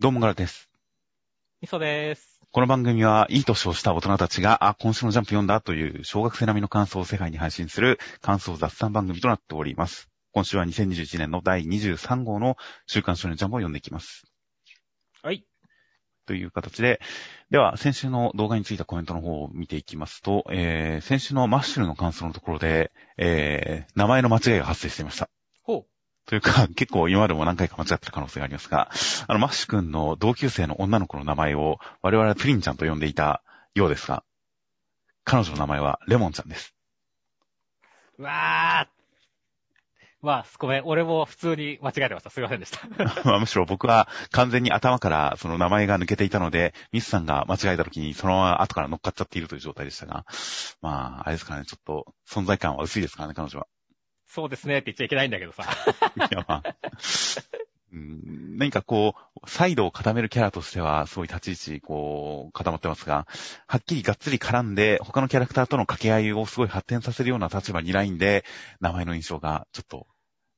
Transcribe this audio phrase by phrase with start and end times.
[0.00, 0.70] どうもガラです。
[1.60, 2.40] みそです。
[2.52, 10.08] この番組は、いい年をした大人たちが、あ、今週のジャンプ読んだという小学生並みの感想を世界に配信する感想雑談番組となっております。
[10.32, 14.24] 今週は2021年の第23号の週刊少年ジャンプを読んでいきます。
[15.22, 15.44] はい。
[16.24, 16.98] という形で、
[17.50, 25.28] では、先週の動画についたコメントの方を見ていきますと、えー、先週のマッシュルの感想のところで、えー、名前の間違いが発生していました。
[26.30, 28.90] ほというか、 結構今までも何回か間違ってる可能性がありますが、
[29.26, 33.42] あの、マッシュ君の同級生の女の子の名前を我々はプリンちゃんと呼んでいた
[33.74, 34.22] ようですが、
[35.24, 36.74] 彼女の名前はレモンちゃんです。
[38.18, 38.22] う。
[38.22, 39.00] うわー。
[40.22, 40.82] まあ、ごめん。
[40.84, 42.30] 俺も普通に間違えてました。
[42.30, 42.80] すいませんでした。
[43.24, 50.26] まあむしろ僕は完全に頭からその名前が抜けていたので、ミスさんが間違えた時にそのまま後から乗っかっちゃっているという状態でしたが、
[50.82, 53.66] まあ、あれですかね、ちょっと存在感は薄いですからね、彼女は。
[54.32, 55.64] そうですねって言っちゃいけないんだけどさ。
[56.16, 56.74] いや、まあ、
[57.92, 63.26] うん何かこう、サイドを固めるキャラとしては、すごい立ち位置、こう、固まってますが、
[63.66, 68.44] はっきりがっつり絡んで、他のキャラクターとの掛け合いをすごい発展させるような立場にないんで、
[68.80, 70.06] 名前の印象がちょっと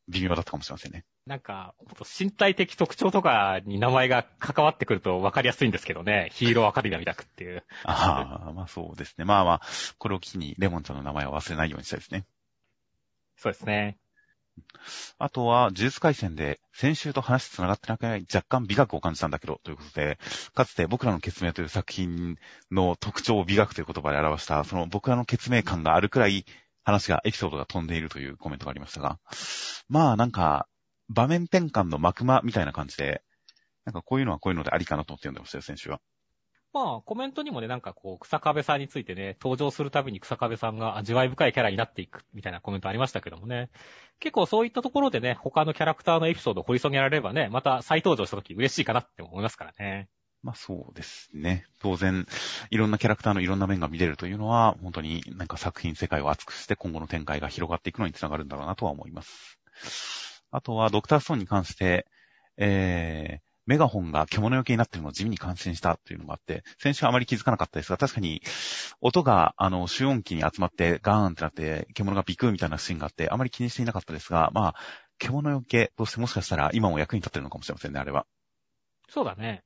[0.09, 1.05] 微妙だったかもしれませんね。
[1.27, 1.75] なんか、
[2.21, 6.29] 身体的特徴とかに名前が関わってくると分かりやすいんですけどね。
[6.33, 7.65] ヒーローアカデミアみたくっていう。
[7.85, 9.25] ああ、まあそうですね。
[9.25, 9.61] まあまあ、
[9.99, 12.27] これを機にレモンちゃんの名前を忘れないようにしたいですね。
[13.43, 13.99] そうですね。
[15.19, 20.21] あとは、呪術回戦で、先週と話繋がってなくない若干美学を感じたんだけど、ということで、
[20.55, 22.37] かつて僕らの決明という作品
[22.71, 26.47] の特徴を美学という言葉で表した、その僕らの決明感があるくらい
[26.85, 29.19] 話が、エピソードが飛んでいるというコメントがありましたが、
[29.89, 30.69] まあなんか、
[31.09, 33.25] 場面転換の幕間みたいな感じで、
[33.85, 36.01] なんかこういうのはこういうのでありかなと思って読んでましたよ、先週は。
[36.73, 43.69] まあ、コメントにもね、なんかこう、草壁さんについてね、登場するたびに草壁さんが味わい深いキャラになっていく、みたいなコメントありましたけどもね。
[44.21, 50.09] 結構そういったところでね、他のキャラクターのエピソードを掘り下げられればね、また再登場した時嬉しいかなって思いますからね。
[50.43, 51.67] まあそうですね。
[51.79, 52.27] 当然、
[52.71, 59.59] いろんなキャラクターのいろんな面が見れるというのは、本当になんか作品世界を厚くして今後の展開が広がっていくのにつながるんだろうなとは思います。
[60.51, 62.07] あとは、ドクターストーンに関して、
[62.57, 68.43] えー、メガホンが獣よけになっているのを地味に感心したというのがあって、先週あまり気づかなかったですが、確かに、
[69.01, 74.75] 音が、あの、集音機に集まって、ガーンってなって、獣がビクーみたいなシーンがあって、あまり気にしていなかったですが、まあ、
[75.19, 78.27] 獣よけとしてもしかしたら今も役に立ってるのかもしれませんね、あれは。
[79.09, 79.63] そうだね。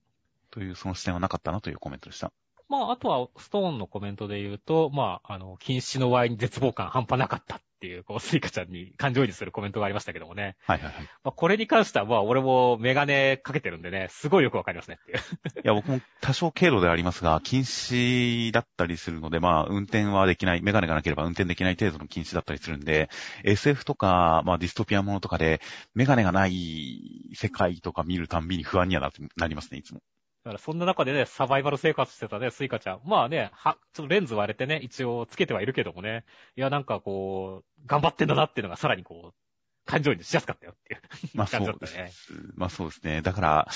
[0.50, 2.32] という、その視点はなかったなというコメントでした。
[2.68, 10.56] まあ、あとは、ストーンのコメントで言うと、まあ、あの、近視のワイに絶望感半端なかったっていう、こう、スイカちゃんに感情移入するコメントがありましたけどもね。
[10.66, 11.02] はいはいはい。
[11.24, 15.18] まあ、これに関しては、まあ、俺もメガネかけてるんでね、すごいよくわかりますねっていう。
[15.18, 15.20] い
[15.64, 23.10] や、僕も多少軽度ではありますが、近視だったりするので、まあ、運転はできない、メガネがなければ運転できない程度の近視だったりするんで、
[23.44, 25.60] SF とか、まあ、ディストピアものとかで、
[25.94, 30.00] メガネがない世界とか見るたんびに不安にはなりますね、いつも。
[30.46, 33.00] だからそんな中でね、サバイバル生活してたね、スイカちゃん。
[33.04, 36.24] まあね、は、ちょっとレンズ割れてね、一応つけてはいるけどもね。
[36.56, 41.00] いや、なんかこう、頑張ってんだなっていうのがさらにこう、感情移入しやすかったよっていう。
[41.34, 42.42] まあ、そ感じだったうですね。
[42.54, 43.22] まあ、そうですね。
[43.22, 43.68] だから、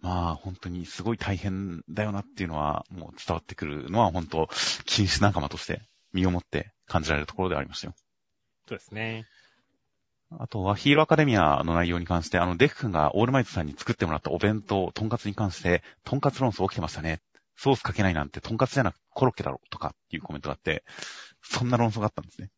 [0.00, 4.48] まあ、本当にすごい大変だよなっていうのは、もう伝わってくるのは、本当
[4.84, 7.94] 禁止仲間として、身をもって感じられるところではありましたよ。
[8.68, 9.26] そうですね。
[10.38, 17.20] あとはヒーローアカデミアの内容に関して、あの、デフ君がオールマイトさんに作ってもらったお弁当、トンカツに関して、トンカツ論争起きてましたね。
[17.56, 20.84] ソースかけないなんてトンカツじゃなくコロッケだろ、とかっていうコメントがあって、
[21.42, 22.50] そんな論争があったんですね。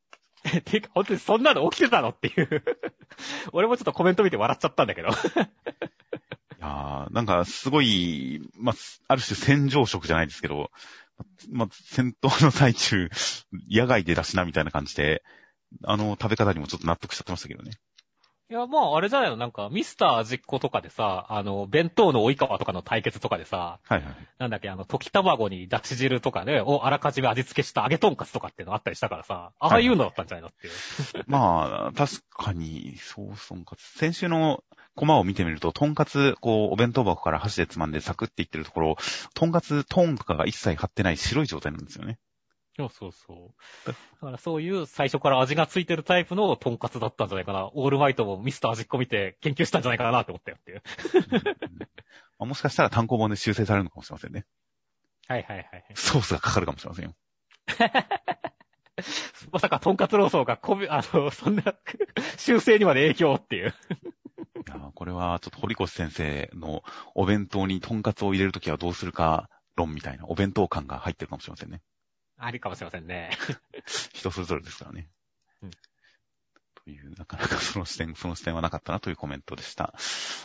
[0.64, 2.64] てか、本当にそんなの起きてたのっていう。
[3.52, 5.08] 俺もちょっとコメント見て笑っちゃったんだけど。
[5.10, 5.12] い
[6.60, 8.74] やーなんかすごい、まあ、
[9.08, 10.70] ある種戦場食じゃないですけど、
[11.50, 13.10] まあ、戦闘の最中、
[13.70, 15.22] 野外で出しなみたいな感じで、
[15.82, 17.72] あの食べ方にもちょっと納得しちゃってましたけどね。
[18.50, 19.38] いや、まあ、あれじゃないの？
[19.38, 24.14] なんか、ミスター味っ子とかでさ、あの、弁当の追い川とかの対決とかでさ、はいはい。
[24.38, 31.24] なんだっけ、あの、溶き卵にだし汁とかね、をあらかじめ味付けした揚げとんかつとかっていうのあったりしたからさ、ああいうのだったんじゃないのっていう。
[31.26, 33.82] まあ、確かに、そう、とんかつ。
[33.82, 34.62] 先週の
[34.94, 38.96] コマを見てみると、とんかつ、こう、お弁当箱から箸でつまんでサクっていってるところ、
[39.32, 42.18] とんかつ、トーンとかが一切張ってない白い状態なんですよね。
[42.76, 43.86] そうそうそう。
[43.86, 47.70] だからそういう最初から味がついてるタイプのトンカツだったんじゃないかな。
[47.72, 50.82] オールマイトもミスター味っ子見て研究したんじゃないかなって思ったよっていう。
[52.38, 54.44] まあもしかしたら単行本で修正されるのかもしれませんね。
[55.28, 55.84] はいはいはいはい。
[55.94, 57.14] ソースがかかるかもしれませんよ。
[59.52, 61.62] まさかトンカツローソーがこび、あの、そんな、
[62.36, 63.74] 修正にまで影響っていう。
[64.66, 66.82] いやーこれはちょっと堀越先生の
[67.14, 71.82] お弁当にとんかつを入れるときはどうするか論みたいなお弁当感が入ってるかもしれませんね。
[72.38, 73.30] ありかもしれませんね。
[74.12, 75.08] 人それぞれですからね。
[75.62, 75.78] うんと
[76.84, 79.94] という、なかなかその視点、その視点はなかったなというコメントでした。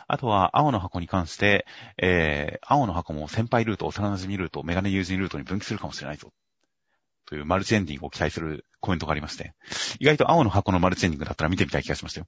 [0.07, 1.65] あとは、青の箱に関して、
[1.97, 6.31] えー、青の箱も先輩ルート、幼馴染ルート、メガネ友人ルートに分岐するかもしれないぞ。
[7.25, 9.53] というマルチエンディングを期待するコメントがありまして、
[10.00, 12.27] 意外と青の箱のマルチエンディングだったら見てみたい気がしましたよ。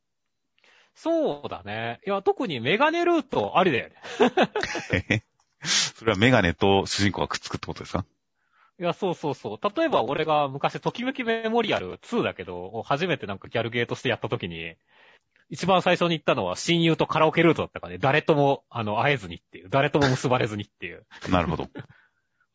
[0.94, 2.02] そうだね。
[2.06, 5.24] いや、特にメガネルートありだよね。
[5.64, 8.06] それはメガネと主人公がくっつくってことですか？
[8.82, 9.78] いや、そうそうそう。
[9.78, 14.76] 例えば俺が昔、ときめきメモリアル2だけど、初めてなんかギャルゲーとしてやった時に、
[15.52, 21.06] 一番最初に行ったのは親友とカラオケルートだったからね、誰とも、あの、会えずにっていう、誰とも結ばれずにっていう。
[21.30, 21.68] なるほど。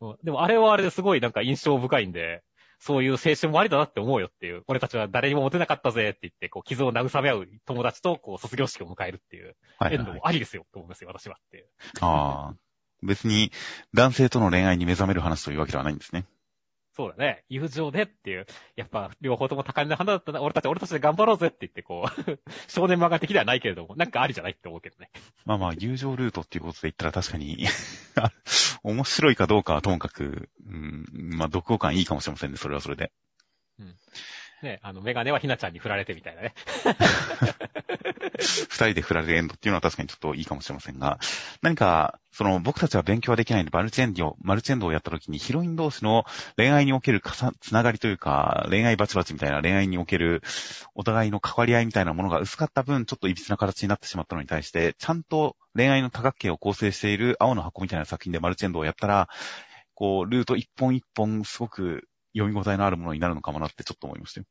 [0.01, 2.43] うんでもあれはあれですごいなんか印象深いんで、
[2.77, 11.67] そういう青春もありだなって思うよっていう、俺たちは誰にもモテなかったぜって言って、こう、傷を慰め合う友達と、こう、卒業式を迎えるっていう、エンドはいはいもありですよ、と思うんですよ、私はっていう。
[12.01, 12.66] ああ。
[13.03, 13.51] 別に
[13.93, 16.25] 男性との恋愛に目覚める話というわけではないんですね。
[16.97, 17.43] そうだね。
[17.47, 18.47] 友情でっていう。
[18.75, 20.41] やっぱ、両方とも高嶺の花だったな。
[20.41, 25.11] 俺たち、俺たちで頑張ろうぜって言って、こう、 少年漫画的ではないけれども、なんかありじゃないって思うけどね。
[25.45, 27.67] まあまあ、友情ルートっていうことで言ったら確かに、
[28.81, 31.05] 面白いかどうかはともかく、うん、
[31.37, 33.11] まあ、読後感いいかもしれませんね、それはそれで。
[34.63, 36.53] ね、あの、メガネはひなちゃんに振られてみたいなね。
[38.39, 41.19] 二人で振られるエンドっていうのは確かにちょっといいかもしれませんが、
[41.61, 46.25] 何か、その、僕たちは勉強はできないんで、マルチエンドを、マルチエンドをやった時にヒロイン同士の
[46.55, 50.41] 恋愛におけるかさつながりというか、恋愛バチバチみたいな恋愛における
[50.95, 59.29] お互いの関わり合いみたいなものが薄かった分、ちょっと歪な形になってしまったのに対して、ちゃんと恋愛の多角形を構成している青の箱みたいな作品でマルチエンドをやったら、
[59.93, 62.07] こう、ルート一本一本すごく
[62.37, 64.45] 読み応えのあるものになるのかもなってちょっと思いましたよ。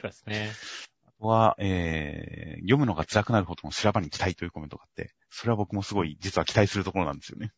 [0.00, 0.50] そうですね。
[1.06, 7.52] あとは、えー、読むのが辛くなるほどの修羅場に期待というコメントがあって、それは僕もすごい実は期待するところなんですよね。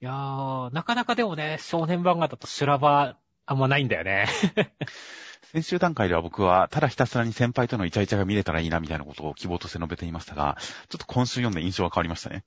[0.00, 3.16] いやー、なかなかでもね、少年漫画だと修羅場、
[3.46, 4.26] あんまないんだよね。
[5.52, 10.56] 先週段階では僕は、ただひたすらに先輩とのイチャイチャが見れたらいいなみたいなことを希望として述べていましたが、
[10.88, 12.44] ちょっと今週読んで印象が変わりましたね。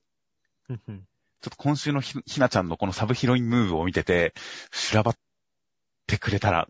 [1.40, 4.34] ちょっと今週のひひなちゃんのこのサブヒロインムーブを見てて、
[4.72, 5.16] 修羅場っ
[6.08, 6.68] てくれたら、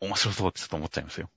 [0.00, 1.28] 面白そうってちょっと思っちゃいますよ。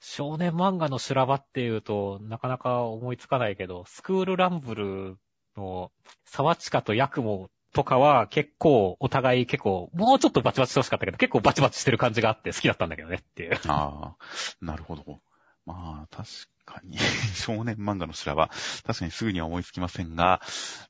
[0.00, 5.16] 少年漫画の修羅場っていうと、なかなか思いつかないけど、スクールランブル
[5.56, 5.90] の
[6.24, 13.58] 沢地下とヤクモとかは結構お互い結構、もうちょっとバチバチしてほしかったけど、結構バチバチしてる感じがあって好きだったんだけどねっていう。
[13.66, 15.20] ああ、なるほど。
[15.66, 16.57] まあ、確かに、
[17.34, 18.50] 少年漫画の修羅は、
[18.84, 20.40] 確かにすぐには思いつきませんが、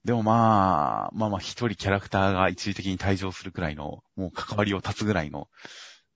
[0.05, 5.49] でもまあ、まあまあ一人キャラクターが一時的に退場するくらいの、もう関わりを立つぐらいの、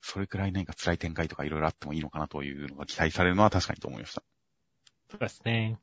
[0.01, 4.23] それくらい何か辛い展開とかいろいろあってもいいのかなというのが期待されるのは確かにと思いました。
[5.09, 5.79] そうですね。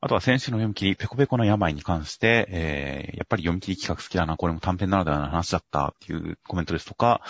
[0.00, 7.22] あとは先週の読み切り、ペコペコの病に関して、えー、やっぱり読み切り企画好きだな、これも短編ならではの話だったっていうコメントですとか、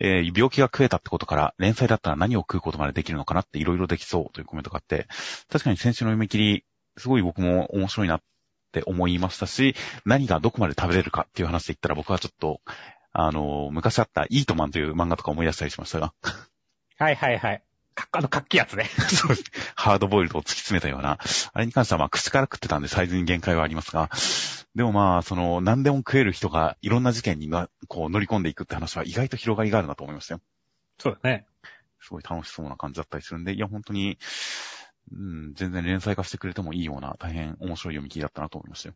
[0.00, 5.06] えー、病気が食えたってことから、連載だったら何を食うことまでできるのかなっていろいろできそうというコメントがあって、
[5.50, 6.64] 確かに先週の読み切り、
[6.96, 8.22] すごい僕も面白いなっ
[8.72, 9.74] て思いましたし、
[10.04, 12.60] 何がどこまで食べれるかっていう話で言ったら僕はちょっと、
[13.18, 16.12] あの昔あったイートマンという漫画とか思い出したりしましたが、
[16.98, 17.65] はいはいはい。
[17.96, 18.84] かあの、かっきいやつね。
[19.08, 19.44] そうです。
[19.74, 21.18] ハードボイルドを突き詰めたような、
[21.52, 24.10] あれに関してはまあ口から食ってたんでサイズに限界はありますが、
[24.74, 30.40] でもまあ、その、何でも食える人がいろんな事件にな、こう乗り込んでいくって話は意外と広がりがあるなと思いましたよ。
[30.98, 31.46] そうだね。
[32.00, 34.18] すごい楽しそうな感じだったりするんで、いや本当に、
[35.12, 38.94] うん、全然連載化してくれてもいいような大変面白い読み切りだったなと思いましたよ。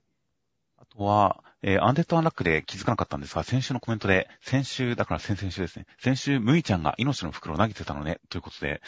[0.95, 5.87] あとは、えーアンデッドアンラックで気づかなかったんですが、先週のコメントで、先週、だから先々週ですね。
[5.99, 8.81] 先週、ムイちゃんが命の袋を投げてたのね、ということで、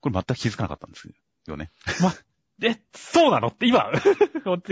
[0.00, 1.08] これ全く気づかなかったんです
[1.46, 1.70] よね。
[2.62, 3.92] え、そうなのって今、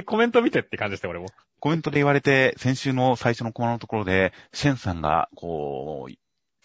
[0.05, 1.27] コメント見てって感じして、俺も。
[1.61, 6.13] コメントで言われて、先週の最初のコマのところで、シェンさんが、こう、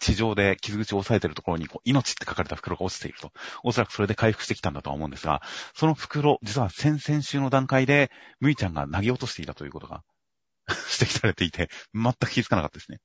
[0.02, 3.32] 地上で傷口を押さえてるところに、こう、命って書かれた袋が落ちていると。
[3.62, 5.42] おそらくそれで回復してきたんだとは思うんですが、
[5.74, 10.02] その袋、実は先々週の段階で、ムイちゃんが投げ落としていたということが
[10.68, 12.98] 指摘されていて、全く気づかなかったですね。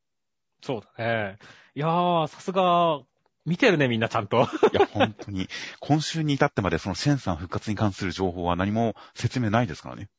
[0.63, 1.37] そうだね。
[1.75, 2.99] いやー、さすが、
[3.45, 4.49] 見てるね、みんなちゃんと。
[4.73, 5.47] いや、本当に、
[5.79, 10.09] 今週に至ってまでそのシェンさん復活に関する情報は何も説明ないですからね。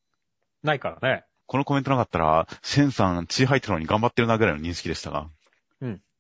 [0.63, 1.25] ないからね。
[1.47, 5.31] このコメントなかったら、シェンさん血入ってるのに頑張ってるなぐらいの認識でしたが、うん。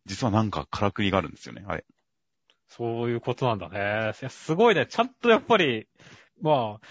[0.08, 1.84] 実はなんかからくりがあるんですよね、あれ。
[2.68, 4.12] そういうことなんだね。
[4.28, 4.86] すごいね。
[4.86, 5.86] ちゃんとやっぱり、
[6.42, 6.86] まあ、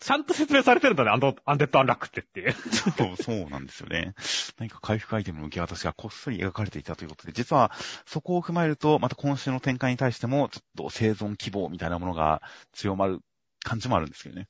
[0.00, 2.52] ちゃんと説明されてるんだね、アンド、アンデッドアンラックってっていう。
[2.52, 4.14] そう、そうなんですよね。
[4.58, 7.70] 何か回復アイテムの受け渡しがこっそり描かれていたということで、実は
[8.06, 12.40] そこを踏まえると、また今週の展開に対しても、ちょっと生存希望みたいなものが
[12.72, 13.20] 強まる
[13.62, 14.48] 感じもあるんですけどね。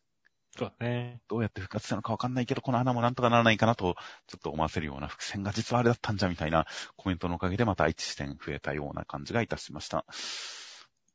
[0.61, 1.23] そうだね。
[1.26, 6.67] どうやって復活したのかわかんないけど、この穴もなんとかならないかなと、ちょっと思わせるような伏線が実はあれだったんじゃみたいな
[6.99, 10.05] コメントのおかげでまた一視点増えたような感じがいたしました。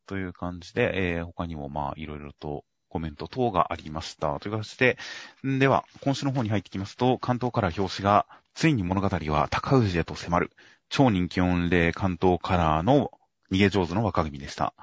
[0.08, 4.40] という感じで、えー、他にもまあ、いろいろとコメント等がありました。
[4.40, 4.98] という形で、
[5.44, 8.26] では、今週の方に入ってきますと、関東から表紙が、
[8.56, 10.52] ついに物語は高氏へと迫る、
[10.90, 13.12] 超人気御礼関東カラーの
[13.52, 14.74] 逃げ上手の若組でした。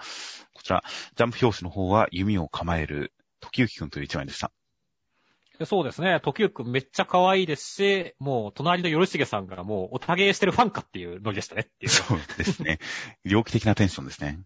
[0.54, 0.84] こちら、
[1.16, 4.50] ジャンプ表紙の方は弓を構える、時行くんという一枚でした。
[5.66, 6.18] そうですね。
[6.20, 11.92] 時行くんめっちゃ可愛いですし、もう隣のよろしげさんがもうおたげしてるファンかっていうノリでしたねっていう。
[11.92, 12.78] そうですね。
[13.24, 14.40] 猟奇的なテンションですね。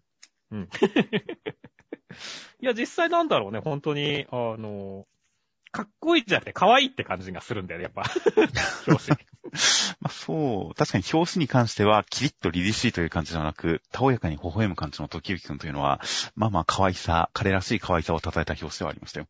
[0.51, 0.69] うん。
[2.59, 5.07] いや、実際なんだろうね、本当に、あの、
[5.71, 8.03] かっこいいじゃなくて可愛いって感じがするんだよね、やっぱ。
[8.87, 9.19] 表紙。
[9.99, 16.01] まあそう、確かに表紙に関しては、キリッと凛々しいという感じではなく、たおやかに微笑む感じの時行くんというのは、
[16.35, 19.27] まあまあ可愛さ、彼らしい可愛さを称えた表紙ではありましたよ。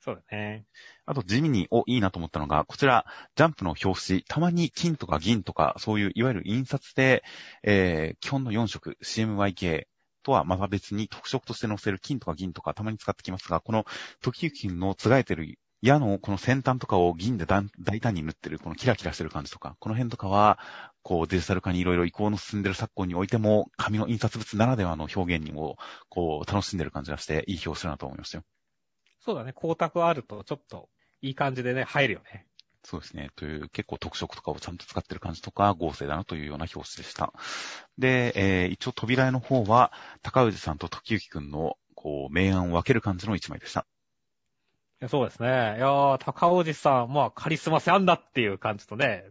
[0.00, 0.64] そうだね。
[1.04, 7.24] あと地味に、お、いいなと思ったのが、こちら、ジャンプの表紙、たまに金とか銀とか、そういういわゆる印刷で、
[7.62, 9.86] えー、基本の4色、CMYK、
[10.26, 13.86] とはまた別に特色として載せる金とか銀とかたまに使ってきますが、この
[14.20, 20.58] 時行金のつがえてる矢のこの先端とかを銀で大胆に塗ってるこのキラキラしてる感じとか、この辺とかは、
[21.02, 25.76] こうデジタル化にいろいろ移行の進んでる昨今においても、紙の印刷物ならではの表現にも、
[26.08, 28.44] こう楽しんでる感じがして、いい表紙だなと思いましたよ。
[29.20, 30.88] そうだね、光沢あるとちょっと
[31.20, 32.46] いい感じでね、入るよね。
[32.84, 33.30] そうですね。
[33.34, 37.32] という結構特色とかをちゃんと使ってる感じとか合成だなというような表紙でした。
[37.98, 39.92] で、えー、一応扉絵の方は、
[40.22, 43.88] 高氏さんと時行くんの、こう、明暗を分ける感じの一枚でした。
[45.08, 45.48] そうですね。
[45.48, 49.26] いやー、高氏さん、まあ、カリスマ性あんだっていう感じとね、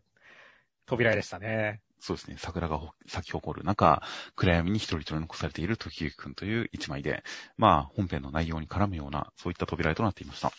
[0.85, 1.81] 扉でしたね。
[1.99, 2.35] そうですね。
[2.37, 4.03] 桜が咲き誇る中、
[4.35, 7.23] 暗闇に一人一人残されている時行くんという一枚で、
[7.57, 10.51] まあ、本編の内容に絡むような、そういった扉絵となっていました。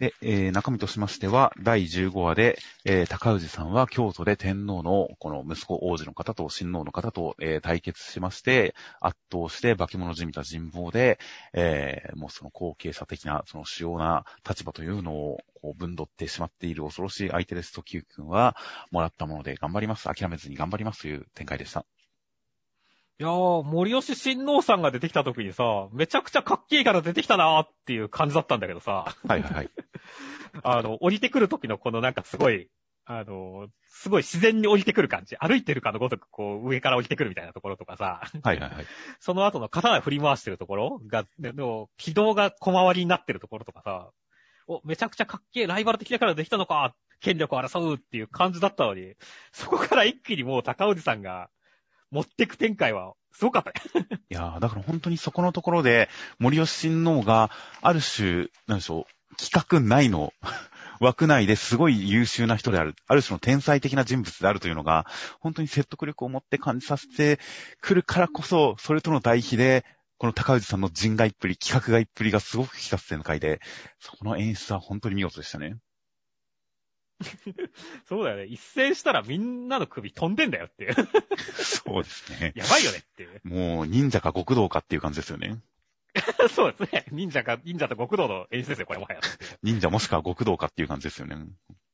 [0.00, 11.18] で、えー、中身としましては、第15話で、えー、高氏さんは京都で天皇の、この息子王子の方と親王の方と、えー、対決しまして、圧倒して化け物じみた人望で、
[11.52, 18.56] えー、もうその後継者的な、その主要な立場というのを、こう、分取ってしまっている恐ろしい相手ですと、キ君は、
[18.90, 20.12] もらったもので頑張ります。
[20.12, 21.84] 諦めずに頑張りますという展開でした。
[23.22, 29.14] いやー、森吉親王さんが出てきた時にさ、めちゃくちゃかっけえから出てきたなーっていう感じだったんだけどさ。
[29.28, 29.70] はいはいはい。
[30.64, 32.68] あの、降りてくる時のこのなんかすごい、
[33.04, 35.36] あの、すごい自然に降りてくる感じ。
[35.36, 38.22] 歩いてるかのごとくこう上から降りてくるみたいなところとかさ。
[38.42, 38.86] はいはいはい。
[39.20, 44.10] その後の刀振り回してるところが、の軌道が小回りになってるところとかさ。
[44.66, 49.14] お、めちゃくちゃかっけえライバル的だからできたのか権力を争うっていう感じだったのに、
[49.52, 51.50] そこから一気にもう高氏さんが、
[52.12, 54.06] 持ってく展開は、すごかったね。
[54.30, 57.50] いやー、だから本当にそこのところで、森吉親王が、
[57.80, 60.32] ある種、なんでしょう、企画内の
[61.00, 65.06] 枠内ですごい優秀な人である、ある種の天才的な人物であるというのが、
[65.40, 67.40] 本当に説得力を持って感じさせて
[67.80, 69.84] くるからこそ、それとの対比で、
[70.18, 73.60] この高氏さんの人外っぷり、企画外っぷりがすごく引き立つ展開で、
[73.98, 75.76] そこの演出は本当に見事でしたね。
[78.08, 78.44] そうだよね。
[78.44, 80.94] 一戦したらみんなの首飛んでんだよっていう。
[81.62, 82.52] そうですね。
[82.56, 83.40] やばいよねっていう。
[83.44, 85.58] もう、忍者か極道かっていう感じですよね。
[86.54, 87.06] そうですね。
[87.10, 89.20] 忍者か、忍者と極道の演出ですよ、これもはや。
[89.62, 91.36] 忍者もしくは極道かっていう感じですよね。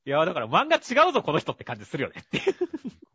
[0.05, 2.25] いや、だから漫画違うぞ、この人って感じするよね。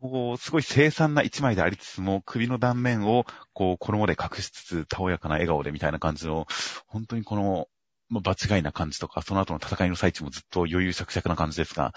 [0.00, 6.46] こう、すごい凄惨な一枚でありつつも、首の断面を、こう、衣で隠しつつ、たおやかな笑顔でみたいな感じの、
[6.86, 7.68] 本当にこの、
[8.14, 11.92] まあ、場違いな感じとか、その後の戦いの最中もずっと余裕しゃくしゃくな感じですが、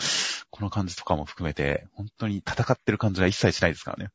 [0.50, 4.10] この感じとかも含めて、本当に戦ってる感じが一切しないですからね。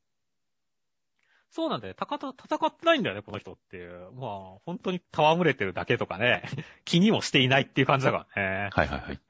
[1.51, 1.95] そうなんだよ。
[1.97, 4.11] 戦ってないんだよね、この人っていう。
[4.15, 6.43] まあ、本当に戯れてるだけとかね、
[6.85, 8.71] 気にもしていないっていう感じだからね。
[8.73, 9.21] はいはいはい。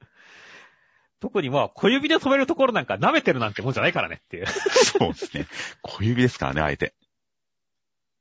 [1.19, 4.45] 特にまあ、小指で止めるところなんか舐めてるなんてもんじゃないからねっていう。
[4.83, 5.47] そうですね。
[5.81, 6.95] 小指ですからね、あえて。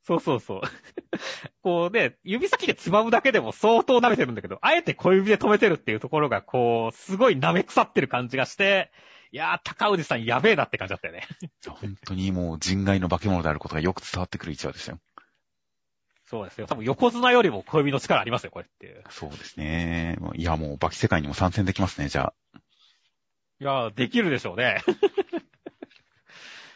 [0.04, 0.60] そうそうそう。
[1.62, 8.90] こうね、指先でつまむだけでも相当舐めてるんだけど、あえて小指で止めてるっていうところが、こう、すごい舐め腐ってる感じがして、
[9.30, 11.26] いやー、高氏さんやべえなって感じだったよね。
[11.66, 14.98] 本当にもう人外の化け物であることがよく伝わってくる一話でしたよ。
[16.24, 16.66] そうですよ。
[16.66, 19.04] 多分横綱よりも小指の力ありますよ、これっていう。
[19.10, 20.18] そうですね。
[20.34, 22.58] いや、もう、化け世界にも参戦できますね、じゃあ。
[23.60, 24.82] いやー、できるでしょうね。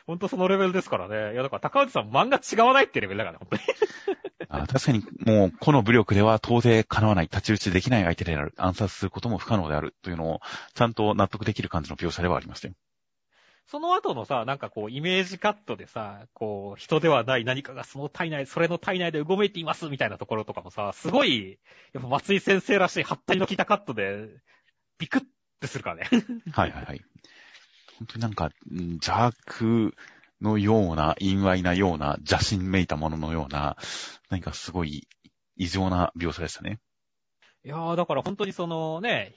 [0.07, 1.33] ほんとそのレベルですからね。
[1.33, 3.63] いや、だから高内さん漫画違わないってレベルだから、本当に。
[4.49, 10.41] あ確かに、もう、この武力では到底叶わない、立ち打ちできない相手である、暗殺することも不可能であるというのを、
[10.75, 12.75] ちゃんと納得できる感じの描写ではありましたよ。
[13.67, 21.59] その後のさ、なんかこう、イメージカットでさ、こう、人ではない何かがその体内、それの体内でうごめいていますみたいなところとかもさ、すごい、
[21.93, 24.29] やっぱ松井先生らしい、はったりの効いたカットで、
[24.99, 25.25] ビクッ
[25.61, 26.09] てするからね。
[26.53, 27.03] はいはいはい。
[27.99, 29.95] 本当になんか、邪悪
[30.41, 33.77] のような、陰猥なような、邪神めいたもののような、
[34.29, 35.09] 何かすごい
[35.57, 36.81] 異常な描写でしたね。
[37.65, 39.35] いやー、だから本当にそのね、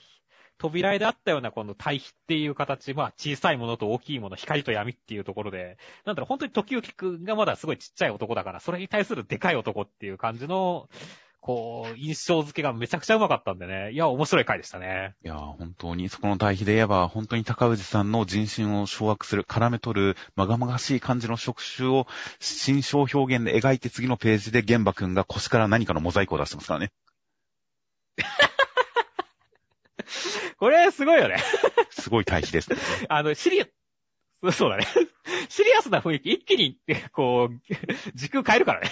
[0.60, 10.90] 扉絵であったようなこの対比っていう形、まあ小さいものと大きいもの、光と闇っていうところで、なんだろう、本当に時行くんがまだすごいちっちゃい男だから、それに対するでかい男っていう感じの、
[11.50, 13.92] こう、印象付けがめちゃくちゃうまかったんでね。
[13.92, 15.16] いや、面白い回でしたね。
[15.26, 22.06] いや、本当に、そこの対比で言えば、本当に高氏さんの人心を掌握する、絡め取る、まがまがしい感じの触手を、
[22.40, 26.92] 心象表現で描いて次のページで玄馬くんが腰から何かのモザイクを出してますからね。
[30.60, 31.38] これ、すごいよね。
[31.90, 32.78] すごい対比です、ね。
[33.10, 33.66] あの、シリア、
[34.52, 34.86] そうだね。
[35.50, 36.78] シリアスな雰囲気、一気に、
[37.12, 37.60] こう、
[38.14, 38.92] 時空変えるからね。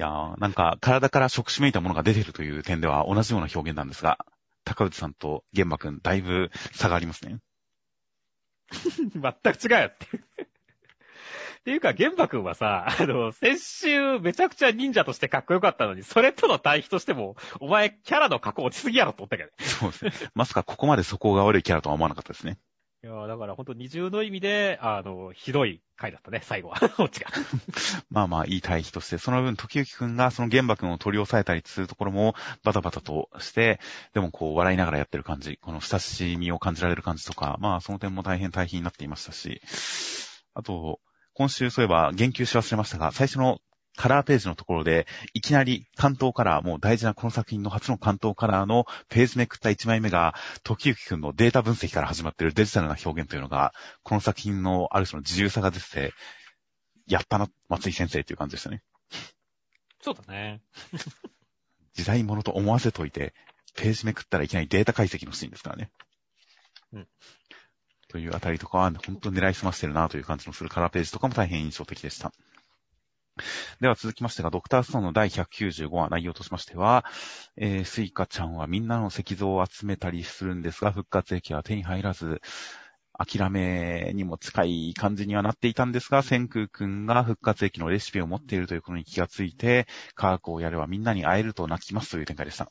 [0.00, 4.16] いやー、なんか、体から触手めいたものが出てるという点では同じような表現なんですが、
[4.64, 7.36] 高内さんと玄馬くん、だいぶ差がありますね。
[8.72, 9.22] 全く
[9.62, 10.06] 違うよって。
[10.16, 19.50] っていうか、玄馬くんはさ、あの、先週めちゃくちゃ忍者としてかっこよかったのに、それとの対比としても、お前キャラの加工落ちすぎやろと思ったけど。
[19.58, 20.30] そうですね。
[20.34, 22.56] まさかここまで素行が悪いキャラとは思わなかったですね。
[23.02, 26.78] いやだからほんと二重の意味で、あの、ひどい回だったね、最後は。
[26.98, 27.30] こっちが。
[28.10, 33.80] まあまあ、いい対比として、その分、時行くんがその玄馬くんを取り押さえたりするところも、バタバタとして、
[34.12, 39.62] でもこう、笑いながらやってる感じ、この親しみを感じられる感じとか、まあ、その点も大変対比になっていましたし、
[40.52, 41.00] あと、
[41.32, 43.60] 今週そういえば言及し忘れましたが、最初の
[43.96, 56.12] カラーページのところで、いきなり関東カラー、もう大事なこの作品の初の関東カラーのページめくった1枚目が、時行くんのデータ分析から始まっているデジタルな表現というのが、この作品のある種の自由さが出て、
[57.06, 58.82] やったな、松井先生という感じでしたね。
[60.00, 60.62] そうだね。
[61.94, 63.34] 時代物と思わせといて、
[63.74, 65.90] ページめくったらいきなりデータ解析のシーンですからね。
[66.92, 67.08] うん。
[68.08, 72.32] というあたりとかは、本当に狙いすましてるなという感じのするカラーページとかも大変印象的でした。
[73.80, 77.04] では続きましてが、ドクターストーンの第195話内容としましては、
[77.56, 82.40] えー、スイカちゃんはみんなの石像を集めたりするんですが、復活液は手に入らず、
[83.22, 92.70] 諦めにも近い感じにはなっていたんですが、千空くんが復活液のレシピを持っているということに気がついて、科学をやればみんなに会えると泣きますという展開でした。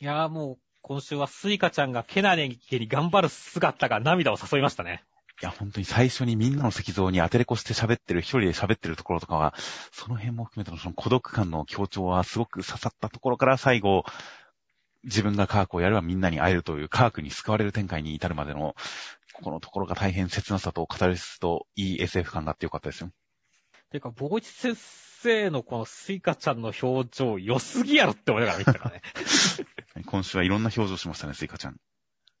[0.00, 5.02] いやーもう、今週はスイカちゃんがケナネゲに頑張る姿が涙を誘いましたね。
[5.42, 9.54] いや、本当に最初にみんなの石像にアテレコして喋ってる、一人で喋ってるところとかは、
[9.92, 14.04] その辺も含めてのその孤独感の強調はすごく刺さったところから最後、
[15.04, 18.74] 自分が科学をやればみんなに会えるという科学に救われる展開に至るまでの、
[19.34, 23.10] ここのところが大変切なさとカタルシスといい SF 感があってよかったですよ。
[23.90, 29.02] てか、 Boichi 先生のこのスイカちゃんの表情良すぎやろって思いながら見たからね。
[30.06, 31.76] 今週はいろんな表情しましたね、スイカちゃん。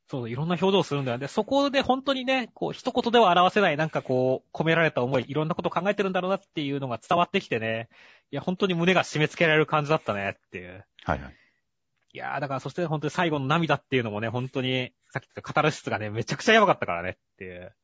[0.08, 1.26] そう、いろんな表情するんだよね。
[1.26, 7.88] そこで本当にね、こう、一言では表せない、なんかこう、込められた思い、いろんなこと考えてるんだろうなっていうのが伝わってきてね。
[8.30, 10.84] いや、本当に胸が締め付けられる感じだったねっていう。
[11.04, 11.34] はいはい。
[12.12, 17.74] いやー、だからそして本当に最後の涙っていうのもね、本当に、さっき言ったカタルシスがね、めちゃくちゃやばかったからねっていう。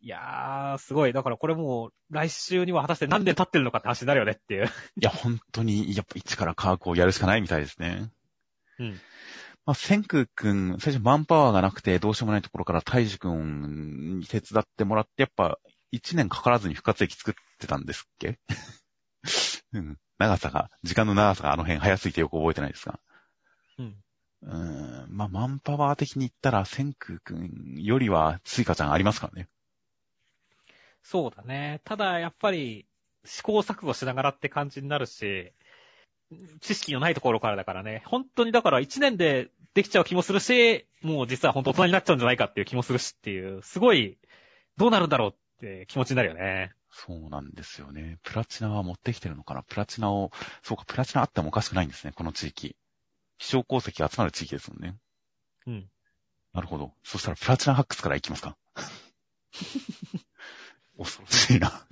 [0.00, 1.12] いやー、すごい。
[1.12, 4.66] だからこれもう、来週には果たして何年経ってるのかって話になるよねっていう。
[4.66, 4.68] い
[5.00, 8.10] や、本当に、やっぱ一から科学をやるしかないみたいですね。
[8.78, 9.00] うん。
[9.68, 15.58] まあ、千空くん、最初マンパワーがなくてどうしようもないところから大樹くんに手伝ってもらって、やっぱ
[15.92, 18.38] 一年かからずに復活液作ってたんですっけ？
[19.74, 19.98] うん。
[20.16, 22.98] 長さが、時間の長さがあの辺早すぎてよく覚えてないですが。
[23.78, 23.96] うん。
[24.40, 25.06] うん。
[25.10, 29.50] まあ、マンパワー的に言ったら、千空くんよりは、スイカちゃんありますからね。
[31.02, 31.82] そうだね。
[31.84, 32.86] ただ、やっぱり、
[33.26, 35.52] 試行錯誤しながらって感じになるし、
[36.60, 38.02] 知識のないところからだからね。
[38.06, 44.18] 本当にだから一年でできちゃう気もするし、もう実は本当大人になっちゃうんじゃないかっていう気もするしっていう、すごい、
[44.76, 46.72] どうなるんだろうって気持ちになるよね。
[46.90, 48.18] そうなんですよね。
[48.22, 49.62] プラチナは持ってきてるのかな？
[49.62, 52.76] プラチナを、そうか、プラチナあってもおかしくないんですね、この地域。
[53.38, 54.96] 希少鉱石集まる地域ですもんね。
[55.66, 55.88] うん。
[56.54, 56.92] なるほど。
[57.04, 58.56] そしたらプラチナ発掘から行きますか？
[60.98, 61.86] 恐ろしいな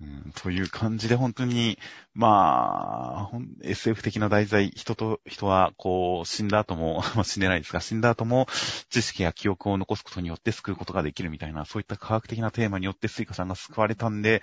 [0.00, 1.76] うん、という感じで本当に、
[2.14, 8.46] まあ、SF 的な題材、人と人は、こう、死んだ後も、 死んでないですが、死んだ後も
[8.90, 14.40] 知識や記憶を残すことによって救うことができるみたいな、そういった科学的なテーマによってスイカさんが救われたんで、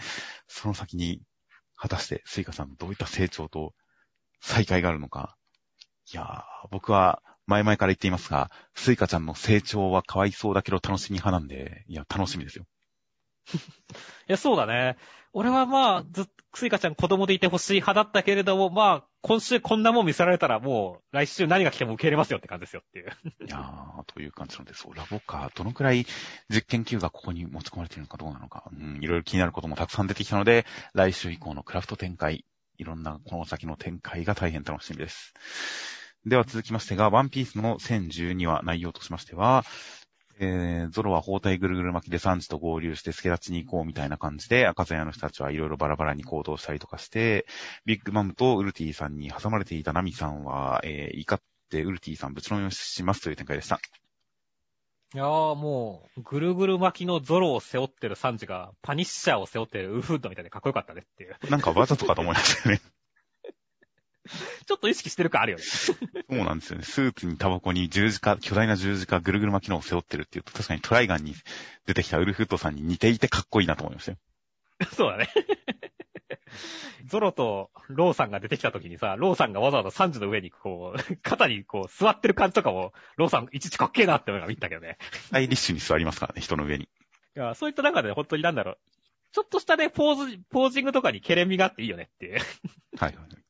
[0.47, 1.21] その先に、
[1.77, 3.73] 果たしてスイカさんどういった成長と
[4.41, 5.37] 再会があるのか。
[6.13, 12.65] いやー、僕は前々から言っていますが、スイカちゃんの成長はかわいそうだけど楽しみ派なんで、いや、楽しみですよ。
[14.27, 14.97] いや、そうだね。
[15.37, 23.07] 俺はまあ、ずっと、スイカちゃん子供でいてほしい派だったけれども、まあ、今週こんなもん見せられたらもう、来週何が来ても受け入れますよって感じですよっていう。
[23.45, 26.05] いやー、という感じなので、そう、ラボか、どのくらい
[26.47, 32.45] 実験級がここに持ち込まれているのかどうなのか、うん、いろいろ気になることもたくさん出てきたので、来週以降のクラフト展開、
[32.77, 35.33] いろんなこの先の展開が大変楽しみです。
[36.25, 39.65] では続きましてが、ワンピースの1012話内容としましては、
[40.39, 47.45] えー、ゾロは包帯ぐるぐる巻きでサンジと合流して助立ちに行こうみたいな感じで、赤座屋の人たちはいろいろバラバラに行動したりとかして、
[47.85, 53.79] ビッグマムとウルティさんに挟まれていたナミさんは、えー、怒ってウルティさんぶちのめしますという展開でした。
[55.13, 61.37] いやーもう、ぐるぐる巻きのゾロを背負ってるサンジが、パニッシャーを背負ってるウルフッドみたいでかっこよかったねっていう。
[61.49, 62.81] なんかわざとかと思いましたよね。
[64.65, 65.63] ちょっと意識してる感あるよね。
[65.65, 65.93] そ
[66.29, 66.83] うなんですよね。
[66.83, 71.35] スーツにタバコに十字架、巨大な十字架ぐるぐる巻きのを背負ってるっていうと、確かにトライガンに
[71.85, 74.17] 出てきたウルフッドさんに似ていてかっこいいなと思いましたよ。
[74.93, 75.29] そうだね。
[77.05, 84.97] ゾロとローさんが出てきた時にさ、ローさんがわざわざサンジの上にこう、肩にこう座ってる感じとかも、ローさんいちいちかっけえなって思いが見たけどね。
[85.11, 86.85] スタイリッシュに座りますからね、人の上に。
[86.85, 86.87] い
[87.35, 88.77] や、そういった中で本当になんだろう。
[89.33, 92.39] ちょっとしたね、ポーズ、ポージングとかにケレン味があっていいよねっていう。
[92.97, 93.44] はいはい。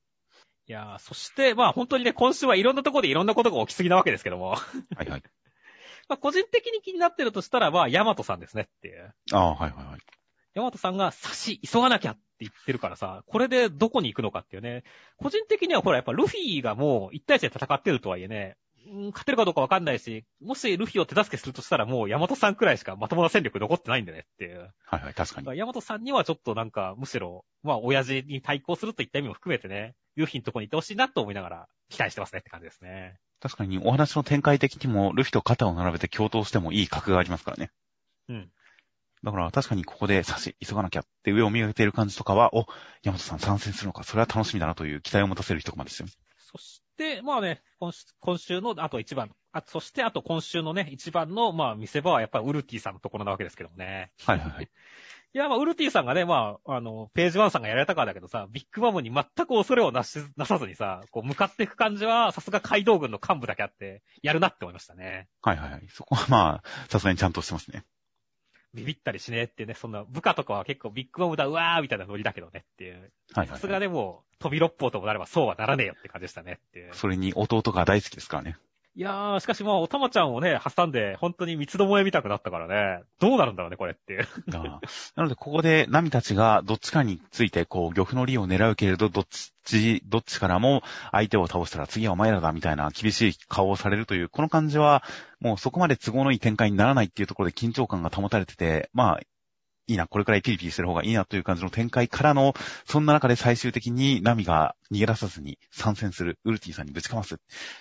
[0.68, 4.56] いやー、そして、まあ本当にね、今週はいろんなところでいろんなことが起きすぎなわけですけども。
[4.56, 4.58] は
[5.04, 5.24] いはい。
[6.10, 9.14] まあ個人的に気になってるとしたら、まあ、ヤマトさんですねっていう。
[9.32, 10.00] ああ、はいはいはい。
[10.56, 14.84] ヤマトさんが差し、急がなきゃって言ってるからさ、これでどこに行くのかっていうね。
[15.18, 24.72] 個人的にはほら、やっぱルフィがもう1対1で戦ってるとはいえね、うん勝てるかどうかわかんないし、もしルフィを手助けするとしたらもうヤマトさんくらいしかまともな戦力残ってないんだねっていう。
[24.86, 25.58] はいはい、確かに。
[25.58, 33.20] ヤマトさんにはちょっとなんか、むしろ、まあ、親父に対抗するといった意味も含めてね、ルフィのとこに行ってほしいなと思いながら、期待してますねって感じですね。
[33.40, 37.72] 確かにお話の展開的にも、ルフィと肩を並べて共闘してもいい格がありますからね。
[38.30, 38.50] うん。
[39.24, 42.66] だから確かにここで差し、急がなきゃって上を見上げている感じとかは、お、
[43.04, 46.08] ヤマトさん参戦するのか、それは楽しみだなという期待を持たせる一コマですよ。
[46.38, 54.12] そして、まあね、今週今週の、あと一番、あ、そしてあと今週のね、一番の、まあ見せ場はやっぱりウルティさんのところなわけですけどもね。
[54.26, 54.70] はいはいはい。
[55.36, 65.28] いや、まあ、ウルティさんがね、まあ、あの、ページワンさんがやられたからだけどさ、ビッグマムに全く恐れをなし、なさずにさ、こう、向かっていく感じは、さすが街道軍の幹部だけあって、やるなって思いましたね。
[65.42, 65.88] はいはいはい。
[65.90, 67.84] そこはまあ、さすがにちゃんとしてますね。
[68.74, 72.94] ビビったりしねえってね、そんな、部下とかは結構ビッグマムだ、うわーみたいなノリだけどねっていう。
[72.94, 76.94] はいはい、さすがでも、飛び六方ともなればそうはならねえよって感じでしたねっていう。
[76.94, 78.58] それに弟が大好きですからね。
[78.98, 84.28] いやー、しかしまあ、おたまちゃんをね、挟んで、本当に三つどもえ見たくなったからね、どうなるんだろうね、これっていう。
[84.48, 89.28] なので、ここで、ナミたちがどっちかについて、こう、漁夫の利を狙うけれど、どっ
[89.66, 90.82] ち、どっちからも
[91.12, 95.04] 相手を倒したら次はお前らだ、みたいな厳しい顔をされるという、この感じは、
[95.42, 99.20] もうそこまで都合のいい展開にならないっていうところで緊張感が保たれてて、まあ、
[99.88, 102.54] いいな、これくらいピリピリしてる方がいいなという感じの展開からの、
[102.86, 107.38] そんな中で最終的にナミが逃げ出さずに参戦する、ウルティさんにぶちかます。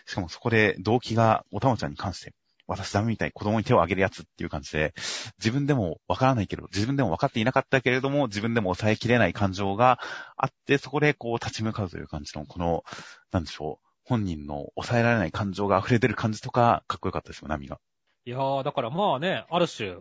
[0.06, 2.32] しかもそこで動機がおたまちゃんに関して、
[2.66, 4.94] 私ダメみたい、子供に手を挙げるやつっていう感じで、
[5.38, 9.98] 自分でもわからないけど、自分でも分かっていなかったけれども、自分でも抑えきれない感情が
[10.36, 12.84] あって、そこでこう立ち向かうという感じの、この、
[13.32, 17.78] なんでしょう、本人の抑えられない感情が溢れ出る感じとか、かっこよかったですよ、ナミが。
[18.24, 19.96] いやー、だからまあね、ある種、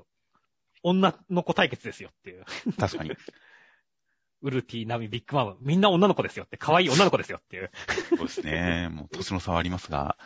[0.84, 2.46] 女の子対決ですよっていう。
[2.78, 3.12] 確かに。
[4.42, 7.72] ウルティ、ナミ、ビッグマム、みんな女の子ですよって、可愛い女の子ですよっていう。
[8.10, 8.90] そうですね。
[8.92, 10.18] もう年の差はありますが、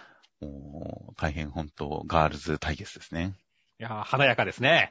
[0.42, 3.36] もう大変本当、ガールズ対決ですね。
[3.80, 4.90] いやー、華やかですね。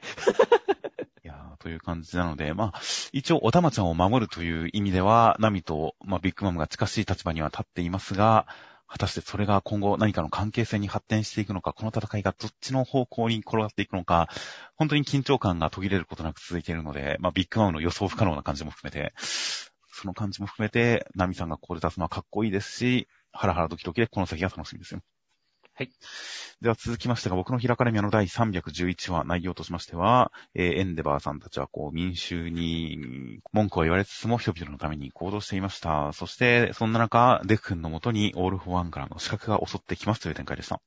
[1.25, 8.47] いやーという感じなので、まあ、一応、おたまちゃんを守るという意味では、ナミと、まあ、ビッグマムが近しい立場には立っていますが、
[8.87, 14.29] 果たしてそれが今後何かの関係性に発展していくのか、この戦いがどっちの方向に転がっていくのか、
[14.75, 19.13] 本当に緊張感が途切れることなく続いているので、まあ、ビッグマンの予想不可能な感じも含めて、
[19.91, 25.01] その感じも含めて、ナミさんがここで出すのはかっこいいですし、ハラハラドキドキでこの先が楽しみですよ。
[25.77, 25.91] はい。
[26.59, 32.97] では続きましてが、僕の開かれ宮の第311話内容としましては、えーエンデバーさんたちはこう民衆に
[33.53, 36.13] 文句を言われつつも人々のために行動していました。
[36.13, 40.81] そして、そんな中、デク君のもとにオールフォーワンからの資格が襲ってきますという展開でした。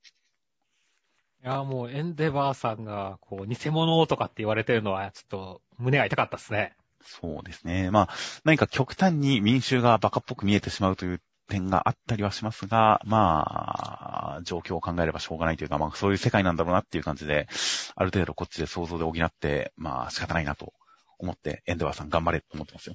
[1.44, 6.74] いやーもう、エンデバーさんが、こう、偽物とかって言われてるのは、ちょっと、胸が痛かったですね。
[7.02, 7.92] そうですね。
[7.92, 8.08] まあ、
[8.44, 11.20] 何か極端に民衆がバカっぽく見えてしまうという
[11.50, 17.48] 点があったりはしますが、まあ、状況を考えればしょうがないというか、まあ、そういう世界なんだろうなっていう感じで、
[17.94, 20.72] ある程度こっちで想像で補って、まあ、仕方ないなと
[21.18, 22.94] 思って、エンデバーさん頑張れと思ってますよ。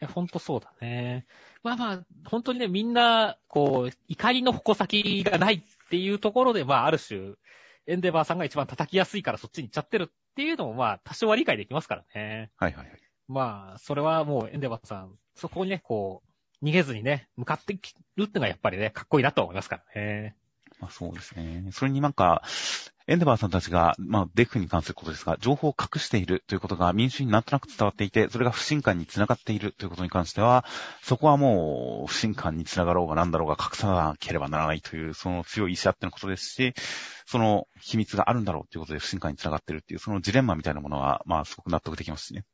[0.00, 1.26] いや、ほんとそうだね。
[1.62, 7.34] まあまあ、本当にね、みんな、こう、怒りの矛先がないっていうところで、まあ、ある種、
[7.86, 12.50] エンデバーさんが一番叩きやすいからそっちに行っちゃってるっていうのも、まあ、多少は理解できますからね。
[12.56, 12.98] はいはいはい。
[13.28, 16.27] まあ、それはもうエンデバーさん、そこにね、こう、
[16.62, 20.36] 逃げずにね、向かってきるってのがやっぱりね、かっこいいなと思いますからね。
[20.80, 21.70] まあそうですね。
[21.72, 22.42] それになんか、
[23.06, 30.64] エンデバーさんたちが、まあデフに関することですが、情報を隠しているということが民主になんとなく伝わっていて、それが不信感につながっているということに関しては、
[31.02, 36.74] そこはもう不信感につながろうが何だろうが隠さなければならないという、その強い意志あってのことですし、
[37.26, 42.44] その秘密があるんだろうということで不信感につながっているっていう、そのジレンマみたいなものは、まあすごく納得できますしね。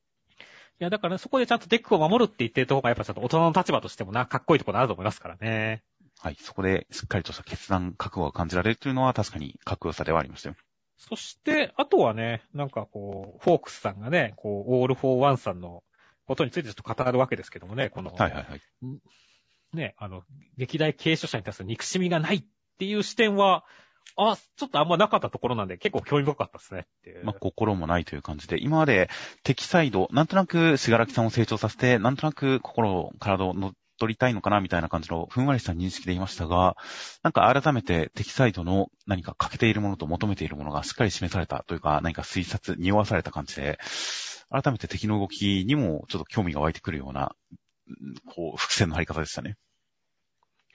[0.80, 5.82] いや、だから、ね、そこでちゃんとデクを守るって言ってるところが、やっぱちょっと大人の立場としてもな、かっこいいところあると思いますからね。
[6.20, 6.36] はい。
[6.40, 10.56] そこでしっかりとした決断、覚悟が感じられるというのは確かにかっこよさではありましたよ。
[10.96, 15.82] そして、あとはね、なんかこう、ホークスさんがね、こう、オールフォーワンさんの
[16.26, 18.60] ことについてちょっと語るわけですけどもね、この、はいはいはい。
[19.74, 20.22] ね、あの、
[20.56, 22.44] 歴代継承者に対する憎しみがないっ
[22.78, 23.64] ていう視点は、
[24.16, 27.24] あ、ちょっとあんまなかったところなんで結構興味深かったですねっていう。
[27.24, 29.08] まあ、心もないという感じで、今まで
[29.42, 36.76] 敵サイド、なんとなく死柄木さんを成長させて、なんとなく心、体を乗っ取りたいのかなみたいな感じのふんわりした認識でいましたが、
[37.22, 43.78] なんか改めて敵サイドの何か欠けているものと求めているものがしっかり示されたというか、何か推察、匂わされた感じで、
[44.50, 47.34] 改めて敵の動きにもちょっと興味が湧いてくるような、
[48.26, 49.56] こう、伏線の張り方でしたね。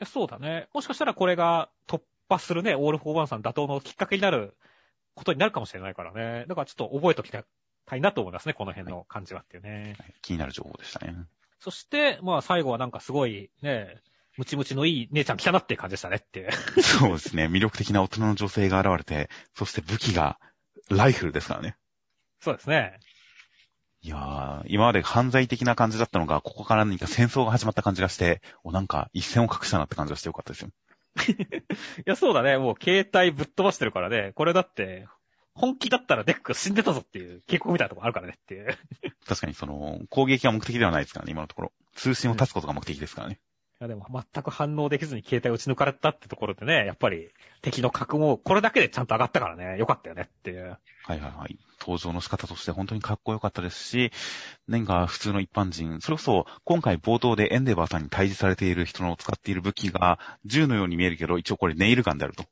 [0.06, 0.68] そうだね。
[0.74, 4.56] もしかしたらこれが突破するね、オール・フォー・ワンさん打倒のきっかけになる
[5.15, 6.46] ことになるかもしれないからね。
[6.48, 7.44] だからちょっと覚えときた
[7.96, 9.96] いなと思いますね、この辺の感じはっていうね。
[10.00, 11.15] はい、気になる情報でしたね。
[11.60, 14.02] そして、まあ最後はなんかすごいね、
[14.38, 16.52] ムチムチのいい姉ちゃん来たなっていう感じでしたねっていう。
[16.82, 17.48] そうですね。
[17.48, 20.39] 魅力的な大人の女性が現れて、そして武器が
[20.89, 21.76] ライフルですからね。
[22.39, 23.00] そうですね。
[24.02, 30.70] いやー、今まで犯罪的な感じだったのが、ここから何か戦争が始まった感じがして、お、なんか一線を隠したなって感じがしてよかったですよ。
[31.32, 31.36] い
[32.06, 32.58] や、そうだね。
[32.58, 34.32] もう携帯ぶっ飛ばしてるからね。
[34.36, 35.08] これだって、
[35.54, 38.78] 本気だったらデク死んでたぞっていう警告みたいなとこあるからねっていう。
[39.28, 41.74] 確かにその、攻撃が目的ではないですからね、今のところ。
[41.96, 43.40] 通信を断つことが目的ですからね。
[43.82, 47.30] いやでも全く反応できずに携帯を打ち抜かれたってところでね、やっぱり
[47.62, 50.78] 敵の格もこれだけでちゃんと上がったからね、よかったよねっていう。
[51.06, 51.58] はいはいはい。
[51.80, 54.12] 登場の仕方として本当にかっこよかったですし、
[54.68, 62.44] 何か普通の一般人、それこそ今回冒頭でエンデバーさんに対峙されている人の使っている武器が銃のように見えるけど、一応これネイルガンであると。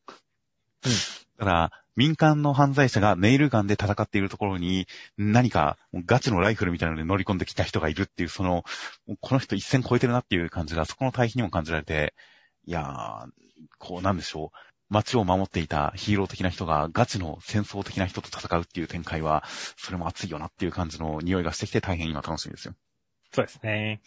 [0.86, 1.27] うん。
[1.38, 8.63] だから、民間の犯罪者がネイルガンで戦っているところに、何かガチのライフルみたいなので乗り込んできた人がいるっていう、その、
[9.19, 12.13] この人一線超えてるなっていう感じが、そこの対比にも感じられて、
[12.65, 13.30] いやー、
[13.80, 14.58] こうなんでしょう。
[14.89, 19.43] 街を守っていたヒーロー的な人がガチの戦争的な人と戦うっていう展開は、
[19.78, 22.73] それも熱いよなっていう感じの匂いがしてきて大変今楽しみですよ。
[23.34, 24.02] そうですね。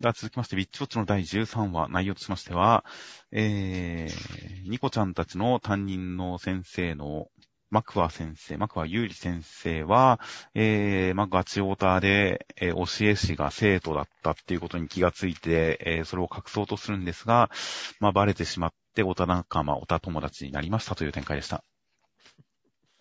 [0.00, 2.84] では続きまして、ウィッチウォッチの第13話、内容としましては、
[3.32, 7.26] えー、ニコちゃんたちの担任の先生の
[7.70, 10.20] マクワ先生、マクワユーリ先生は、
[10.54, 17.50] えー、まあ、ガチオーターで、えー、教え師が生徒だったっていうことに気がついて、えー、それを隠そうとするんですが、
[17.98, 21.64] まあ、バレてしまって、オタ仲間、オタ友達になりましたという展開でした。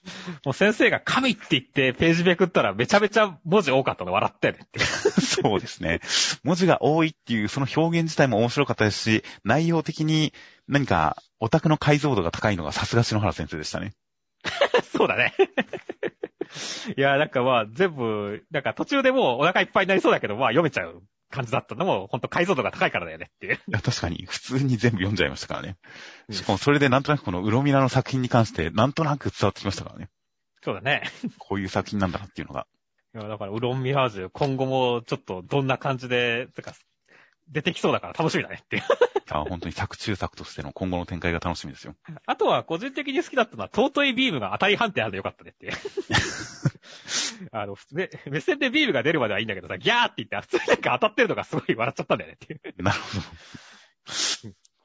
[0.45, 4.79] もう先生が神って言ってページめくったらめちゃめちゃ文字多かったの笑ったよねって。
[5.21, 5.99] そうですね。
[6.43, 10.33] 文字が多いっていうその表現自体も面白かったですし、内容的に
[10.67, 13.93] 何かオタクの解像度が高いのがさすが篠原先生でしたね。
[14.95, 15.33] そうだね。
[16.95, 23.55] いや、なんかまあ全部、なんか途中でもうお腹いっぱいになりそうだけど、まあ読めちゃう感じだったのも、ほんと解像度が高いからだよねっていう。
[23.55, 25.77] いや、確かに、普通に全部読んじゃいましたからね。
[26.31, 30.09] しかもそれでなんとなくこのウロミラの作品に関して、なんとなく伝わってきましたからね。
[30.63, 31.03] そうだね。
[31.37, 32.67] こういう作品なんだなっていうのが。
[33.15, 36.73] いや、だから、ウロンミラージュ、今後もちょっとどんな感じで、てか、
[37.49, 38.83] 出てきそうだから楽しみだねっていう。
[39.29, 41.95] あ本当に作中作としての今後の展開が楽しみですよ。
[42.25, 45.73] あとは個人的に好きだったのは、尊いビームが当たり判定あるでよかったねっていう。
[47.51, 52.83] あの、目、目線でビームが出るまではいいんだけどさ、ギャーって言って、普通になんか当たってるのがすごい笑っちゃったんだよねっていう。
[52.83, 53.23] なるほど。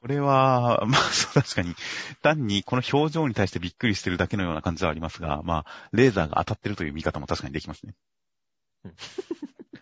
[0.01, 1.77] これは、まあ、そう確かに、
[2.23, 7.95] 単にこの表情に対してびっくりしてるだけのような感じではありますが、まあ、レーザーが当たってるという見方も確かにできますね。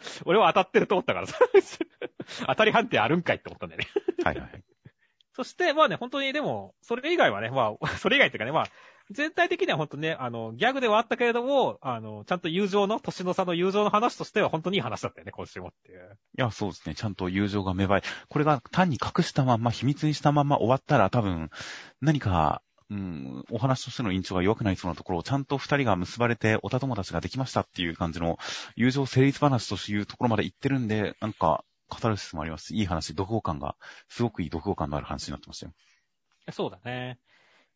[0.24, 1.38] 俺は当たってると思ったからさ、
[2.46, 3.88] 当たり判定あるんかいって思ったんだよね。
[4.24, 4.64] はいはい。
[5.34, 8.66] そして、まあね、本当にでも、それ以外はね、まあ、それ以外っていうかね、まあ、
[9.10, 16.18] 全体的には本当ね、あの、ギャグではあったけれども、あの、ちゃんと友情の、年の差の友情の話としては本当にいい話だったよね、今週もっていう。
[16.38, 16.94] いや、そうですね。
[16.94, 21.50] ちゃんと友情が芽生え、これが単に隠したまんま、秘密にしたまんま終わったら多分、
[22.00, 28.38] 何か、うん、お話としての印象が弱くなりそうなところをちゃんと二人が結ばれて、おた友達ができましたっていう感じの
[28.74, 33.76] 友情成立話というところまで行ってるんで、なんか、カタルシスもありますし、いい話、読語感が、
[34.08, 35.72] すごくいい読語感のある話になってましたよ。
[36.50, 37.18] そうだね。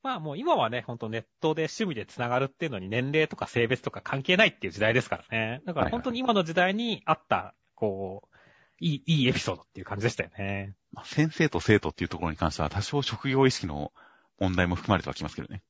[0.03, 5.63] まあもう今はね、ほんとネットで趣味で繋がるっていうのに年齢とか性別とか関係ないっていう時代ですからね。
[5.65, 8.37] だから本当に今の時代にあった、こう、
[8.81, 10.75] いい、いいエピソードっていう感じでしたよね。
[10.93, 13.93] まあ先生と生徒っていうところに関しては多少職業意識の
[14.39, 15.63] 問題も含まれてはきますけどね。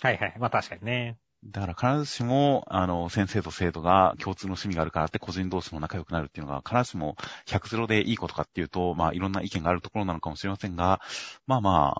[0.00, 0.34] はいはい。
[0.38, 1.18] まあ確かにね。
[1.44, 7.16] だから必ずしも、あの、先生と生徒が共通の趣味があるからって個人同士も仲良くなるっていうのが、必ずしも
[7.46, 11.00] 100ゼロでいいことかっていうと、まあいろんな意見があるところなのかもしれませんが、
[11.46, 11.94] まあま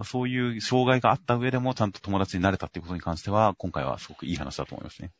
[0.00, 5.12] あ、そういう障害があった上でもちゃんと友達になれたっていうことに関しては、今回はすごくいい話だと思いますね。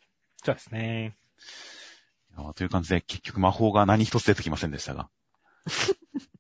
[0.43, 1.17] そうですね。
[2.57, 5.09] という感じで、結局魔法が何一つ出てきませんでしたが。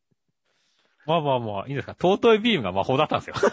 [1.06, 1.94] まあまあまあ、いいんですか？
[2.00, 3.36] 尊いビームが魔法だったんですよ。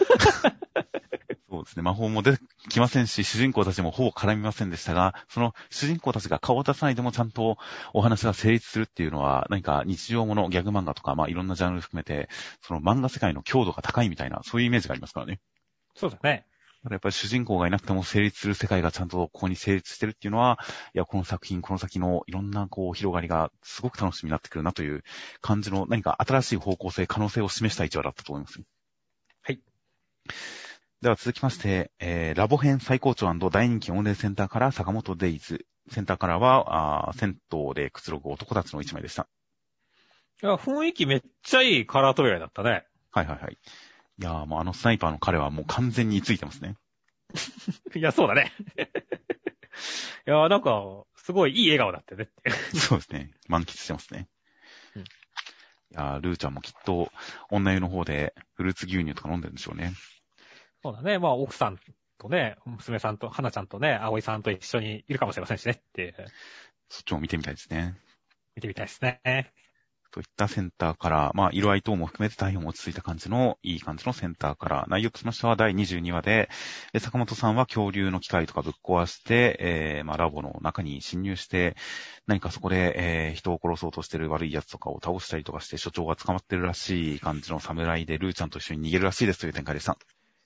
[1.50, 1.82] そうですね。
[1.82, 7.58] 魔法も出てきませんし、主人公たちもほぼ絡みませんでしたが、その主人公たちが顔を出さないでもちゃんと
[7.92, 12.30] お話が成立するっていうのは、何か日常ものギャグ漫画とか、まあいろんなジャンル含めて、
[12.62, 15.40] その漫画世界の強度が高いみたいな、そういうイメージがありますからね。
[15.94, 16.46] そうですね。
[16.90, 20.58] やっぱり主人公がいなくても成立する世界がちゃんとここに成立してるっていうのは、
[20.94, 25.04] いや、この作品、この先のいろんなこう広がりがすごく楽しみになってくるなという
[25.40, 28.60] 感じの何か新しい方向性、可能性を示した一話だったと思います。
[29.42, 29.60] はい。
[31.02, 35.66] では続きまして、えー、ラボ編最高潮大人気オンレイセンターから坂本デイズ。
[35.90, 39.28] センターからは、あー銭湯でくつろぐ男たちの一枚でした。
[40.42, 42.84] いや、雰囲気めっちゃいいカラー扉だったね。
[43.10, 43.58] はいはいはい。
[44.18, 46.76] いやーもうあのスナイパーの彼はもう完全についてますね。
[47.94, 48.52] いや、そうだね。
[50.26, 52.50] いや、なんか、すごいいい笑顔だったよねって。
[52.78, 53.30] そうですね。
[53.48, 54.28] 満喫してますね。
[54.96, 55.04] うん
[55.92, 57.12] いやールーちゃんもきっと
[57.50, 59.92] 女湯の方でフルーツ牛乳とか飲んでるんでしょうね。
[60.82, 61.18] そうだね。
[61.18, 61.78] まあ、奥さん
[62.16, 66.14] とね、娘さんと、花ちゃんとね、葵さんと一緒にいるかもしれませんしねって、
[66.88, 67.94] そっちも見てみたいですね。
[68.56, 69.52] 見てみたいですね。
[70.12, 76.50] といったセンターから、まあ、色合い等も含めて大変落ち着いた感じの、いい感じのセンターから、内容としましては第22話で、
[76.92, 81.76] え坂本さんは恐竜の機械とかぶっ壊して、えー、まあ、ラボの中に侵入して、
[82.26, 89.96] 何かそこで、えー、人を殺そうとしてる悪い奴とかを倒したりとかして、所長が捕まってるらしい感じの侍で、ルーちゃんと一緒に逃げるらしいですという展開でした。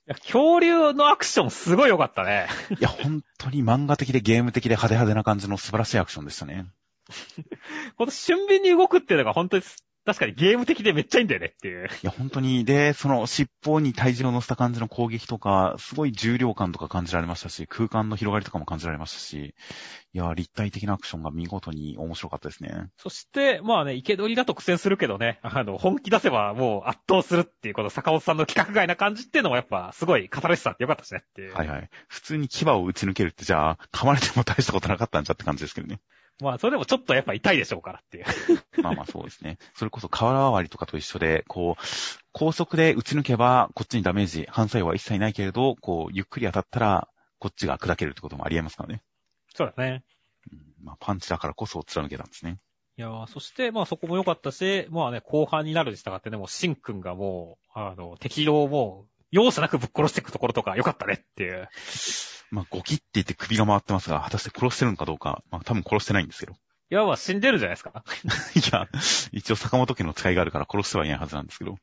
[0.07, 2.47] いや恐竜のアクションすごい良かったね。
[2.79, 6.65] いや、本当に漫画的でゲーム的で派手派手な感じの素晴らしいアクションでしたね。
[7.97, 9.63] この俊敏に動くっていうのが本当に、
[10.07, 11.87] 確かにゲーム的でめっちゃいいんだよねっていう。
[11.87, 19.53] いや、本当に、で、その尻尾に体重を乗せた感じの攻撃とか、すごい重量感とか感じられましたし、空間の広がりとかも感じられましたし、
[20.13, 22.87] いや、立体的なアクションが見事に面白かったですね。
[22.95, 31.53] そして、まあね、池取りだと苦戦するけどね、あの、本気出せばもう圧倒するっていう、この坂本さんの規格外な感じっていうのもやっぱすごい語られてたってよかったですねっていう。
[31.53, 31.89] はいはい。
[32.07, 35.99] 普通に牙を打ち抜けるって、じゃあ、噛まれても大したことなかったんじゃって感じですけどね。
[36.39, 38.25] まあ、それでもちょっとやっぱ痛いでしょうからっていう。
[38.83, 39.57] まあまあそうですね。
[39.73, 41.83] それこそ瓦割りとかと一緒で、こう、
[42.31, 47.07] 高速で打ち抜けば、こっちにダメージ、反作用は一切ないけれど、こう、ゆっくり当たったら、
[47.39, 49.01] こっちが砕けるってこともありえますからね。
[49.55, 50.03] そうだね。
[50.51, 52.59] うんまあ、パンチだからこそ貫けたんですね。
[52.99, 61.69] いやーそして、まあそこも良かったし、まあね、後半になるに従ってね、もうシンくんがもう、あの、敵をもう、容赦なくぶっ殺していくところとか良かったねっていう。
[62.51, 66.53] まあ、ゴキって言って首が回ってますが、果たして殺してるのかどうか、まあ、多分殺してないんですけど。
[66.89, 68.03] いや、まあ死んでるじゃないですか。
[68.55, 68.87] いや、
[69.33, 71.77] 一応坂本家の使いがあるから殺してはいないはずなんですけど。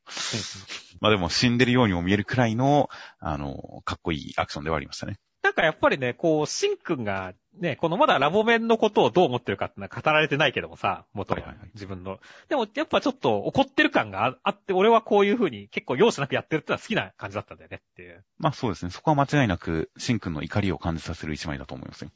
[1.01, 5.19] まあでも死んでるようにも見えるくらいの、あの、かっこいいアクションではありましたね。
[5.45, 12.19] なんかやっぱりね、こう、シンくんが、ね、このまだラボメンのことをどう思ってるかってのは語られてないけどもさ、元は自分の。
[12.49, 18.25] でもやっぱちょっと怒ってる感がああって、俺はこういう風に結構容赦なくやってるってのは好きな感じだったんだよねっていう。
[18.39, 18.91] まあそうですね。
[18.91, 22.11] そこは間違いなく、シンくんの怒りを感じさせる一枚だと思いますよ。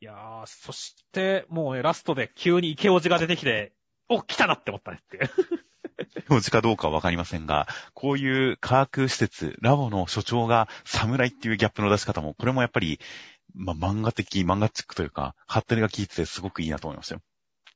[0.00, 3.72] いやー、そして、もうね、ラストで急に池オジが出てきて、
[4.10, 5.30] お、来たなって思ったねっていう。
[5.98, 13.00] 表示かどうかはわかりませんが、こういう科学施設、ラボの所長が侍っていうギャップの出し方も、これもやっぱり、
[13.54, 17.22] まあ漫画的、漫画チックというか、ハッテルが効いててすごくいいなと思いましたよ。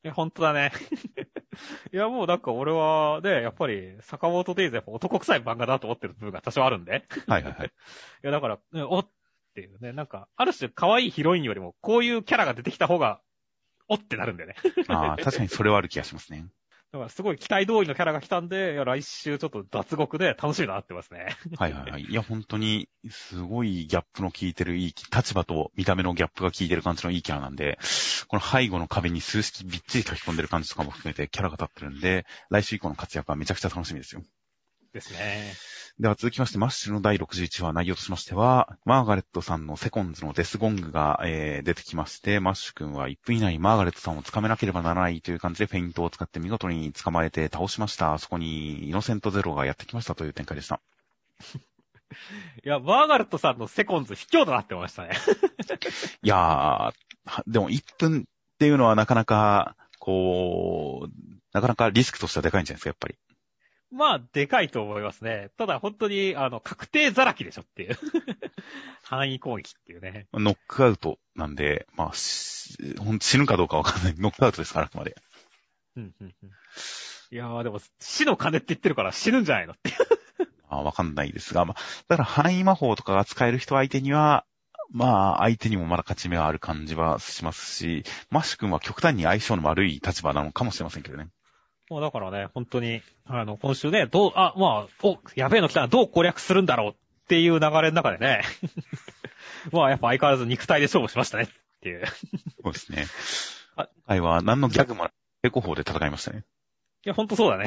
[0.04, 0.72] いや、ほんとだね。
[1.92, 7.04] いや、もうなんか俺は、ね、やっぱり、坂本デイズやっぱ男臭い漫画だと思ってる部分が多少あるんで。
[7.28, 7.66] はいはいはい。
[7.70, 7.70] い
[8.22, 9.08] や、だから、ねおっ
[9.54, 13.20] ていうね、なんか、ある種可愛いヒロインよりも、こういうキャラが出てきた方が、
[13.86, 14.56] おってなるんだよね。
[14.88, 16.46] ああ、確かにそれはある気がしますね。
[16.92, 21.38] だからすごい期待通りのキャラが来たんで、いや、来週ちょっと脱獄で楽しみになってますね。
[21.56, 22.02] はいはいはい。
[22.02, 27.78] いや、本当に、すごいギャップの効いてるいい、立場と見た目のギャップが効いてる感じのいいキャラなんで、
[28.28, 34.22] この背後の壁に数式びっちり書き込んでる感じとかも含めてキャラが立ってるんで、来週以降の活躍はめちゃくちゃ楽しみですよ。
[34.92, 35.54] ですね。
[35.98, 48.18] では続きまして、マッシュルの第61話内容としましては、マーガレットさんのセコンズのデスゴングが、えー出てきまして、マッシュ君は1分以内にマーガレットさんを捕まえなければならないという感じでフェイントを使って見事に捕まえて倒しました。
[48.18, 50.80] そこにイノセントゼロがやってきましたという展開でした。
[52.64, 55.10] いや、マーガレットさんのセコンズ卑怯だなって思いましたね。
[56.22, 56.94] いやー、は
[57.46, 61.10] でも1分っていうのはなかなか、こう、
[61.52, 63.16] なかなかリスクとしてはでかいんじゃないですか、やっぱり。
[63.92, 65.50] まあ、でかいと思いますね。
[65.58, 67.98] ただ、本当に、あの、確定ザラキでしょっていう。
[69.04, 70.26] 範囲攻撃っていうね。
[70.32, 72.78] ノックアウトなんで、まあ、死
[73.38, 74.14] ぬかどうかわかんない。
[74.16, 75.14] ノックアウトですから、あくまで。
[75.96, 76.50] うんうんうん
[77.30, 79.96] いやーでも、死の金って言ってるから死ぬんじゃないのっていう。
[80.68, 84.44] まあ、わかんないですが、まあ、だから範囲魔法とかが使える人相手には、
[84.90, 91.28] まあ、相手にもまだ勝ち目がある感じはしますし、マッシュ君は極端に相性の悪い立場なのかもしれませんけどね。
[91.92, 96.94] もうだからね、本当に、あの、今週ね、どう、あ、まあ、お、やべえの来たらどう攻略するんだろうっ
[97.28, 98.40] ていう流れの中でね、
[99.70, 101.48] まあやっぱ相変わらず肉体で勝負しましたねっ
[101.82, 102.06] ていう。
[102.64, 103.04] そうですね。
[103.76, 105.10] あ今回は何のギャグも
[105.42, 106.44] 成功法で戦いましたね。
[107.04, 107.66] いや、ほんとそうだね。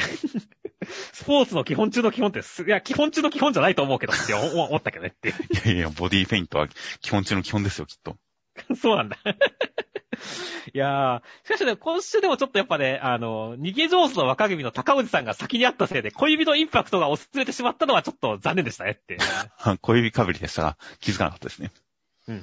[1.14, 5.36] スポーツの基本中の基本ってす、いや、基本中の基本じゃないと思うけどって思思ったけどねっていう。
[5.36, 6.68] いやいや、ボディーフェイントは
[7.02, 8.18] 基本中の基本ですよ、きっと。
[8.80, 9.18] そうなんだ。
[10.74, 19.26] いやー、しかしね、今週でもちょっとやっぱね、あの、逃げ上手の若君の高氏さんが先に会ったせいで、恋人インパクトが遅れてしまったのはちょっと残念でしたねっていうね。
[19.82, 21.72] 小指かぶりでしたが、気づかなかったですね。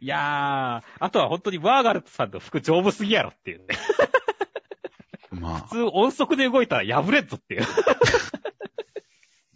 [0.00, 3.66] いやー、あとは本当にワーガルトさんの服丈夫すぎやろっていうね。
[5.30, 7.66] まあ普、通音速で動いたら破れんぞっていう。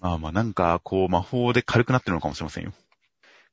[0.00, 2.72] まあまあ、なんか、こう、魔法で軽くなってるのかもしれませんよ。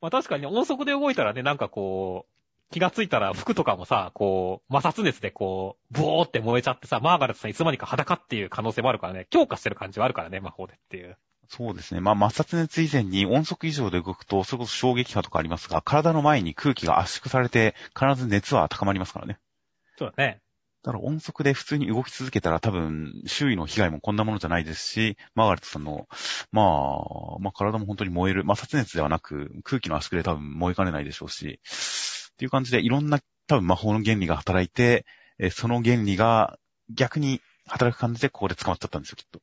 [0.01, 11.17] まあ確かに音速で動いたらね、なんかこう、気がついたら服とかもさ、こう、摩擦熱でこう、ボーって燃えちゃってさ、マーガレットさんいつまにか裸っていう可能性もあるからね、強化してる感じはあるからね、魔法でっていう。
[11.47, 11.99] そうですね。
[11.99, 19.39] まあ、摩擦熱以前に音速以上で動くと、それこそ衝撃波とかありますが、体の前に空気が圧縮されて、必ず熱は高まりますからね。
[19.97, 20.41] そうだね。
[20.83, 26.07] だから音速で普通に動き続けたら多分、周囲の被害もこんなものじゃないですし、マーガレットさんの、
[26.51, 31.59] まあ、まあ体も本当に燃える、摩擦熱ではなく、空気の圧縮で多分燃えかねないでしょうし、
[32.33, 35.05] っていう感じでいろんな多分魔法の原理が働いて、
[35.37, 36.57] えーその原理が
[36.89, 39.41] 逆に働く感じでここで捕まっちゃったんですよ、きっと。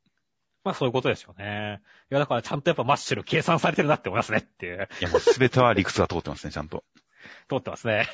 [0.65, 1.81] まあそういうことですよね。
[2.11, 4.89] いやだからちゃんとやっぱマッシュル計算されてるなって思いますねっていう。
[5.01, 6.83] いやもう全ては理屈が通ってますね、ちゃんと。
[7.49, 8.09] 通ってますね。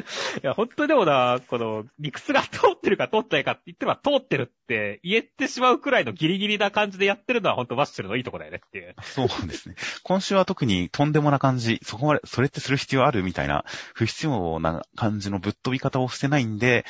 [0.00, 8.94] いや、本当にでもな、この、理屈が通ってるか通ってないかって言ってば通ってるって言えてしまうくらいのギリギリな感じでやってるのは本当マッシュルのいいとこだよねっていう。
[9.02, 9.74] そうですね。
[10.02, 16.84] 今週は特にとんでもな感じ、そこまで、それってする必要あるみたいな、不必要な感じのぶっ飛び方をしてないんで、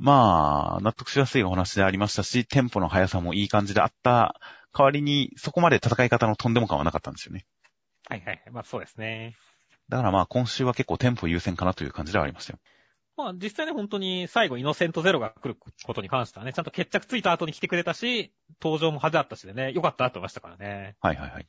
[0.00, 4.40] まあ、納得しやすいお話でありましたし、テンポの速さもいい感じであった
[4.72, 7.46] 代わりに、そこまで戦い方のとんでも感はなかったんですよね。
[8.08, 8.42] はいはいはい。
[8.52, 9.34] まあそうですね。
[9.88, 12.58] だからまあ今週は結構テンポ優先かなという感じではありましたよ。
[13.18, 18.32] まあ実際ね、本当に最後イノセントゼロが来ることに関してはね、ちゃんと決着ついた後に来てくれたし、
[18.62, 20.94] 登場も派手だったしでね、良かったなと思いましたからね。
[21.00, 21.46] はいはいはい。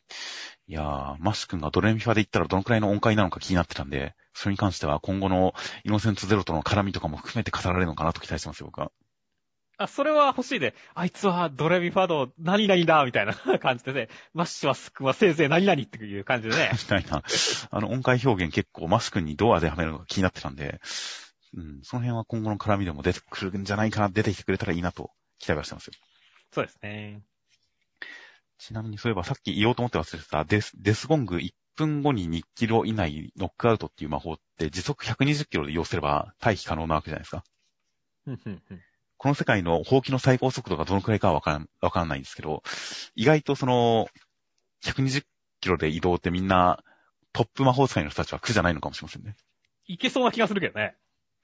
[0.67, 8.91] いやー、マス君がドレミファで言ったらどのくらいの音階なのか気になってたんで、それに関しては今後のイノセントゼロとの絡みとかも含めて語られるのかなと期待してますよ、僕は。
[9.79, 16.79] あ、それは欲しいで、あいつはドレミファド何々だみたいな 感じでね、マッシュはスクはせいぜい何々っていう感じでねみ。
[16.79, 17.23] たいな。
[17.71, 20.81] あの、音階表現結構マス君にどう当てはめるのか気になってたんで、
[21.53, 25.93] うん、その辺は今後の絡みでも出てくるんじゃないかな、出てきてくれたらいいなと期待はしてますよ。
[26.51, 27.21] そうですね。
[28.57, 37.45] ちなみにそういえばさっき言おうと思って忘れてたデス、デスゴング1分後に2キロ以内ノックアウトっていう魔法って時速120キロで要すれば回避可能なわけじゃないですか。
[38.25, 38.81] ふんふんふん
[39.19, 42.63] この世界の放棄の最高速度がどのくらいかはわからん、わからないんですけど、
[43.15, 44.07] 意外とその、
[44.85, 45.25] 120
[45.59, 46.81] キロで移動ってみんな、
[47.33, 49.35] トップ魔法使いの人たちは苦じゃないのかもしれませんね。
[49.87, 50.95] いけそうな気がするけどね。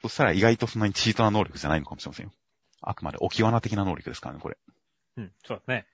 [0.02, 2.32] そしたら意外とそんなにチートな能力じゃないのかもしれませんよ。
[2.80, 4.58] あくまで置き罠的な能力ですからね、これ。
[5.18, 5.86] うん、そうですね。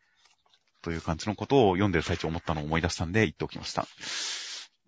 [0.83, 3.87] という感じのことを読んでる最中思ったのを思い出したんで言っておきました。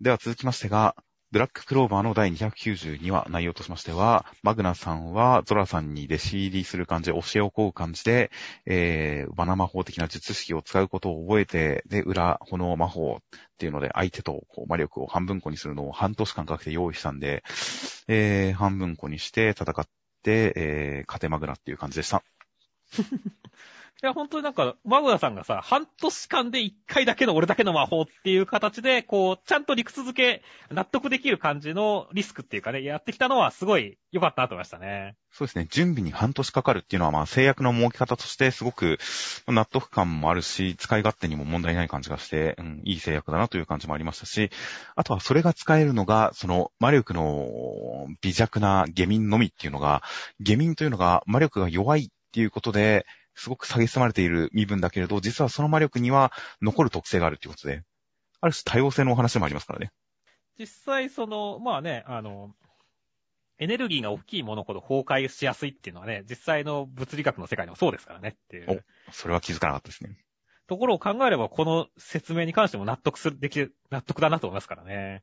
[0.00, 0.94] では続きましてが、
[1.34, 8.30] ブラッククローバーの第292話内容としましては、マグナさんはゾラさんに弟子入りする感じで教えを請う感じで、
[8.66, 13.22] えー、バナ魔法的な術式を使うことを覚えて、で、裏炎魔法っ
[13.58, 17.42] ていうので相手とこう魔力を半分個にするのを半年間かけて用意したんで、
[18.06, 19.88] えー、半分個にして戦っ
[20.22, 22.22] て、えー、勝てマグナっていう感じでした。
[24.04, 35.16] いや、本当になんか、マグナさんがさ、半年間で一回だけの俺だけの魔法っていう形で、こう、ちゃんと理屈付け、納得できる感じのリスクっていうかね、やってきたのはすごい良かったなと思いましたね。
[35.30, 35.66] そうですね。
[35.70, 38.98] 準備に半年かかるっていうのは、まあ、制約の設け方としてすごく
[39.48, 44.50] 納得感もあるし、使い勝手にも問題ない感じがして、うん、いい制約だなという感じもありましたし、
[44.96, 50.02] あとはそれが使えるのが、その魔力の微弱な下民のみっていうのが、
[50.40, 56.32] 下民というのが魔力が弱いっていうことで、すごく下げすまれている身分だけれど、実はその魔力には
[56.62, 57.82] 残る特性があるということで、
[58.40, 59.90] ある種多様性のお話もありますからね。
[60.58, 62.54] 実際、その、まあね、あの、
[63.58, 68.84] エネルギーが大きいものほど崩壊しやすいっていうのはね、実際の物理学の世界でもそうですからねっていう。
[69.08, 70.16] お、それは気づかなかったですね。
[70.66, 75.22] ところを考えれば、この説明に関しても納得する、できる、納得だなと思いますからね。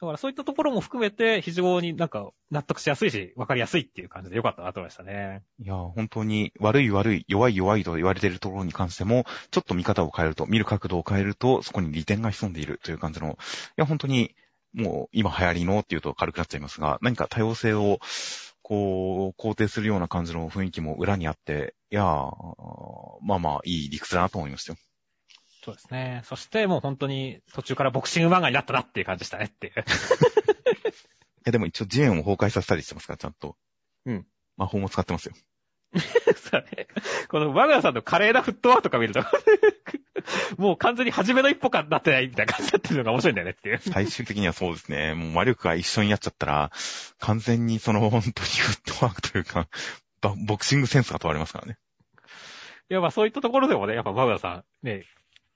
[0.00, 5.42] だからそういったところも含めて、非常になんか納得しやすいし、わかりやすいっていう感じでよかったなと思いましたね。
[5.62, 13.34] いや、本当に悪い悪い、弱い弱いと言われているところに関しても、ちょっと見方を変えると、見る角度を変えると、そこに利点が潜んでいるという感じの、い
[13.76, 14.34] や、本当に
[14.72, 17.98] もう今流行りのっていうと軽くなっちゃいますが、何か多様性を
[18.62, 24.78] こう、肯定するような感じの雰囲気も裏にあって、いやまあまあいい理屈だなと思いましたよ。
[25.62, 26.22] そうですね。
[26.24, 29.74] そしてもう本当に途中からボクシング漫画になったなっていう感じでしたねっていう。
[29.80, 29.82] い
[31.44, 33.56] やでも一応ジェーンを崩壊させたりしてますから、ちゃんと。
[34.06, 34.26] うん。
[34.56, 35.34] 魔法も使ってますよ。
[36.36, 36.86] そうね。
[37.28, 39.24] このバグナさんの華麗なフットワークとか見ると
[40.56, 43.78] もう完全に初めの一歩かなってないみたいな感じになってるのが面白いんだよねっていう。
[43.78, 45.14] 最終的にはそうですね。
[45.14, 46.70] もう魔力が一緒にやっちゃったら、
[47.18, 49.68] 完全にその本当にフットワークというか、
[50.46, 51.78] ボクシングセンスが問われますからね。
[52.90, 55.04] いや、まあそういったところでもね、やっぱバグナさん、ね、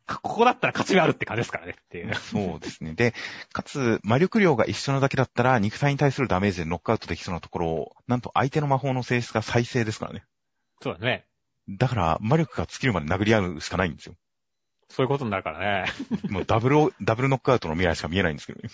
[0.07, 2.15] ここだったら勝ちがあるって感じですからねっていう。
[2.15, 2.93] そうですね。
[2.95, 3.15] で、
[3.53, 10.25] かつ、魔力量が一緒なだけだったら、肉体に対するダメージでノックアウトできそうなところを、なんと相手の魔法の性質が再生ですからね。
[10.83, 11.25] そうだね。
[11.69, 14.15] だから、魔力が尽きるまで殴り合うしかないんですよ。
[14.91, 15.91] そういうことになるからね。
[16.29, 18.69] もうダブル、ダブルノックアウトの未来しか見えないんですけどね。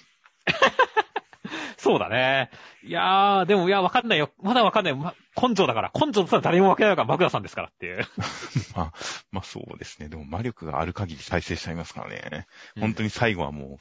[1.81, 2.51] そうだね。
[2.83, 4.31] いやー、でも、いや、わかんないよ。
[4.43, 4.99] まだわかんないよ。
[4.99, 5.91] ま、根性だから。
[5.95, 8.05] 根性だったら誰もわけないから、マグダさんですからっていう。
[8.77, 8.93] まあ、
[9.33, 10.11] まあそうですね。
[10.11, 12.47] でも魔力がある限り再生しちゃいますからね。
[12.79, 13.79] 本当に最後はも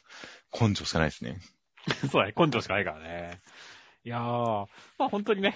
[0.53, 1.39] う、根性しかないですね。
[2.09, 2.33] そうだね。
[2.37, 3.41] 根性しかないからね。
[4.05, 5.53] いやー、まあ本当にね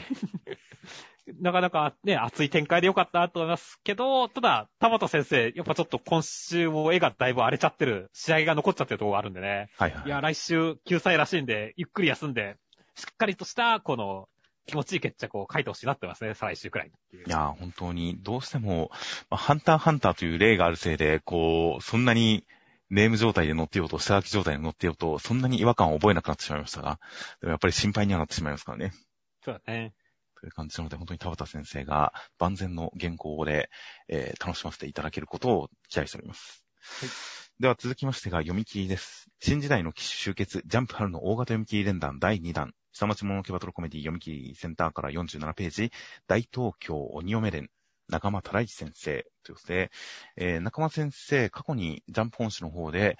[1.40, 9.70] なかなかね、熱い展開でよかったと思いますけど、ただ、田畑先生、やっぱちょっと今週も絵がだいぶ荒れちゃってる、試合が残っちゃってるところがあるんでね。
[9.78, 10.04] はいはい。
[10.06, 12.58] いや、来週救済らしいんで、ゆっくり休んで、
[12.96, 14.28] しっかりとした、この、
[14.66, 17.18] 気持ちいい決着を書いてほしいなってますね、再来週くらいい。
[17.18, 18.92] いや、本当に、どうしても、
[19.30, 22.46] まあ、ハンターハンターという例があるせいで、こう、そんなに、
[22.90, 27.00] ネーム状態で乗ってようと、下書き状態で乗ってようと、そんなに違和感を覚えなくなってしまいましたが、
[27.42, 28.94] でもやっぱり心配にはなってしまいますからね。
[29.44, 29.94] そうだね。
[30.44, 33.70] という感じなので、本当に田畑先生が万全の原稿で、
[34.10, 36.66] えー、楽しませていただけることを期待しております。
[36.82, 37.10] はい。
[37.62, 39.30] では続きましてが読み切りです。
[39.40, 45.92] 新時代の騎士集結、ジャンプ春の大型読み切り連弾第2弾、下町物のケバトルコメディ読み切りセンターから47ページ、
[46.28, 47.70] 大東京鬼嫁伝、
[48.10, 49.92] 仲間忠一先生ということで、
[50.36, 53.18] えー、仲間先生、過去にジャンプ本誌の方で、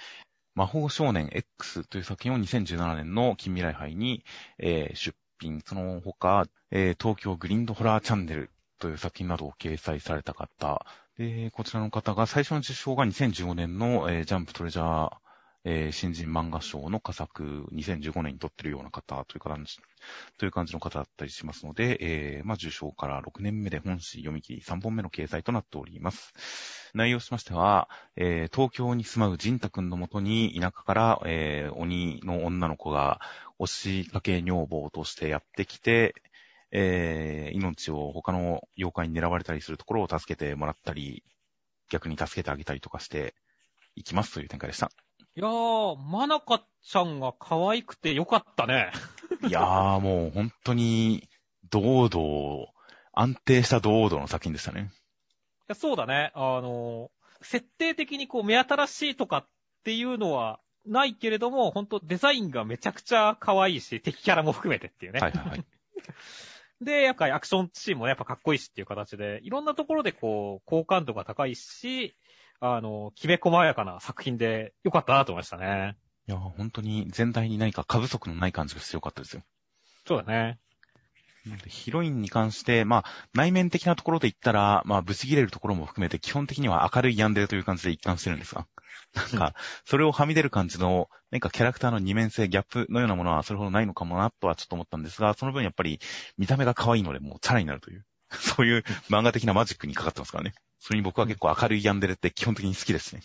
[0.56, 4.26] 魔法少年 X という作品を2017年の近未来杯に、
[4.60, 10.86] えー、出品、その他、えー、東京グリーンドホラーチャンネルという作品などを掲載された方、
[11.18, 15.23] で、こちらの方が最初の受賞が2015年の、えー、ジャンプトレジャー
[15.66, 19.78] えー、新人漫画賞の佳作2015年に撮ってるような方という感じ、
[20.38, 26.34] という感じの方だったりしますので、えー、まあ、受賞から6年目で本誌読み切り3本目の掲載となっております。
[26.94, 33.22] 内容しましては、えー、東京に住まうジンタ君のもとに田舎から、えー、鬼の女の子が
[33.58, 36.14] 押しかけ女房としてやってきて、
[36.72, 41.24] えー、命を他の妖怪に狙われたりするところを助けてもらったり、
[41.90, 43.36] 逆に助けてあげたりとかして
[43.96, 44.92] いきますという展開でした。
[45.36, 48.92] いやー、まなかちゃんが可愛くてよかったね。
[49.48, 51.28] いやー、もう本当に、
[51.72, 52.68] 堂々、
[53.14, 54.92] 安定した堂々の作品でしたね。
[54.92, 56.32] いやそうだね。
[56.36, 57.10] あの、
[57.42, 59.48] 設定的にこう目新しいとかっ
[59.84, 65.20] ていうのはないけれども、本当デザインがめちゃくちゃ可愛いし、敵キャラも含めてっていうね。
[65.20, 65.66] はいはいはい。
[66.82, 72.16] で、やっぱりアクションシーンもやっぱかっこいいしっていう形で、いろんなところでこう、好感度が高いし、
[72.66, 75.98] あの、きめ細やかな作品でよかったなと思いましたね。
[76.30, 79.42] いや、本当に全体に何か過不足のない感じがしてよかったですよ。
[80.08, 80.60] そうだね。
[81.68, 83.04] ヒロインに関して、まあ、
[83.34, 88.66] 内面的なところで言ったら、まあ、ぶち切れるところも含めて、基本的には明るいヤンデレという感じで一貫してるんですが、
[89.14, 89.54] なんか、
[89.84, 96.00] それをはみ出る感じの、なんかキャラクターの二面性、ギャップのようなものはそれほどないのかもな、とはちょっと思ったんですが、その分やっぱり、
[96.38, 100.54] 見た目が可愛いので、もうチャラになるという、そういう漫画的なマジックにかかってますからね。
[100.84, 103.22] それに僕は結構明るいヤンデレって基本的に好きですね。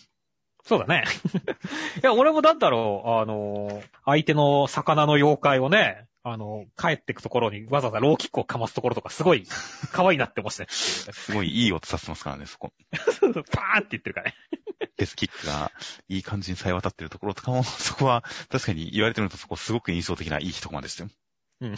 [0.63, 1.03] そうだね。
[2.01, 9.45] いや、俺もだったろう、あの、相手の魚の妖怪をね、あの、帰ってくところにわざわざローキックをかますところとかすごい
[9.91, 12.71] 可愛いなって思ってたすごいいい音させてますからね、そこ。
[12.91, 14.35] パーンって言ってるからね。
[14.95, 15.73] デスキックが
[16.07, 21.09] いい感じにさえ渡ってるところとかも、そこは確かに言われてみるとそこすごく印象的ないい一コマでしたよ。
[21.59, 21.75] うん。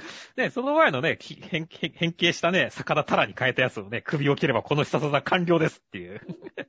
[0.36, 6.20] ね、その前のね、き変変変形したね、魚タラに変えたやつをね、首を切ればこの必殺技完了ですっていう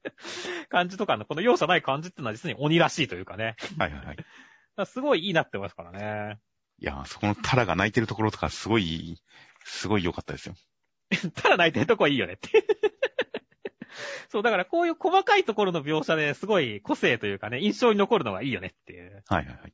[0.69, 3.55] 感じとかの、この容赦ない感じっていうのは実に鬼らしいというかね。
[3.77, 4.17] はいはいはい。
[4.85, 6.39] すごいいいなって思いますからね。
[6.79, 9.21] いやー、そこのタラが泣いてるところとかすごい、
[9.63, 10.55] すごい良かったですよ。
[11.35, 12.65] タラ泣いてるとこはいいよねって。
[14.29, 19.23] そう、だからこういう細かいところの描写ですごい個性というかね、印象に残るのがいいよねっていう。
[19.27, 19.73] はいはいはい。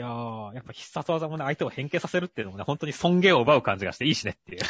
[0.00, 4.62] いやー、やっぱ必殺技もね、相手を変形させるっていうのもね、本当に尊厳を奪う感じがしていいしねっていう。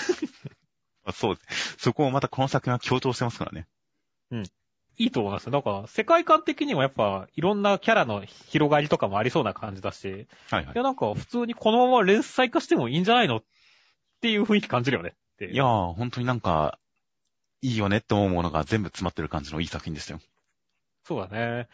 [1.07, 1.39] あそう。
[1.79, 3.69] そこをまたこの作品は強調してますからね。
[4.99, 5.53] いいと思いますよ。
[5.53, 13.45] なんか、世界観的にもやっぱ、いろんなキャラの広がりとかもありそうな感じだし、はいはいいや、なんか、普通にこのまま連載化してもいいんじゃないのっ
[14.21, 15.53] ていう雰囲気感じるよねっていう。
[15.53, 16.79] いやー、本当になんか、
[17.63, 20.21] いいよねって思うものが全部詰まってる感じのいい作品でしたよ。
[21.05, 21.69] そうだね。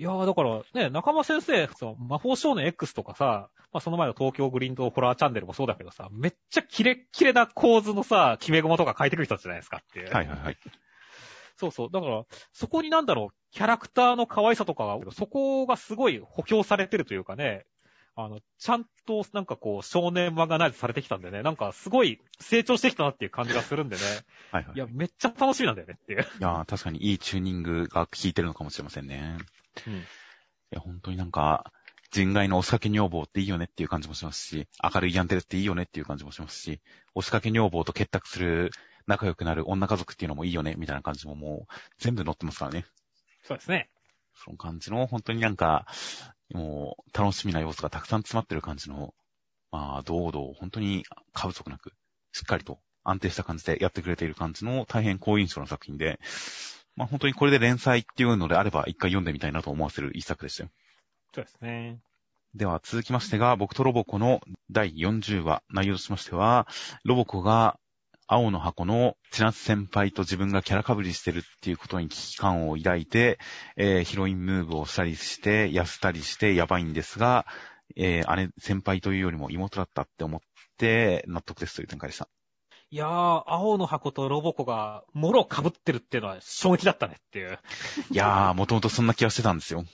[0.00, 10.10] いやー、だから、ね、中間先生、その魔法少年 X とかさ、まあ、その前の東京グリーンドホラーチャンネルもそうだけどさ、めっちゃキレッキレな構図のさ、決め駒とか変えてくる人たちじゃないですかっていう。
[10.10, 10.56] はいはいはい。
[11.58, 11.88] そうそう。
[11.92, 12.24] だから、
[12.54, 17.66] そこになんだろう、キャラクターの可愛さとかが、そこがすごい補強されてるというかね、
[18.16, 24.02] あの、ちゃんとなんかこう、少年漫画ナイズされてきたんでね、なんかすごい成長してきたなっていう感じがするんでね、
[24.50, 24.76] はいはい。
[24.76, 26.20] いや、めっちゃ楽しみなんだよねっていう。
[26.20, 29.36] いやー、確かにいいチューニングが効いてるのかもしれませんね。
[29.86, 29.94] うん。
[29.94, 29.98] い
[30.70, 31.72] や、本当になんか、
[32.12, 36.80] 人外の押しかけ女房っていいよねっていう感じもしますし、明るいヤンテレっていいよねっていう感じもしますし、
[37.14, 38.70] 押しかけ女房と結託する
[39.06, 42.84] 仲良くなる女家族っていうのもいいよねみたいな感じももう全部載ってますからね。
[43.44, 43.90] そうですね。
[44.34, 45.86] その感じの本当になんか、
[46.52, 49.14] もう楽しみな要素がたくさん詰まってる感じの、
[49.70, 51.92] まあ、堂々、本当に過不足なく、
[52.32, 56.18] しっかりと安定した感じでやってくれている感じの大変好印象の作品で、
[57.00, 60.70] まあ本当にこれで連載っていうのであれば一回読んでみたいなと思わせる一作でしたよ。
[61.34, 61.98] そうですね。
[62.54, 66.66] では続きましてが、僕とロボコの第40話、内容としましては、
[67.04, 67.78] ロボコが
[68.26, 73.38] 青の箱の千夏先輩と自分がキャラ被りしてるっていうことに危機感を抱いて、
[73.78, 77.46] えーヒロインムーブをしたりして、痩せたりしてやばいんですが、
[77.96, 80.40] えー姉、先輩というよりも妹だったって思っ
[80.76, 82.28] て納得ですという展開でした。
[82.92, 87.56] いやー、青の箱とロボコが、もろ被ってるっていうのは衝撃だったねっていう。
[88.10, 89.84] いやー、もともとそんな気はしてたんですよ。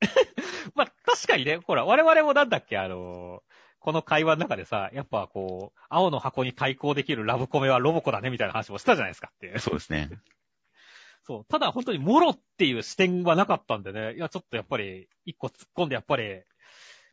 [0.74, 3.44] まあ、確かにね、ほら、我々もなんだっけ、あの
[3.78, 9.58] この会話の中でさ、やっぱこう、青の箱に対抗できるラブコメはロボコだねみたいな話もしたじゃないですかっていう。
[9.60, 10.10] そうですね。
[11.24, 11.44] そう。
[11.44, 16.42] ただ本当にモロっていう視点はなかったんでね、いや、ちょっとやっぱり、一個突っ込んでやっぱり、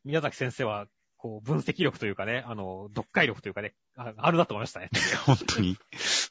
[0.04, 0.88] 宮崎先生は、
[1.20, 4.90] こう、分析力というかね、あの、読解力というかね、ああるなと思いましたね。
[5.28, 5.78] 本当に、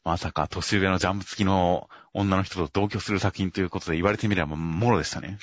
[0.03, 5.39] まさか年上のジャンプ付きの女の人と同居する作品ということで言われてみればもろでしたね。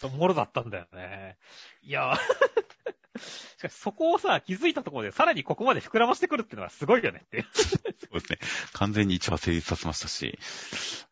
[0.00, 1.36] そうモロだったんだよね。
[1.82, 2.16] いや
[3.18, 7.44] しかしそこをさ、気づいたところで、さらにここまで膨らましてくるっていうのはすごいよねって。
[7.54, 7.78] そ
[8.12, 8.38] うですね。
[8.74, 10.38] 完全に1話成立させましたし、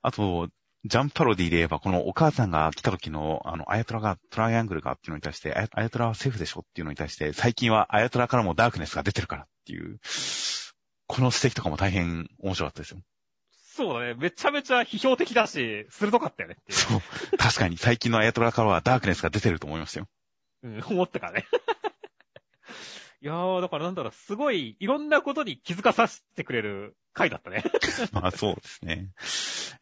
[0.03, 0.51] あと、
[0.85, 10.01] ジャンプパロディで言えば、このお母さんが来た時の、あの、アヤトラがトライアングルがっていうのに対して、アヤトラはセーフでしょっていうのに対して、最近はアヤトラからもダークネスが出てるからっていう、
[11.07, 13.01] この指摘とかも大変面白かったですよ。
[13.75, 14.15] そうだね。
[14.15, 16.73] めちゃめちゃ批評的だし、鋭かったよねう。
[16.73, 17.01] そう。
[17.39, 20.09] 確かに最近のアヤトラからはダークネスが出てると思いましたよ。
[20.65, 21.47] うん、思ったからね。
[23.23, 27.65] いやー、だからなんだろう、すごい、いろんなことに気づかさせてくれる回だったね。
[28.13, 29.11] まあそうですね。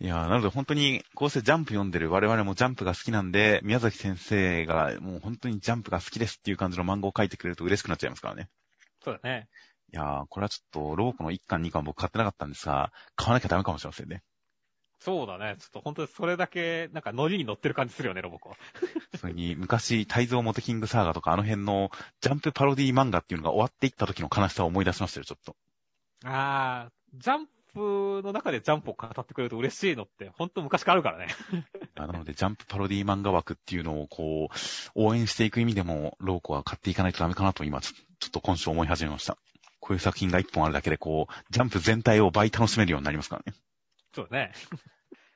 [0.01, 8.49] いやーなので本当に、こうしてジャンプ読んでる我々もジャンプが好きなんで、宮崎先生がもう本当にジャンプが好きですっていう感じの漫画を書いてくれると嬉しくなっちゃいますからね。
[9.03, 9.49] そうだね。
[9.93, 14.23] いやーこれはちょっと、ロボコの1巻2巻僕買ってなかったんですが、買わなきゃダメかもしれませんね。
[15.01, 15.57] そうだね。
[15.59, 18.55] ちょっと本当にそれだけ、なんかノリに乗ってる感じするよね、ロボコ。
[19.19, 25.57] それに、昔、泰造モテキングサーガとかあの辺のジャンプパロディ漫画っていうのが終わっていった時の悲しさを思い出しましたよ、ちょっと。
[26.25, 31.29] あー、ジャンプの中でジャンプを語ってくれると嬉しいのって、本当昔からあるからね。
[31.97, 34.57] なので、ジャンプパロディ漫画枠っていうのをこう、
[34.95, 39.39] 応援していく意味でも、ローコは買っていかないとダメかなと今、ちょちょっと今週思い始めました。
[39.81, 43.59] こういう作品が一本あるだけで、こう、ジャンプ全体を倍楽しめるようになりますからね。
[44.15, 44.53] そうだね。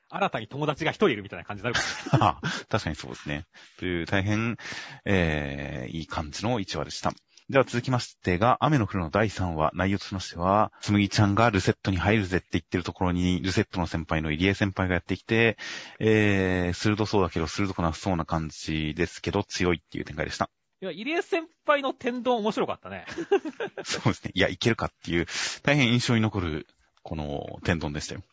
[0.09, 2.49] 新たに友達が一人いるみたいな感じになるからね。
[2.69, 3.45] 確かにそうですね。
[3.79, 4.57] という大変、
[5.03, 7.11] えー、いい感じの1話でした。
[7.47, 15.55] では続きましてが、雨の降るの第3話、内容としましては、つむぎちゃんがルセットに入るぜって言ってるところに、ルセットの先輩の入江先輩がやってきて、
[15.99, 20.49] えー、鋭そうだけど鋭くなさそうな感じですけど、強いっていう展開でした。
[20.81, 23.05] いや、入江先輩の天丼面白かったね。
[23.85, 24.31] そうですね。
[24.33, 25.27] いや、いけるかっていう、
[25.61, 26.65] 大変印象に残る、
[27.03, 28.23] この天丼でしたよ。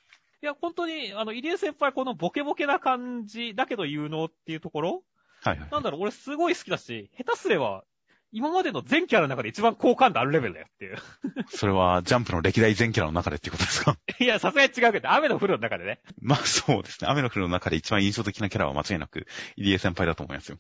[0.43, 5.05] いや、本当に、あの、入江先輩このボケボケな感じだけど有能っていうところ
[5.43, 5.69] はいはい。
[5.71, 7.85] なんだろう、俺すごい好きだし、下手すれば、
[8.33, 10.97] 今までの全キャラの中で一番好感度あるレベルだよっていう。
[11.55, 13.97] それは、ジャンプの歴代全キャラの中でっていうことですか？
[14.19, 16.01] いや、さすがに違うけど、雨の降るの中でね。
[16.21, 17.09] まあそうですね。
[17.11, 19.27] 雨の降るの中で一番印象的なキャラは間違いなく、
[19.57, 20.59] 入江先輩だと思いますよ。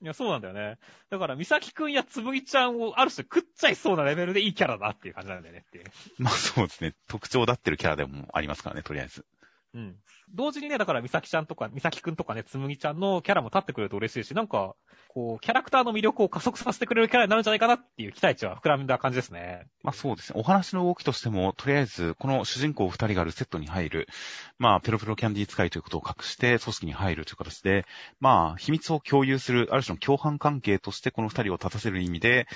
[0.00, 0.76] いや、そうなんだよね。
[1.10, 5.84] だから、美咲くんやつぶぎちゃんをある種食っちゃいそうなレベルでいいキャラだっていう感じなんだよねっていう。
[6.18, 6.94] まあそうですね。
[7.08, 9.24] 特徴だってるキャラでもありますからね、とりあえず。
[9.74, 9.96] うん。
[10.34, 14.74] 同時にね、だから、美咲ちゃんとか、美咲くんとかね、つむぎちゃんのキャラも立ってくれると嬉しいし、なんか、
[15.08, 19.66] こう、キャラクターの魅力を加速させてくれるキャラになるんじゃないかなっていう期待値は膨らんだ感じですね。
[19.82, 20.40] まあそうですね。
[20.40, 24.08] お話の動きとしても、とりあえず、この主人公二人がルセットに入る、
[24.58, 27.84] まあ、ペロペロキャンディー使いということを隠して組織に入るという形で、
[28.20, 32.46] まあ、秘密を共有する、ある種の共犯関係としてこの二人を立たせる意味で、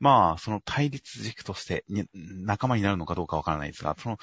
[0.00, 4.18] まあ、その対立軸としてに仲間になるのかどうかわからないですが、その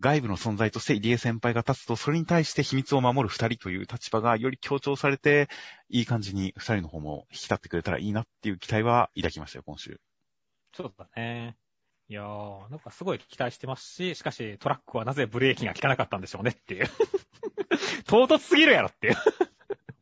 [0.00, 5.48] 外部の存在として入江先輩が立つと、それに対して秘密を守る二人という立場がより強調されて、
[5.88, 9.98] いい感じに二人の方も引き立ってくれたらいいなっていう期待は抱きましたよ、今週。
[10.74, 11.56] そうだね。
[12.08, 16.86] いやー、なんかすごい期待してますし、しかしトラックはなぜブレーキが効かなかったんでしょうねっていう。
[18.06, 19.16] 唐突すぎるやろっていう。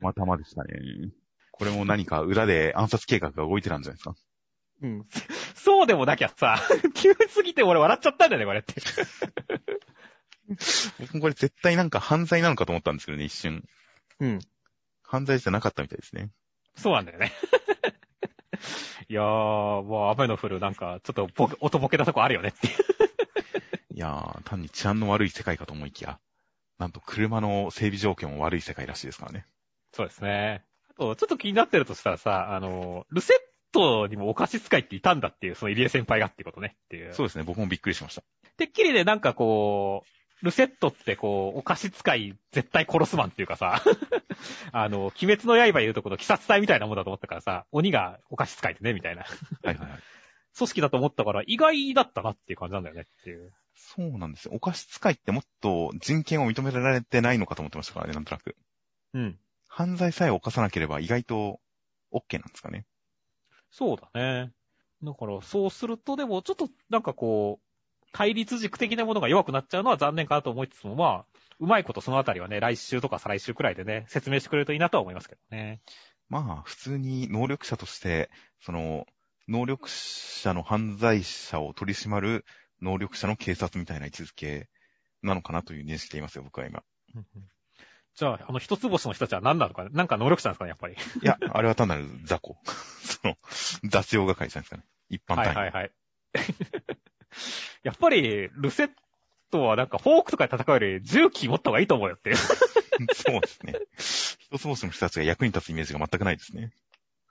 [0.01, 1.13] またまでしたね。
[1.53, 4.17] これも何か裏で暗殺計画が動いてたんじゃないですか。
[4.83, 5.07] うん。
[5.55, 6.59] そうでもなきゃさ、
[6.95, 8.75] 急すぎて俺笑っちゃったんだよね、これって。
[10.99, 13.65] 僕もこれ絶対なんか犯罪なのかと思ったんですけどね、一瞬。
[14.21, 14.39] うん。
[15.03, 16.31] 犯罪じゃなかったみたいですね。
[16.77, 17.33] そうなんだよね。
[19.09, 19.25] いやー、
[19.83, 21.29] もう雨の降るなんか、ちょっと
[21.61, 22.75] 音ボケたとこあるよねっていう。
[23.95, 26.19] いやー、単に治安の悪い世界かと思いきや、
[26.79, 29.47] なんと車の整備条件も悪い世界らしいですからね。
[29.93, 30.65] そうですね。
[30.91, 37.13] あと、ちょっと気になってるとしたらさ、あの、ルセットにもお菓子使いっていたんだっていう、その入江先輩がっていうことねっていう。
[37.15, 38.23] そうですね、僕もびっくりしました。
[38.57, 43.83] てっきりね、なんかこう、ルセットってこう、お菓子使い絶対殺すマンっていうかさ、
[44.73, 49.23] あの、鬼滅の刃言うとこの鬼殺隊みたいなもんだと思ったからさ、鬼がお菓子使いでね、みたいな。
[49.23, 49.29] は
[49.65, 49.89] いはいはい。
[50.57, 53.53] 組織だと思ったから意外だったなっていう感じなんだよねっていう。
[53.75, 54.53] そうなんですよ。
[54.55, 58.57] お菓子使いってもっと人権を認められてないのかと思ってましたからね、なんとなく。
[59.15, 59.39] うん。
[59.67, 61.61] 犯罪さえ犯さなければ意外と
[62.13, 62.85] OK なんですかね。
[63.73, 64.53] そうだね。
[65.03, 75.81] だから、そうすると、でも、ちょっと、なんかこう、対立軸的なものが弱くなっちゃうのは残念かなと思いつつも、まあ、うまいことそのあたりはね、来週とか再来週くらいでね、説明してくれるといいなとは思いますけどね。
[76.29, 79.07] まあ、普通に能力者として、その、
[79.49, 82.45] 能力者の犯罪者を取り締まる
[82.81, 84.69] 能力者の警察みたいな位置づけ
[85.23, 86.83] なのかなという認識でいますよ、僕は今。
[88.15, 89.91] じゃあ、あの、一つ星の人たちは何なのかね？
[89.93, 90.95] なんか能力者なんですかね、やっぱり。
[90.95, 92.57] いや、あれは単なる雑魚。
[93.03, 93.37] その、
[93.85, 94.85] 雑用係じゃないですかね。
[95.09, 95.49] 一般単位。
[95.49, 95.91] はいはいはい。
[97.83, 98.91] やっぱり、ルセッ
[99.51, 102.35] トはなんか、フォークとかで戦うより、銃器持った方がいいと思うよって。
[103.15, 103.75] そうですね。
[103.97, 106.73] 一つ星の人たちが役に立つイメージが全くないですね。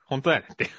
[0.06, 0.70] 本当だよねって。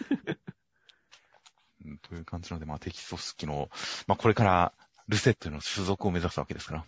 [1.84, 3.70] うんという感じなので、まあ、敵組織の、
[4.06, 4.72] まあ、これから、
[5.08, 6.84] ルセットへの所属を目指すわけですから。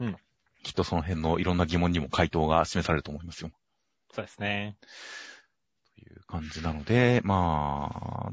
[0.00, 0.16] うん。
[0.64, 3.50] きっとその辺のいろんな疑問にも回答が示されると思いますよ。
[4.12, 4.76] そうですね。
[5.94, 8.32] という感じなので、ま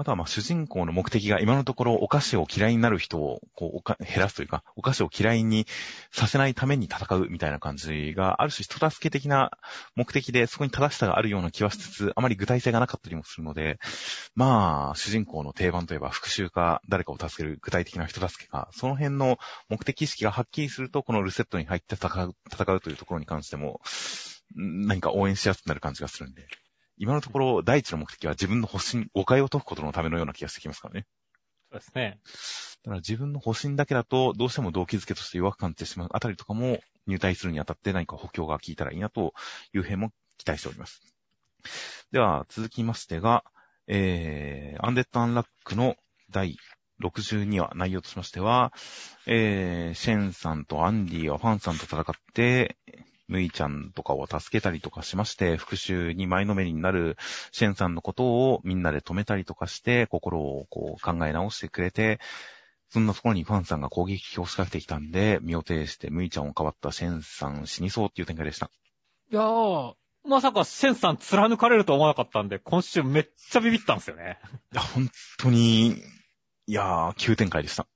[0.00, 5.66] あとはまあ主人公の目的が今のところお菓子を嫌いになる人をこうおか減らすというか、お菓子を嫌いに
[6.10, 9.50] させないために戦うみたいな感じが、ある種人助け的な
[9.96, 13.78] 目的でそこに正しさがあるような気はしつつ、あまり具体性がなかったりもするので、
[14.34, 19.36] まあ、主人公の定番といえば復讐か誰かを助ける具体的な人助けか、その辺の
[19.68, 23.82] 目的意識がはっきりすると、このルセットに入って戦う、戦うというところに関しても、
[24.56, 26.46] 何か応援しやすくなる感じがするんで。
[27.00, 31.06] 今のところ、第一の目的は自分の保身、誤解を解くことのためのような気がしてきますからね。
[31.70, 32.20] そうですね。
[32.84, 39.32] だから自分の保身だけだと、どうしても動機づけとして弱く感じてしまうあたりとかも、入隊するにあたって何か補強が効いたらいいなと
[39.72, 41.00] いう辺も期待しております。
[42.12, 43.44] では、続きましてが、
[43.86, 45.96] えー、アンデッド・アンラックの
[46.28, 46.58] 第
[47.02, 48.74] 62話、内容としましては、
[49.24, 52.76] えー、シェンさんとアンディはファンさんと戦って、
[53.30, 57.16] ムイちゃんとかを助けたりとかしまして、復讐に前のめりになる
[57.52, 62.18] シェンさんのことをみんなで止めたりとかして、心をこう考え直してくれて、
[62.90, 68.70] そんなところにファンさんが攻撃を仕掛けてきたんで、身を挺してムイちゃんをかばったシェンさん死にそうっていう展開でした。
[69.30, 74.40] いやー、まさかシェンさん貫かれると思わなかったんで、今週めっちゃビビったんですよね。
[74.72, 75.08] いや、本
[75.38, 76.02] 当に、
[76.66, 77.86] いやー、急展開でした。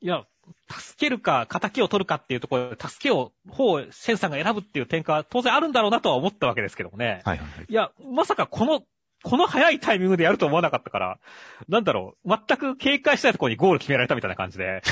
[0.00, 0.24] いや、
[0.68, 7.22] 助けるか、仇を取るかっていうところで、助けを、方をシェンさんが選ぶっていう展開は当然あるんだろうなとは思ったわけですけどもね。
[7.24, 7.66] はいはいはい。
[7.68, 8.82] いや、まさかこの、
[9.22, 11.18] この早いタイミングでやると思わなかったから、
[11.68, 14.82] なんだろう、全く警戒したいところにゴール決められたみたいな感じで。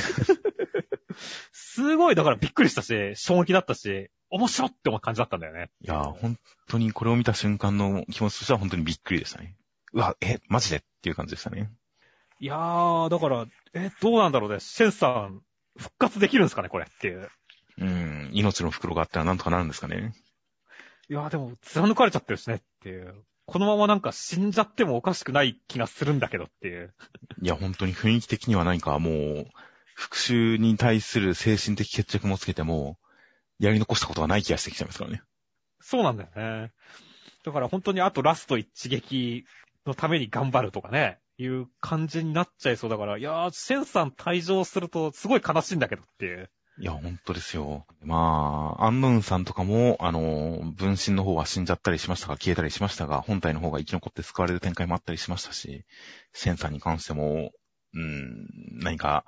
[1.52, 5.70] すごい、だからびっくりしたし、衝撃だったし、面白って思う感じだったんだよね。
[5.80, 6.36] いやー、本
[6.68, 9.56] 当にこれを見た瞬間の気持ちとしては本当にびっくりでしたね。
[9.92, 11.70] うわ、え、マジでっていう感じでしたね。
[12.40, 14.60] いやー、だから、え、どうなんだろうね。
[14.60, 15.42] シェンさん、
[15.78, 17.30] 復活できるんですかね、これっていう。
[17.78, 20.14] うん、命の袋があったらなんとかなるんですかね。
[21.08, 23.14] いやー、でも、貫かれちゃってるしねっていう。
[23.46, 26.94] このままなんか死んじゃってもおかしくない気がするんだけどっていう。
[27.42, 29.46] いや、本当に雰囲気的には何かもう、
[29.94, 32.98] 復讐に対する精神的決着もつけても、
[33.58, 35.22] やり残したことがない気がしてきちゃいますからね。
[35.80, 36.72] そうなんだよね。
[37.44, 39.44] だから本当にあとラスト一撃
[39.86, 46.50] のために頑張るとかね、いう感じになっちゃいそうだから、いやー、シェンさん退場するとすごい悲しいんだけどっていう。
[46.78, 47.86] いや、本当ですよ。
[48.02, 55.84] まあ、アンノウンさんとかも、あの、分身の方は死んじゃったりしましたが、消えたりしましたが、本体の方が生き残って救われる展開もあったりしましたし、
[56.32, 57.52] シェンさんに関しても、
[57.94, 58.48] うん、
[58.82, 59.24] 何か、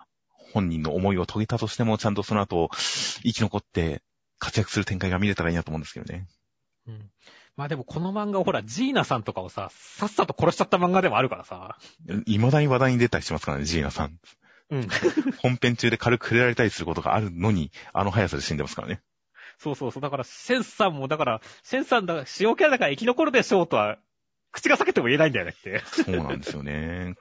[0.53, 2.69] 本人の思いを遂げたとしても、ちゃんとその後、
[3.23, 4.03] 生き残って
[4.39, 6.27] 活躍する展開が見れたらいいなと思うんですけどね。
[6.89, 7.11] うん。
[7.57, 11.79] まあでもこの漫画をほら、ジーナさんとかをさ、さっさと殺しちゃった漫画でもあるからさ。
[12.27, 14.19] 未だに話題に出たりしますからね、ジーナさん。
[14.71, 14.89] うん。
[15.41, 19.01] 本編中で軽く触れられたりすることがあるのに、あの速さで死んでますからね。
[19.59, 20.03] そうそうそう。
[20.03, 23.99] だから、シェンさんも、だから、シェンさんだ、塩キャラだから生き残るでしょうとは、
[24.53, 25.83] 口が裂けても言えないんだよねって。
[25.87, 27.15] そうなんですよね。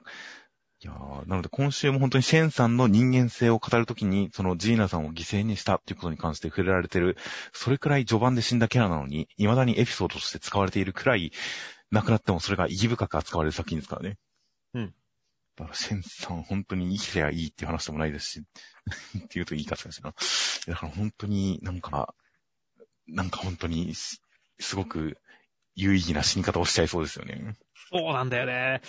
[0.86, 7.16] いやーなので今週も本当にシェンさんの人間性を語るときに、そのジーナさんを犠牲にしたっていうことに関して触れられてる、
[7.52, 11.32] それくらい序盤で死んだキャラなのに、未だにエピソードとして使われているくらい、
[11.90, 14.16] 亡くなってもそれが意義深く扱われる作品ですからね。
[14.74, 14.94] うん。
[15.56, 18.44] だからシェンさん本当に生きてりゃいいっていう話でもないですし、
[19.18, 20.14] って言うといいかしらしな。
[20.68, 22.14] だから本当になんか、
[23.08, 24.22] なんか本当にす、
[24.60, 25.18] すごく
[25.76, 27.54] 有意義な死に方をしちゃいそうですよね。
[27.92, 28.80] そうなんだよね。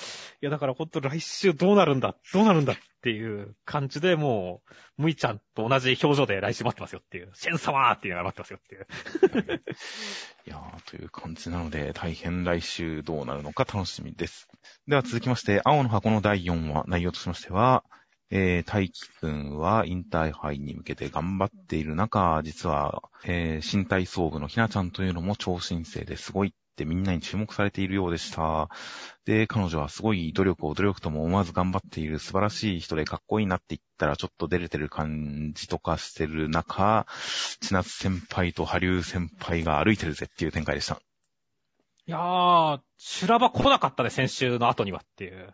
[0.41, 4.61] いや、だから本当来週どうなるんだ、どうなるんだっていう感じでも
[4.97, 8.87] う、むいちゃんと同じ表情で来週待ってますよっていう、シェン様っていうのが待ってますよっていう。
[10.47, 14.47] いやー、という感じなので、大変来週どうなるのか楽しみです。
[14.87, 17.83] では続きまして、青の箱の第4話、内容としましては、
[18.29, 28.69] えー、大輝くんはインターハイに向けて頑張っている中、実は、えー、新体操部のひなちゃんというのも超新星ですごいってみんなに注目されているようでした。
[29.25, 37.07] で、彼女はすごい努力を努力とも思わず頑張っている素晴らしい人でかっこいいなって言ったらちょっと出れてる感じとかしてる中、
[37.61, 41.01] 千夏先輩と波竜先輩が歩いてるぜっていう展開でした。
[42.05, 45.53] いやー、修羅場来なかったね、先週の後にはっていう。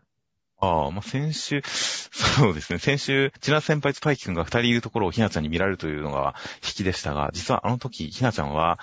[0.64, 2.80] ああ、まあ、先週、 そうですね。
[2.80, 8.80] 先週、千夏先輩と大輝くんが二人いるところをひなちゃんに見られるというのが引きでしたが、実はあの時、ひなちゃんは、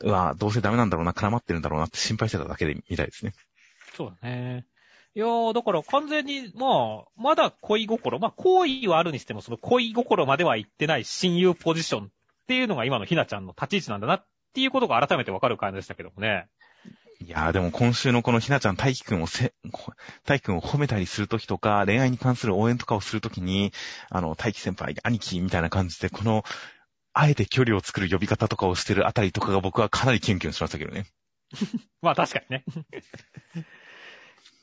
[0.00, 3.32] うわ、どうせダメなんだろうな、絡まってるんだろうなって心配してただけでみたいですね。
[3.96, 4.66] そうだね。
[5.14, 12.08] いやー、だから完全に、まあ、まだ恋心、まあ、好意はあるにしても、その恋心までは行ってない親友ポジションっ
[12.46, 16.48] ていうのが今のひなちゃんの立ち位置なんだなっていうことが改めてわかる感じでしたけどもね。
[17.24, 19.54] いやーでも今週のこのひなちゃん、大輝くんをせ、
[20.26, 23.72] 大輝くんを褒めたりするときとか、恋愛に関する応援とかをするときに、
[24.10, 26.42] あの、大輝先輩、兄貴みたいな感じで、この、
[27.12, 31.06] あえて距離を作る呼び方とかをしてるあたりとかが僕はかなりキュンキュンしましたけどね。
[32.02, 32.64] まあ確かにね。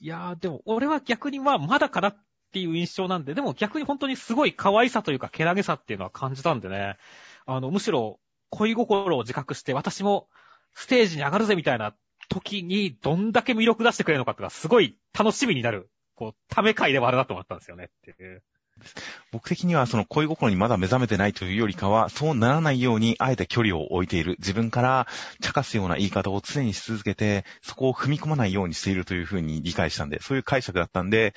[0.02, 2.18] いやー、でも俺は逆にまあまだかなっ
[2.52, 6.98] ていう印象なんで、でも逆に本当にすごい可愛さというか、けなげさっていうのは感じたんでね。
[7.46, 10.28] あの、むしろ恋心を自覚して私も
[10.74, 11.94] ステージに上がるぜみたいな
[12.30, 18.44] 時にどんだけ魅力出してくれるのかってのがすごい楽しみになる、こう、ため会でもあるなと思ったんですよねっていう。
[19.32, 24.36] 僕的にはその恋心にまだ目覚めてないというよりかは、そうならないようにあえて距離を置いている。
[24.40, 25.08] 自分から
[25.42, 31.34] 茶化すような言い方を常にし続けて、そこを踏み込まないようにしているというふうに理解したんで、そういう解釈だったんで、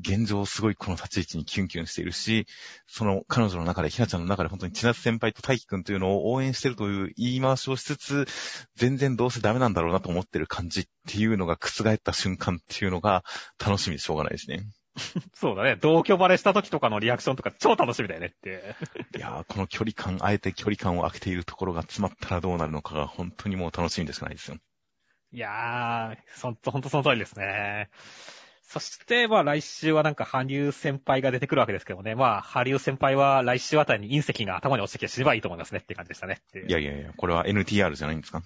[0.00, 2.46] 現状すごいこの立ち位置にキュンキュンしているし、
[2.86, 8.26] その彼女の中で、ひなちゃんの中で本当に千夏先輩と大輝くんというのを応援してるという言い回しをしつつ、
[8.76, 13.24] 全然どうせダメなんだろうなと思ってる感じっていうのが覆った瞬間っていうのが
[13.58, 14.62] 楽しみでしょうがないですね。
[15.34, 15.76] そうだね。
[15.76, 18.74] 同居バレした時とかのリアクションとか超楽しみだよねって。
[19.16, 24.56] いやー、この距離感、あえて距離感を空けているところが詰まったらどうなるのかが本当にもう楽しみでしかないですよ。
[25.32, 27.90] いやー、ほんと、ほんとその通りですね。
[28.62, 32.14] そして、まあ来週はなんか、羽生先輩が出てくるわけですけどもね。
[32.14, 36.40] まあ、羽生先輩は来週あたりに隕石が頭に落ちてきて死ねばいいと思いますねって感じでしたね。
[36.66, 38.42] いやいやいや、これは NTR じゃないんですか？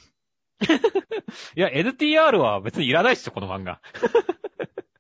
[1.57, 3.81] いや、NTR は別にいらないっしょ、この漫画。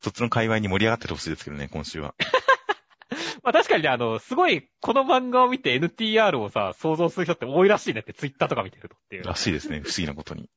[0.02, 2.14] そっちの界隈に盛り上がっててほしいですけどね、今週は。
[3.42, 9.24] まあ確かにね、あの、すごい、この漫画を見て NTR をさ、想像する人って多いらしいねって、ツイッターとか見てるとっていう。
[9.24, 10.50] らしいですね、不思議なことに。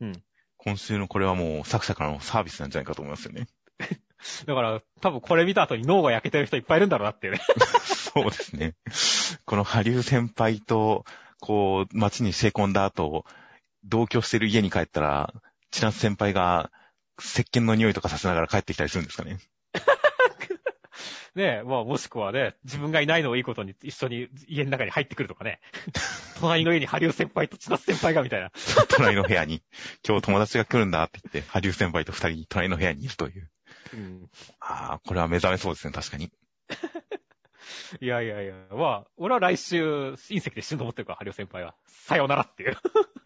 [0.00, 0.12] うん。
[0.56, 3.46] 今週のこれはもう作者からのサービスなんじゃないかと思いますよね。
[4.46, 7.40] だから、多分これ見た後に脳が焼けてる人いっぱいいるんだろうなっていうね。
[7.86, 8.74] そうですね。
[9.44, 11.04] このハリュー先輩と、
[11.40, 13.24] こう、街にシェ込んだ後、
[13.84, 15.32] 同居してる家に帰ったら、
[15.70, 16.72] 千夏先輩が、
[17.18, 19.38] 石鹸の匂いとかさせながら帰ってきたりするんですかね。
[21.34, 25.60] ねえ、まあもしくはね、自分がいないのをいいことに一緒に家の中に入ってくるとかね。
[26.40, 28.50] 隣の家にハリウ先輩と千夏先輩がみたいな。
[28.88, 29.62] 隣の部屋に、
[30.06, 33.50] 今日友達が来るんだって言って、ハリウ先輩と二人隣の部屋にいるという。
[33.94, 34.30] うん。
[34.60, 36.32] ああ、これは目覚めそうですね、確かに。
[38.00, 41.74] いやいやいや、まあ、俺は来週、隕石で死ぬと思ってるから、ハリウ先輩は。
[41.86, 42.76] さようならっていう。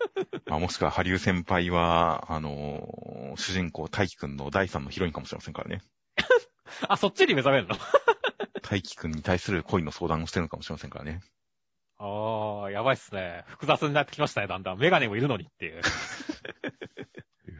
[0.47, 5.83] まあ、もしくは、ハリウ先輩は、あのー主人公、大輝くんの第三のヒロインかもしれませんからね。
[6.89, 7.77] あ、そっちに目覚めるの？
[8.63, 11.21] 大輝くんに対する恋の相談をしてるのかもしれませんからね。
[11.99, 13.45] ああ、やばいっすね。
[13.47, 14.79] 複雑になってきましたね、だんだん。
[14.79, 15.83] メガネもいるのにっていう。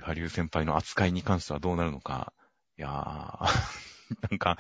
[0.03, 2.33] ハリウ先輩の扱いに関してはどうなるのか。
[2.79, 3.92] いやー、
[4.31, 4.59] なんか、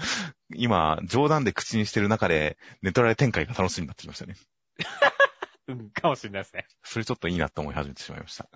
[0.55, 4.36] 今、冗談で口にしてる中で、ネトラレ展開が楽しみになってきましたね。
[5.68, 6.66] うん、かもしれないですね。
[6.82, 8.48] それちょっといいなと思い始めてしまいました。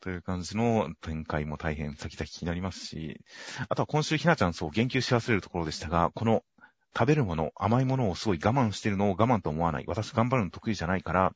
[0.00, 3.20] という感じの展開も大変先々気になりますし、
[3.68, 6.42] あとは今週ひなちゃんそう言及し忘れるところでしたが、この
[6.96, 9.84] 食べるもの、甘いものをすごい我慢してるのを我慢と思わない。
[9.86, 11.32] 私頑張るの得意じゃないから、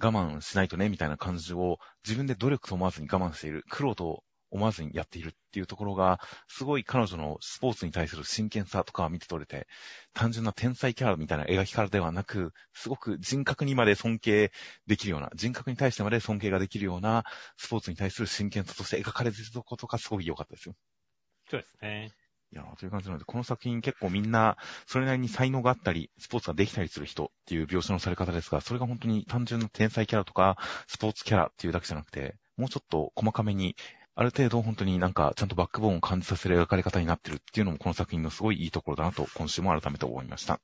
[0.00, 3.64] 我慢しないとね、みたいな感じを自分で努力と思わずに我慢している。
[3.68, 9.66] 苦労と思わずにやっているっていうところが、すごい彼女のスポーツに対する真剣さとか見て取れて、
[10.12, 14.52] 単純な天才キャラみたいな描き方ではなく、すごく人格にまで尊敬
[14.86, 17.24] できるような、人格に対してまで尊敬ができるような、
[17.56, 20.74] スポーツに対する真剣さとして描かれていることがすごい良かったですよ。
[21.50, 22.12] そうですね。
[22.52, 33.74] いやー、という感じなので、この作品結構みんな、それなりに才能があったり、スポーツができたりする人っていう描写のされ方ですが、それが本当に単純な天才キャラとか、スポーツキャラっていうだけじゃなくて、もうちょっと細かめに、
[34.14, 40.60] ある程度本当になんかちゃんとバックボーンを感じさせる描かれ方になってるっていうのもこの作品のすごいいいところだなと今週も改めて思いました。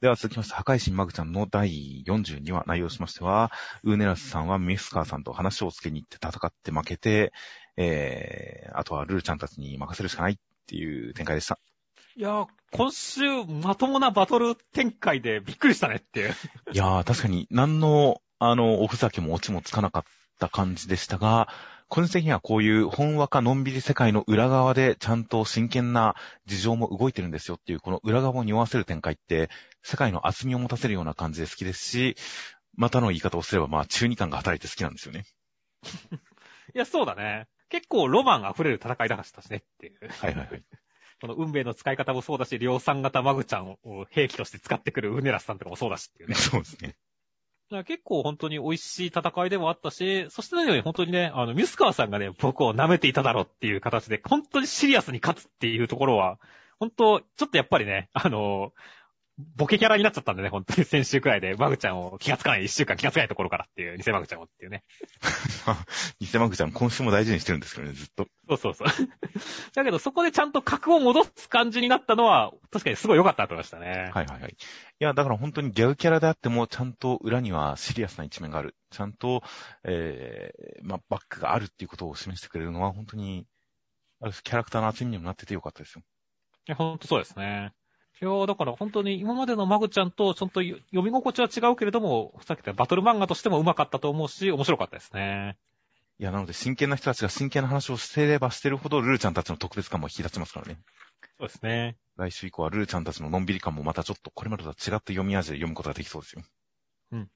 [0.00, 3.50] では続きまして、破壊神マグちゃんの第42話内容しましては、
[3.82, 7.32] ウーネラスさんはミスカーさんと話をつけに行って戦って負けて、
[7.76, 10.36] えー、あとはルルちゃんたちに任せるしかないっ
[10.68, 11.58] ていう展開でした。
[12.14, 16.34] いやー、今週、まともなバトル展開でびっくりしたねっていう。
[16.72, 20.04] いやー、確かに何の、あの、おふざけもオチもつかなかっ
[20.38, 21.48] た感じでしたが、
[21.88, 26.14] 個人的にはこういう本話かのんびり世界の裏側でちゃんと真剣な
[26.46, 29.48] 事情も動いてるんですよっていうこの裏側を匂わせる展開って
[29.82, 32.16] 世界の厚みを持たせるような感じで好きですし、
[32.76, 35.24] またの言い方をすればまあ中二感が働いて好きなんですよね。
[36.74, 37.46] いや、そうだね。
[37.70, 39.98] 結構ロマン溢れる戦いだしたしねっていう。
[40.08, 40.62] はいはいはい。
[41.20, 46.34] この運命の使い方もそうだし、量産型マグちゃんを兵器として使ってくるウネラスさんとかもそうだしっていうね。
[46.34, 46.96] そうですね。
[47.84, 56.38] 結構本当に美味しい戦いでもあったし、そして何より本当にね、あの、ミスカワさんがね、僕を舐めていただろうっていう形で、本当にシリアスに勝つっていうところは、
[56.80, 58.72] 本当、ちょっとやっぱりね、あの、
[59.56, 64.82] ボケキャラになっちゃったんでね、本当に先週くらいで、マグちゃんを気がつかない、一週間気がつかないところからっていう、偽マグちゃんをっていうね。
[66.18, 68.26] 偽マグちゃん今週も大事にしてるんですけどね、ずっと。
[68.48, 68.88] そうそうそう。
[69.74, 74.10] だけどそこでちゃんと格を戻す感じになったのは、確かにすごい良かったと思いましたね。
[74.12, 74.50] はいはいはい。
[74.50, 74.56] い
[74.98, 78.74] や、だから本当にギャグキャラであっても、ちゃんと裏にはシリアスな一面がある。
[78.90, 79.44] ちゃんと、
[79.84, 83.46] えー、まあ、バックがあるっていうことを示してくれるのは、本当に、
[84.42, 86.02] キャラクターの厚みにもなっててよかったですよ。
[86.66, 87.72] いや、ほんとそうですね。
[88.20, 95.56] いやだから本当に今までのマグちゃんとちょっと読み心地は違うけれども、さっき言ったバトル漫画としても上手かったと思うし、面白かったですね。
[96.18, 100.80] いや、なので真剣な人たちが真剣な話をしていればしてるほど、ルルちゃんたちの特別感も引き立ちますからね。
[101.38, 101.96] そうですね。
[102.16, 106.42] 来週以降はルルちゃんたちののんびり感もまたちょっとこれまでとは違った読み味で読むことができそうですよ。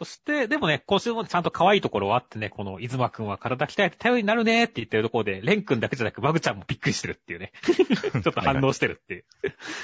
[0.00, 7.52] そして、でもね、今週もちゃんと可愛いところはあってね、この、いずまくんは体鍛えて頼りになるねって言ってるところで、レンくんだけじゃなく、マグちゃんもびっくりしてるっていうね。
[7.62, 9.24] ちょっと反応してるっていう。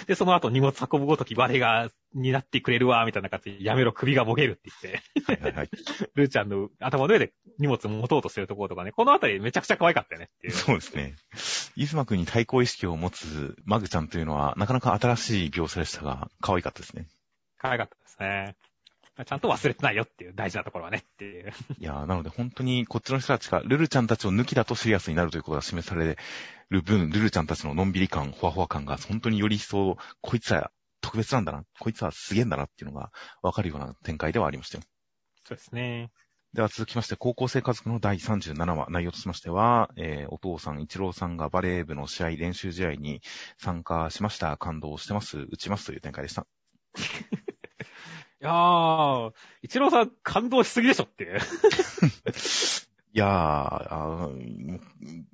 [0.07, 5.71] で、その後荷物運ぶごとき我が、になってくれるわ、みたいな感じで、やめろ、首がもげるって言って、はいはいはい。
[6.17, 10.55] ルーちゃんの頭の上で荷物持とうとしてるところとかね、このあたりめちゃくちゃ可愛かったよねっていう。
[10.55, 11.17] そうですね。
[11.77, 17.07] イズマ君に対抗意識を持つマグちゃんというのは、なかなか新しい描写でしたが、可愛かったですね。
[17.59, 18.57] 可愛かったですね。
[19.25, 21.53] ちゃんと忘れてないよっていう大事なところはねっていう。
[21.79, 26.19] いやーなので本当にこっちの人たちが、ルルちゃんたちを抜きだとシリアスになるということが示され
[26.69, 33.11] る分、ルルちゃんたちののんびり感、ほわほわ感が本当により一層、こいつは特別なんだな、こいつはすげえんだなっていうのが
[33.43, 34.85] わかるような展開ではありましたよ。
[35.45, 36.11] そうですね。
[36.53, 43.21] では続きまして、高校生家族の第37話、内容としましては、えー、お父さん、一郎さんがバレー部の試合、練習試合に
[43.59, 44.57] 参加しました。
[44.57, 45.39] 感動してます。
[45.39, 46.47] 打ちますという展開でした。
[48.43, 49.32] いやー、
[49.62, 51.39] 一郎さん感動しすぎでしょっていう。
[51.39, 54.80] いやーあー、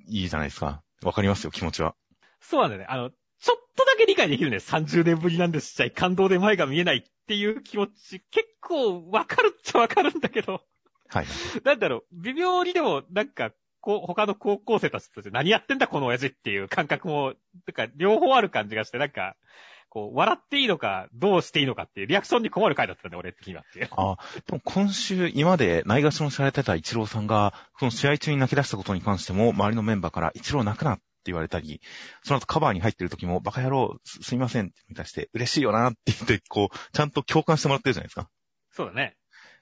[0.07, 0.81] いいじゃないですか。
[1.03, 1.95] わかりますよ、気持ちは。
[2.39, 2.87] そうなんだよね。
[2.89, 4.57] あの、ちょっとだけ理解できるね。
[4.57, 10.61] 30年ぶりなんですし、感動で前が見えないっていう気持ち、結構わかるっちゃわかるんだけど、
[11.09, 11.25] はい。
[11.65, 13.51] なんだろう、微妙にでも、なんか、
[13.81, 17.33] こう、他の高校生たちとして何やってんだこの親父っていう感覚も、
[17.65, 19.35] てか、両方ある感じがして、なんか、
[19.93, 23.89] こう、笑っていいのか、どうしていいのかっていう、リアクションに困る回だったんだ、俺的にはっていう。
[23.91, 24.17] あ、
[24.47, 31.79] でも今週、今までないがしろにされてたイチローさんが、その試合中に泣き出したことに関しても、周りのメンバーから、イチロー泣くなって言われたり、
[32.23, 38.29] その後カバーに入ってる時も、バカ野郎、すすみませんって満たして、嬉しいよなって言って、こう、ちゃんと共感してもらってるじゃないですか。
[38.71, 39.15] そうだね。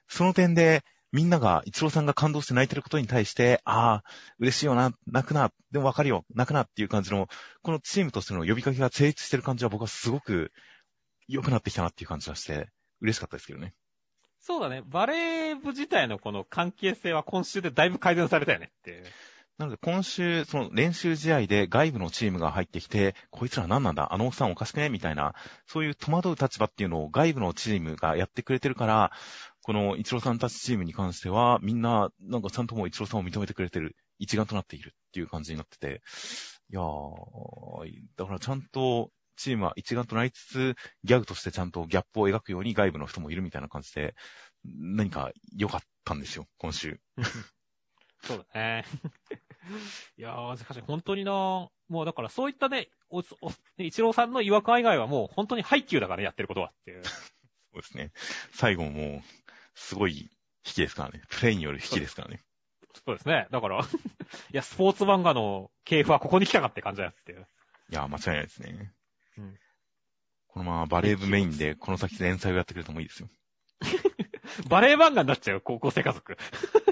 [0.08, 4.04] その点で、みんなが、イチローさんが感動して泣いてることに対して、ああ、
[4.38, 7.28] 嬉しいよな、泣くな、でもわかるよ、泣くなっていう感じの、
[7.62, 10.52] このチームとしての呼びかけが成立してる感じは僕はすごく
[11.28, 12.70] 良くなってきたなっていう感じがして、
[13.02, 13.74] 嬉しかったですけどね。
[14.40, 14.82] そうだね。
[14.86, 19.04] バレー部自体のこの関係性は今週でだいぶ改善されたよねっていう。
[19.58, 25.34] なので今週、その練習試合で外部のチームが入ってきて、こいつら何なんだあのおっさんおかしくねみたいな、
[25.66, 29.12] そういう戸惑う立場っていうのを外部のチームがやってくれてるから、
[29.62, 36.02] このイチローさんたちチームに関しては、みんな、なんかちゃんともうイチローさんを認めてくれてる、一丸となっているっていう感じになってて、
[36.70, 36.84] いやー、
[38.16, 44.14] だからちゃんとチームは一丸となりつつ、ギャグとしてちゃんとギャップを描くように外部の人もいるみたいな感じで、
[44.64, 47.00] 何か良かったんですよ、今週。
[48.24, 48.84] そうだね。
[50.16, 51.32] いやー、しかし本当にな
[51.88, 53.22] もうだからそういったね、お、お、
[53.78, 57.02] イチローさんの違和感以外はもう本当にハイキューだからね、やってることはっていう。
[57.72, 58.12] そうですね。
[58.52, 59.22] 最後も
[59.74, 60.30] すごい
[60.64, 61.22] 引きですからね。
[61.28, 62.40] プレイによる引きですからね。
[63.06, 63.48] そうですね。
[63.50, 63.84] だからい
[64.52, 67.46] や、スポーツ漫画の系譜はここに来たかって感じだっていう。
[67.90, 68.92] いや、間違いないですね。
[69.38, 69.58] うん。
[70.48, 73.28] このままバレー部メインでこの先連載をやってくれてもいいですよ。
[74.68, 76.36] バレー漫画になっちゃう、高校生家族。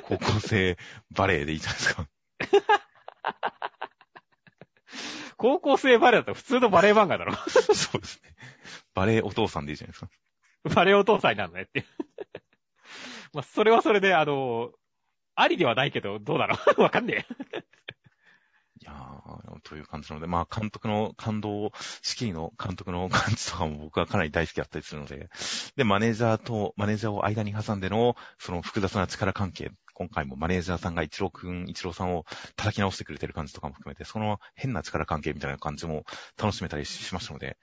[0.04, 0.78] 高校生
[1.10, 2.08] バレーでいいじゃないですか。
[5.36, 7.34] 高校生バレーだと普通のバレー漫画だろ。
[7.48, 8.34] そうですね。
[8.94, 10.10] バレーお父さんでいいじゃないですか。
[10.74, 11.84] バレーお父さんになるのねって。
[13.32, 14.70] まあ、それはそれで、あの、
[15.34, 16.80] ありではないけど、どうだろう？
[16.82, 17.64] わかんねえ。
[18.82, 21.72] いやー、という感じなので、まあ、監督の感動を、
[22.02, 25.28] 四季の監督の感じとかも僕はかなり大好きだったりするので、
[25.76, 32.24] で、マネージャーと、マネージャーを間に挟んでの、その複雑な力関係、今回もマネージャーさんが一郎くん、一郎さんを
[32.56, 36.04] 叩き直してくれてる感じとかも含めて、その変な力関係みたいな感じも
[36.38, 37.58] 楽しめたりしましたので、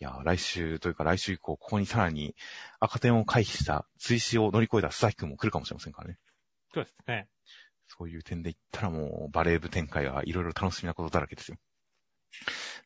[0.00, 2.34] いや、来週というか来週以降、ここにさらに
[2.78, 6.18] 赤点を回避した追試を乗り越えた須崎くんも来るかもしれませんからね。
[6.72, 7.28] そうですね。
[7.86, 11.58] そういう点で言ったらもうバレー部展開はいろいろ楽しみなことだらけですよ。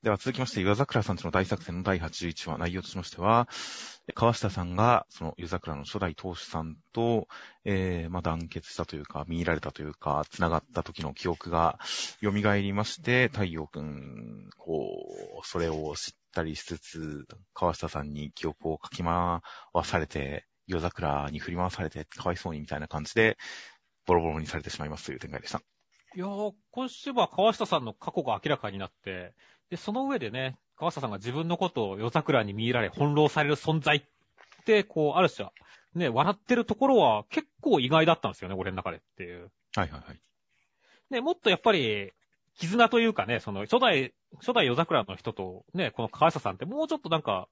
[0.03, 3.49] では続きまして、岩桜さんちの大作戦の第81話、内容としましては、
[4.15, 7.27] 川下さんが、その、湯桜の初代当主さんと、
[7.65, 11.79] えー、まあ、団結したというか、見入られたというか、繋がった時の記憶が
[12.23, 19.41] 蘇りまして、太陽くん、こう、それを知ったりしつつ、川下さんに記憶をかき回
[19.85, 23.39] されて、夜桜に振り回されて、かわいそうにみたいな感じで、
[24.07, 25.61] ボロボロにされてしまいますという展開でした。
[26.17, 29.35] いやー、今週は川下さんの過去が明らかになって、
[29.71, 34.03] で、その上でね、川下さんが自分のことを夜桜に見入られ、翻弄される存在っ
[34.65, 35.53] て、こう、ある種は、
[35.95, 39.51] ね、笑ってるところは結構意外だったんですよね、俺の中でっていう。
[39.75, 40.21] はいはいはい。
[41.11, 42.13] ね、もっとやっぱり、
[42.59, 47.49] 絆というかね、その、初代、初代夜桜の人とね、この川下さんってもうちょっとなんか、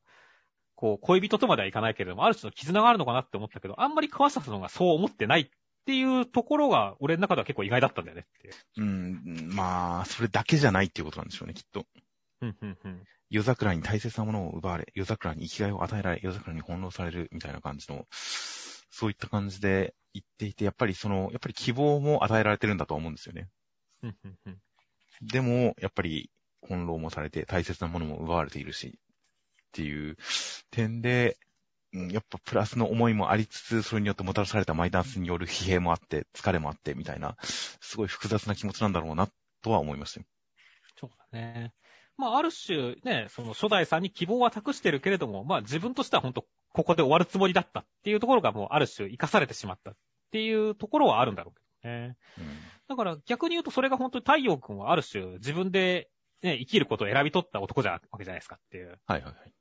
[0.74, 5.50] こう、恋人とまではいかないけれども、ある種の絆があるのかなって思ったけど、あんまり川下さんがそう思ってないっ
[5.86, 11.86] ていうところが、俺の中では結構意外だったんだよねってうん、まあ、それだけじゃないっていうことなんでしょうね、きっと。
[12.40, 13.02] うんうんうん。
[13.30, 23.48] 夜桜に大切なものを奪われ、夜桜に生きがいを与えられ、夜桜に翻弄されるみたいな感じの、そういった感じで言っていて、やっぱりその、やっぱり希望も与えられてるんだと思うんですよね。
[24.02, 24.58] うんうんうん。
[25.22, 26.30] でも、やっぱり
[26.62, 30.16] 翻弄もされて大切なものも奪われているし、っていう
[30.70, 31.36] 点で、
[31.94, 39.28] うん、やっぱプラスの思いもありつつ、それによってもたらされたマイナスによる疲弊もあって、疲れもあって、みたいな、すごい複雑な気持ちなんだろうな、
[39.62, 40.26] とは思いましたよ。
[40.98, 41.72] そうだね。
[42.16, 49.94] まあ、ある種、ね、その初代さんに希望は託してるけれども、まあ自分としては本当ここで終わるつもりだったっていうところがもうある種生かされてしまったっ
[50.30, 52.16] ていうところはあるんだろうけどね。
[52.38, 52.44] うん、
[52.88, 56.08] だから逆に言うとそれが本当に太陽君はある種自分で
[56.42, 58.98] ね、生きることを選び取った男じゃ、わけじゃないですかっていう。
[59.06, 59.52] はいはいはい。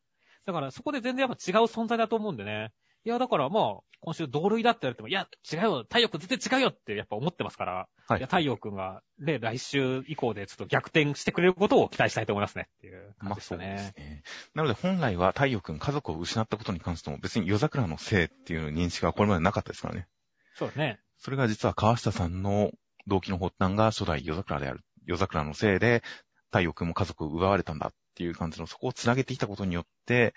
[0.45, 2.71] だからそこで全然やっぱ違う存在だと思うんでね。
[3.03, 13.67] いや、だからまあ、今週同類だって言われても、いや、違うよ、太陽くん全然違うよってやっぱ思ってますから、はい、いや、太陽くんが、ね、来週以降でちょっと逆転してくれることを期待したいと思いますねっていう感じでしたね。
[13.67, 14.23] まあ、そうですね。
[14.55, 20.07] なので本来は太陽くん家族を失ったことに関しても別に夜桜のせいっていう認識はこれまでなかったですからね。
[20.55, 20.99] そうですね。
[21.17, 22.71] それが実は川下さんの
[23.07, 24.81] 動機の発端が初代夜桜である。
[25.05, 26.03] 夜桜のせいで
[26.51, 30.35] 太陽くんも家族を奪われたんだっていう感じのそこを繋げてきたことによって、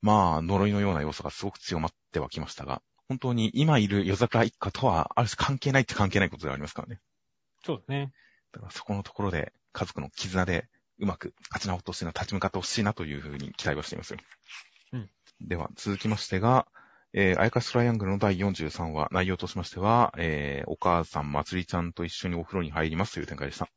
[0.00, 7.00] まあ、呪いのような要素がすごく強まってはきましたが、本当に今いる夜桜一家とは、ある種関係ないって関係ないことではありますからね。
[7.64, 8.12] そうですね。
[8.52, 10.68] だからそこのところで家族の絆で
[10.98, 14.18] うまく立ち直ってほしいな、立ち向かってほしいなというふうに期待はしていますよ。
[14.92, 15.10] うん。
[15.40, 16.66] では、続きましてが、
[17.14, 23.68] えー、アイカストライアングルの第43話、内容としましては、えー、お母さん、まつりちゃんと一緒にお風呂に入りますという展開でした。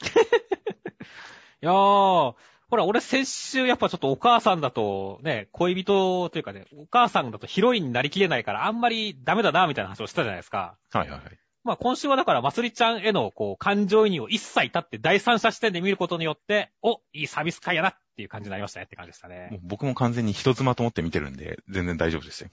[1.62, 2.36] いやー、ほ
[2.76, 10.76] ら、俺先週やっぱちょっとお母さんだと、ね、恋人というかね、お母さんだとヒロインになりきれないからあんまりダメだな、みたいな話をしたじゃないですか。
[10.92, 11.38] はいはいはい。
[11.62, 19.48] まあ今週はだから、まつりちゃんへの、こう、感情移入を一切立って第三者視点で見ることによって、お、いいサービス会やなっていう感じになりましたねって感じでしたもね。
[19.52, 22.50] う僕も完全に人妻と思って見てるんで、全然大丈夫ですよ。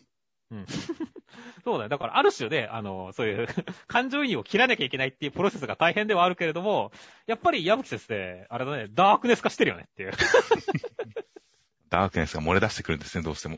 [0.51, 0.65] うん。
[1.63, 1.89] そうだよ。
[1.89, 3.47] だから、ある種で、あの、そういう、
[3.87, 6.91] 感情移入を切らなきゃいけないっていうプロセスが大変ではあるけれども、
[7.25, 10.11] やっぱり矢吹先生、あれだね、ダークネス化してるよねっていう。
[11.89, 13.57] ダークネスが漏れ出してくるんですね、どうしても。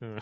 [0.00, 0.18] うん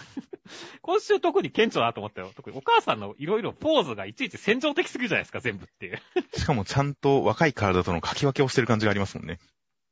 [0.83, 2.33] 今週特に顕著だなと思ったよ。
[2.35, 6.01] 特にお母さんのいろいろポーズがいちいち戦場的すぎるじゃないですか、全部っていう。
[6.35, 9.39] しかもちゃんと若い体との書き分けをしてる感じがありますもんね。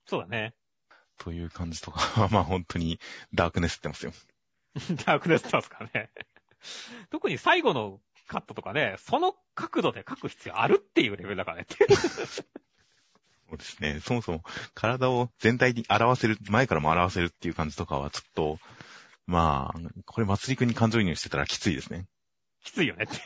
[0.07, 0.55] そうだね。
[1.19, 2.99] という感じとかは、まあ本当に
[3.35, 4.13] ダークネスってますよ。
[5.07, 6.11] ダークネスってますからね。
[7.11, 11.67] 特に最後のカットとかね、その角度で書く必要あるっていうレベルだからね。
[13.49, 14.01] そうですね。
[14.01, 14.43] そもそも
[14.75, 18.59] 体を全体に表せる、前からも表せるっていう感じとかはちょっと、
[19.27, 22.07] まあ、これ祭りくんに感情移入してたらきついですね。
[22.63, 23.07] きついよね。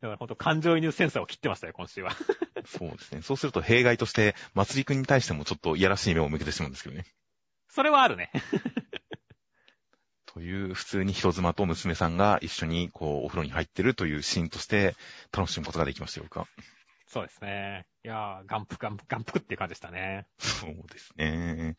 [0.00, 2.12] だから本当感情移入センサーを切ってましたよ、今週は。
[2.66, 3.22] そうですね。
[3.22, 7.06] そうすると弊害として、祭りくんに対してもちょっといやらしい目を向けてしまうんですけどね。
[7.68, 8.30] それはあるね。
[10.34, 14.94] という、普通に人妻と娘さんが一緒にこう、お風呂に入ってるというシーンとして
[15.36, 16.46] 楽しむことができましたよ、僕は。
[17.12, 17.84] そうですね。
[18.06, 20.26] いやー、眼福、眼福、眼福っていう感じでしたね。
[20.38, 21.76] そうですね。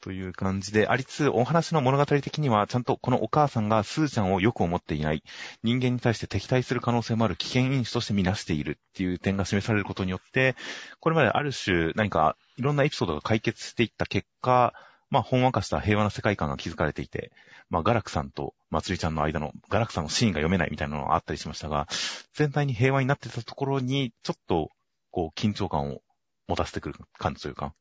[0.00, 5.24] という感じでありつつ、お話の物語的には、ちゃんとこのお母さんがスーちゃんをよく思っていない、
[5.64, 10.54] 人間に対して敵対する可能性もある危険因子として見なしているっていう点が示されることによって、
[11.00, 14.74] これまである種何かいろんなエピソードが解決していった結果、
[15.10, 17.32] まあ、ほんわかした平和な世界観が築かれていて、
[17.70, 21.86] まあ、ガラクさんとまつりちゃんの間のガラクさんのシーンが読めないみたいなのがあったりしましたが、
[22.34, 24.70] 全体に平和になってたところに、ちょっと、
[25.10, 26.00] こう、緊張感を
[26.46, 27.74] 持たせてくる感じというか、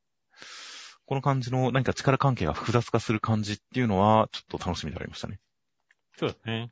[1.05, 5.39] この感じの何か力関係が複雑化する感じっていうのは、ちょっと楽しみでありましたね。
[6.17, 6.71] そうですね。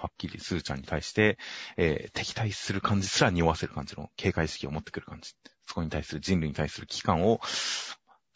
[0.00, 1.38] はっきりスーちゃんに対して、
[1.76, 5.34] えー敵対する感じすら匂わせる感じの警戒意識を持ってくる感じ。
[5.66, 7.40] そこに対する人類に対する危機感を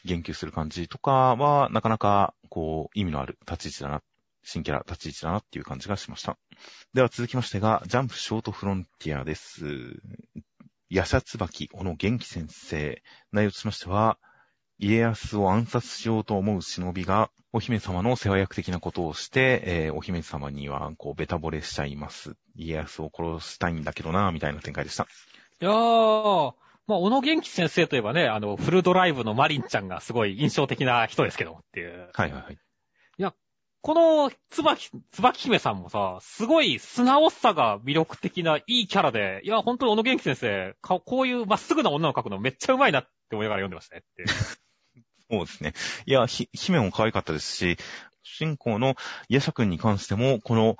[0.07, 4.01] 言及する感じとかは、なかなか、こう、意味のある立ち位置だな、
[4.43, 6.37] 新キャラ立ち位置だなっていう感じがしました。
[6.93, 10.01] では続きましてが、ジャンプショートフロンティアです。
[10.89, 13.03] ヤシャツバキ、小野元気先生。
[13.31, 14.17] 内容としましては、
[14.79, 22.35] 家康を暗殺しようと思う忍びが、お姫様の世話役的なことをして、えーお姫様には、こう、ベタ惚れしちゃいます。
[22.55, 25.07] 家康を殺したいんだけどな、みたいな展開でした。
[25.59, 26.53] いやー、
[26.87, 32.09] まあ、小野元気先生といえばね、あの、フルドライブのマリンちゃんがすごい印象的な人ですけどもっていう。
[32.13, 32.57] はいはいはい。
[33.87, 44.27] この、つばき、つばき姫さんもさ、すごい素直さが魅力的ないいキャラで、いや、本当に小野元気先生、かこういうまっすぐな女を描くのめっちゃうまいなって思いながら読んでましたねっていう。
[45.31, 45.73] そうですね。
[46.05, 47.77] いや、ひ、姫も可愛かったですし、
[48.23, 48.95] 主人公の
[49.29, 50.75] イエシャ君に関しても、この、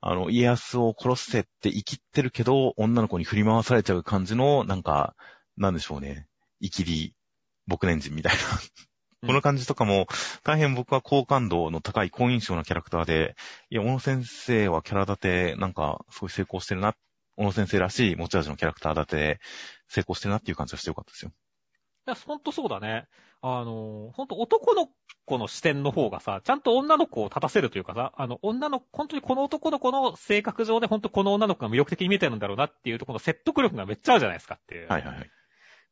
[0.00, 5.16] あの、家康を殺せって生きってるけど、女の子に振り回されちゃう感じの、なんか、
[5.56, 6.26] なんでしょうね。
[6.60, 7.14] 生きり、
[7.66, 8.38] 僕年人みたいな。
[9.24, 10.08] この感じとかも、
[10.42, 13.36] 大変僕は好感度の高い好印象なキャラクターで、
[13.70, 16.96] いや、小野先生はキャラ立て、なんか、すごい成功してるな。
[17.36, 19.40] 小野先生らしい持ち味のキャラクター立て、
[19.86, 21.30] 成功してるなっていう感じがしてよかったですよ。
[22.08, 23.06] いや、ほんとそうだね。
[23.42, 24.88] あの、ほんと男の
[25.24, 34.88] 子の視点の方がさ、ちゃんと女の子を立たせるというかさ、あの、女の、本当にこの男の子の性格上で本当この女の子が魅力的に見えてるんだろうなっていうところの説得力がめっちゃあるじゃないですかっていう。
[34.88, 35.30] はいはいはい。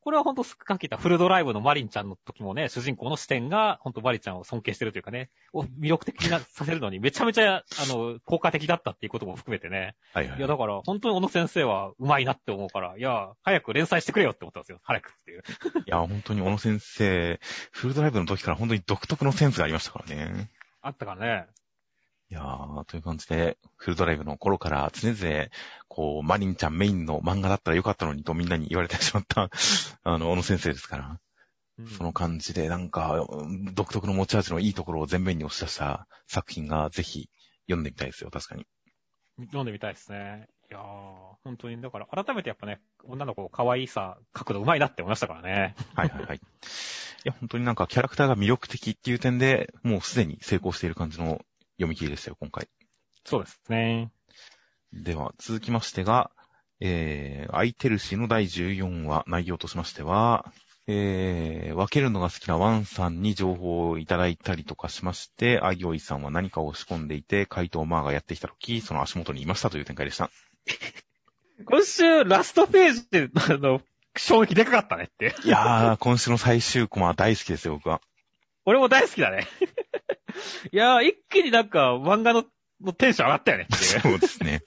[0.03, 9.95] これは本当さっき言ったフルドライブのマリンちゃんの時もね、主人公の視点が本当マリンちゃんを尊敬してるというかね、を魅力的になさせるのにめちゃめちゃ、あの、効果的だったっていうことも含めてね。
[10.15, 14.81] はいはいいや、だから本当に小野先生は上手いなって思うから、いや、早く連載してくれよって思ったんですよ。
[14.83, 15.43] 早くっていう。
[15.87, 17.39] いや、本当に小野先生、
[17.71, 20.51] フルドライブの時から本当に独特のセンスがありましたからね。
[20.81, 21.47] あったからね。
[22.31, 25.47] いやー、という感じで、フルドライブの頃から常々、
[25.89, 29.51] こう、マリンちゃんメインの漫画だったらよかったのにとみんなに言われてしまった、
[30.05, 31.21] あの、小野先生ですから、
[31.79, 37.31] うんその感じで、なんか、うん独特の持ち味のいいところを前面に押し出した作品がぜひ
[37.65, 38.67] 読んでみたいですよ、確かに。
[39.47, 40.47] 読んでみたいですね。
[40.71, 40.83] いやー、
[41.43, 45.75] 本当に、だから改めてやっぱね、女の子可愛さ、角度上手いなって思いましたからね。
[45.95, 46.37] はいはいはい。
[46.37, 46.41] い
[47.25, 51.41] や、本当になんかキャラクターが魅力的っていう点で、もうすでに成功している感じの
[51.81, 52.69] 読み切りでしたよ、今回。
[53.25, 54.11] そうですね。
[54.93, 56.31] では、続きましてが、
[56.81, 60.53] えー、アイテルシーの第14話、内容としましては、
[60.87, 70.31] えー、分けるのが好きなワンさんに情報をいただいたりとかしまして、アイオイさんは何かを仕込んでいて、怪盗マーがやってきた時、その足元にいましたという展開でした。
[71.65, 73.81] 今週、ラストページで、あの、
[74.17, 75.35] 衝撃でかかったねって。
[75.45, 78.01] いやー、今週の最終コマ大好きですよ、僕は。
[78.65, 79.47] 俺も大好きだね。
[80.73, 82.45] いやー、一気になんか漫画の
[82.81, 84.63] のテンション上がったよねそうですね。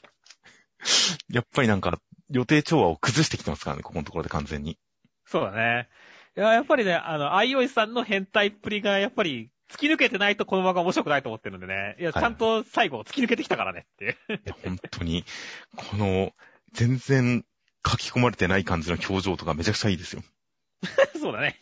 [1.30, 4.78] やっぱりなんか、予定調和を崩してきてますからね、ここのところで完全に。
[5.26, 5.90] そうだね。
[6.38, 11.96] いや、やっぱりね、あの、アイオイさんの変態っぷりが、やっぱり、突き抜けてないとこの漫画面白くないと思ってるんでね。
[12.00, 14.18] いや、ちゃんと最後、突き抜けてきたからねって。
[14.30, 15.26] いや、本当に、
[15.76, 16.32] この、
[16.74, 17.46] 全然
[17.88, 20.24] 書き込まれてない感じの表情とかめちゃくちゃいいですよ。
[21.20, 21.60] そうだね。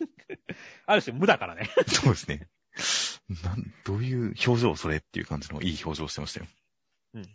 [0.86, 1.70] ある種無だからね。
[1.88, 2.48] そうですね。
[3.44, 6.48] なん、どういう表情それっていう感じのいい表情してましたよ。
[7.14, 7.24] うん。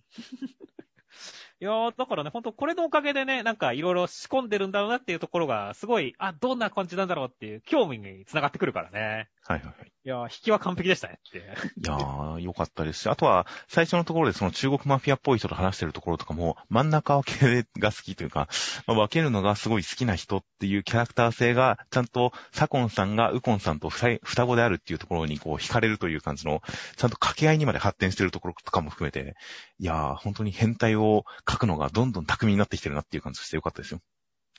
[1.58, 9.30] いやー、だからね、ほんとこれのおかげでね、なんかいろいろ仕込んでるんだろうなっていうところが、すごい、あ、どんな感じなんだろうっていう興味に繋がってくるからね。
[9.42, 9.92] はいはいはい。
[10.06, 11.38] いやー、引きは完璧でしたねって。
[11.82, 18.48] いやー、よかったですし、あとは、最初のところでその中国マフィアっぽい人と話してるところとかも、真ん中分けが好きというか、
[18.86, 26.62] まあ、分けるのがすごい好きな人っていうキャラクター性が、ちゃんと、サコンさんがウコンさんと双子であるっていうところにこう惹かれるという感じの、
[26.94, 29.34] ちゃんと掛け合いにまで発展してるところとかも含めて、
[29.80, 34.00] いやー、本当に変態を書くのがどんどん巧みになってきてるなっていう感じがしてよかったですよ。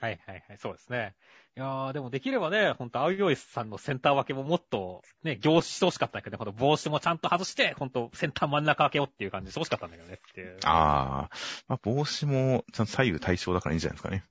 [0.02, 1.16] はいはいはい、そうですね。
[1.58, 10.60] いやー、でもできればね、ほんと、青いスさんのセンター分けももっと、ね、凝視してほしかったけどね、ほんと帽子もちゃんと外して、ほんと、センター真ん中分けをっていう感じしてほしかったんだけどねっていう。
[10.66, 14.24] あー、まあ、帽子も、ちゃんと左右対称だからいいんじゃないですかね。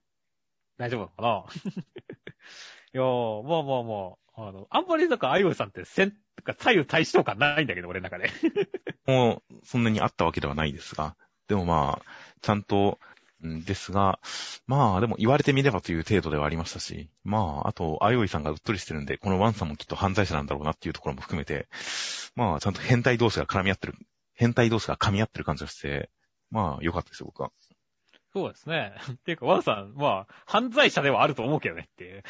[0.77, 1.43] 大丈夫かな？
[2.93, 6.13] いやー、まあまあまあ、あの、あんまりなんか、あいおいさんって、せん、
[6.45, 8.29] か左右対称感ないんだけど、俺の中で。
[9.05, 11.17] もう、そんなにあったわけではないですが、
[11.49, 12.05] でもまあ、
[12.41, 14.19] ちゃんと、んですが、
[14.65, 21.67] まあでも言われてみればという程度ではありましたし、まあ、あと、あよいさんがうっとりしてるんで、このワンさんもきっと犯罪者なんだろうなっていうところも含めて、
[22.35, 23.95] まあ、ちゃんと変態同士が絡み合ってる、
[24.33, 26.09] 変態同士が噛み合ってる感じがして、
[26.49, 27.51] まあ、良かったですよ、僕は。
[28.33, 28.93] そうですね。
[29.11, 32.23] っていうか、ワンさん、まあ、犯罪者ではあると思うけどねっていう。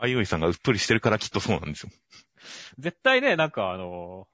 [0.00, 1.92] あよいさんがうっとりしてるからきっとそうなんですよ。
[2.78, 4.28] 絶対ね、なんかあの、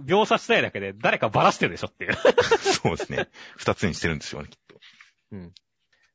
[0.00, 2.14] 描写したいだけで誰かばらしてるでしょっていう。
[2.62, 3.28] そうですね。
[3.56, 4.67] 二つにしてるんですよね、きっと。
[5.32, 5.52] うん。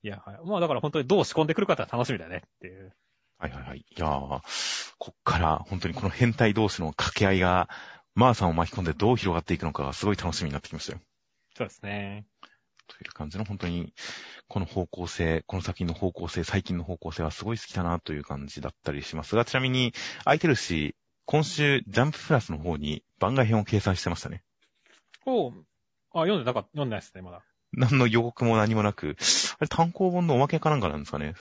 [0.03, 0.39] いや、はい。
[0.45, 2.93] まあだから本当にどう仕込んでくるかって楽しみだねっていう。
[3.37, 3.79] はいはいはい。
[3.79, 4.41] いやー、
[4.97, 7.69] こっから本当にこの変態同士の掛け合いが、
[8.15, 10.99] マーさんを巻き込んでどう広がっていくのかがすごい楽しみになってきましたよ。
[11.55, 12.25] そうですね。
[12.87, 13.93] という感じの本当に、
[14.47, 19.93] この方向性、この先の方向性、最近の方向性はすごい好きだなという感じだったりしますが、ちなみに、
[20.25, 20.95] 空いてるし、
[21.25, 24.43] 今週、ジャンププラスの方に番外編を掲載してましたね。
[25.25, 25.65] おう。
[26.13, 27.43] あ、読んでなかった、読んでないですね、まだ。
[27.77, 29.17] 何の予告も何もなく、
[29.59, 31.33] あれ単行本のおまけかなんかなんですかね。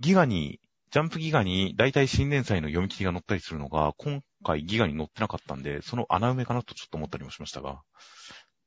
[0.00, 0.60] ギガに、
[0.90, 7.82] ジャンプギガに、だいたい新年祭の読み切りが載ったりするのが、今回ギガに載ってなかったんで、その穴埋めかなとちょっと思ったりもしましたが、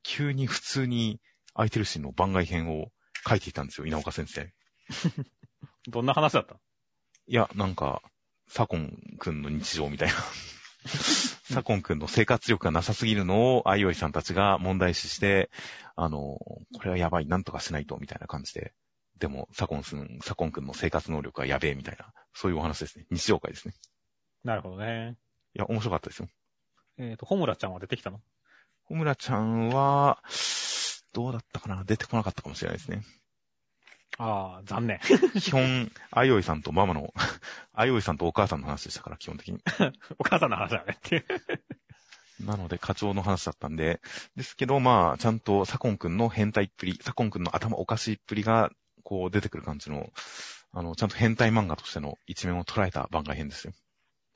[0.03, 1.19] 急に普通に
[1.53, 2.91] 空いてるシーンの番外編を
[3.27, 4.51] 書いていたんですよ、稲岡先生。
[5.87, 6.55] どんな話だった
[7.27, 8.01] いや、なんか、
[8.47, 10.15] サコンくんの日常みたいな
[11.43, 15.49] サコン君の生活力がなさすぎるのを、アイオイさんたちが問題視して、
[15.95, 18.73] あの、これはやばい、なんとかしないと、みたいな感じで。
[19.17, 23.05] でも、サコン君、サコン君の生活能力がやべえ、みたいな、そういうお話ですね。
[23.11, 23.73] 日常会ですね。
[24.43, 25.17] なるほどね。
[25.53, 26.29] いや、面白かったですよ。
[26.97, 28.21] えっ、ー、と、ホムラちゃんは出てきたの？
[28.83, 30.23] ホムラちゃんは、
[31.13, 31.83] どうだったかな？
[31.83, 33.03] 出てこなかったかもしれないですね。
[34.17, 34.99] ああ、残念。
[35.39, 37.13] 基本、あいおいさんとママの、
[37.73, 39.59] あいおいさんとお母さんの話でしたから、基本的に。
[40.19, 41.25] お母さんの話だねっていう。
[42.45, 44.01] なので、課長の話だったんで、
[44.35, 48.71] ですけど、まあ、ちゃんとサコンくんの変態っぷり、サコンくんの頭おかしいっぷりが、
[49.03, 50.11] こう出てくる感じの、
[50.71, 53.73] あの、ちゃんと変態漫画としての一面を捉えた番外編ですよ。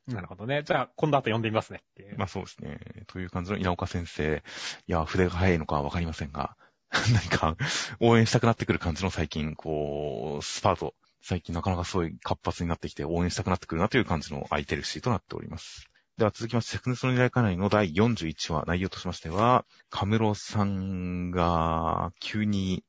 [0.08, 0.64] なるほどね。
[0.64, 1.82] じゃあ、今度後読んでみますね
[2.18, 2.78] まあそうですね。
[3.08, 4.44] という感じの稲岡先生。
[4.88, 6.56] いや、筆が早いのかわかりませんが、
[7.14, 7.58] 何か、
[8.00, 10.96] 応援したくなってくる感じの最近、こう、スパート。
[11.22, 15.90] 最近なかなかすごい活発になってきて応援したくなってくるなという感じの空いてるシートとなっております。
[16.18, 22.86] では続きまして、セクネスの狙いかないの第41話、内容としましては、カムロさんが急に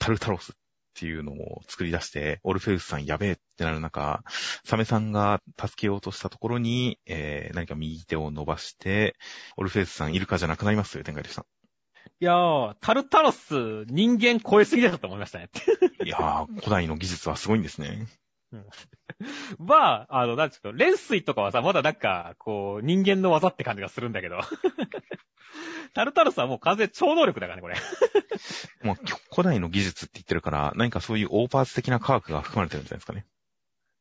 [0.00, 0.54] タルタロスっ
[0.94, 4.22] ていうのを作り出して、オルフェウスさんやべえってなる中、
[4.64, 9.14] サメさんが助けようとしたところに、えー、何か右手を伸ばして、
[9.56, 11.46] オルフェウスさんイルカじゃなくなりますという展開でした。
[12.20, 15.48] いやー、タルタロス人間超えすぎだと思いましたね。
[16.04, 18.08] いやー、古代の技術はすごいんですね。
[18.52, 18.66] うん、
[19.58, 24.40] まあ、あの、なんちゅうの、連水とかはさ、まだなんか、こう、人間の技って感じがするんだけど。
[25.94, 27.76] タルタロスはもう完全超能力だからね、これ。
[28.82, 33.26] もう、古古代の技術って言ってるから、何かそういうオーパーツ的な科学が含まれてるんじゃないですかね。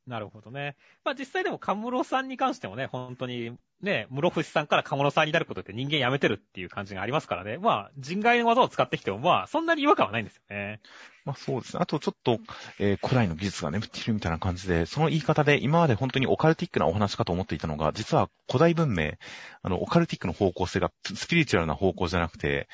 [0.06, 0.76] なるほどね。
[1.04, 7.58] まあ実際でも、カムロさんに関してもね、本当に、ね、室伏さんからカムロさんになることって人間やめてるっていう感じがありますからね。
[7.58, 10.82] まあ、人外の技を使ってきても、まあ、そんなに違和感はないんですよね。
[11.26, 11.80] まあそうですね。
[11.82, 12.40] あとちょっと、
[12.80, 19.14] えー古代の技術が眠っているみたいな感じで、その言い方で今まで本当にオカルティックなお話かと思っていたのが、実は古代文明、
[19.62, 22.68] あの、オカルティックの方向性がスピリチュアルな方向じゃなくて、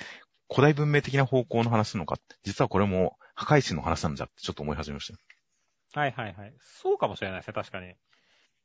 [0.50, 5.20] 古代文明的な方向の話なのか、実はこれも破壊神の話なんじゃってちょっと思い始めましたよ。
[5.94, 6.54] はいはいはい。
[6.62, 7.96] そうかもしれないですね、確かに。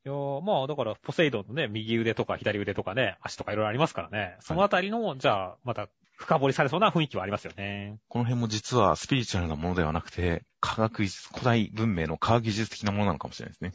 [0.07, 4.37] いやーまあ、だから、ポセイドンのね、右腕とか左腕とかね、足とかいろいろありますからね。
[4.41, 7.99] そのあたりの、じゃあ、また、深掘りされそうな雰囲気はありますよね。
[8.09, 13.73] この辺も実はスピリチュアルなものではなくて、科学技術、古代文明の科学技術的なものなのかもしれないですね。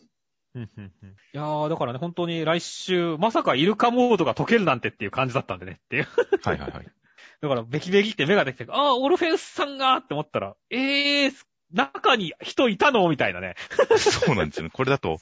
[0.55, 6.07] うんうんうんいやー、だからね、本当に来週、まさかイルカモードが解けるなんてっていう感じだったんでね、っていう。
[6.43, 6.85] はいはいはい。
[7.41, 11.33] だから、ベキベキって目ができて、ああ、オルフェウスさんがって思ったら、ええー、
[11.73, 13.09] 中に人いたの？
[13.09, 13.55] みたいなね。
[13.97, 14.69] そうなんですよね。
[14.71, 15.19] これだと、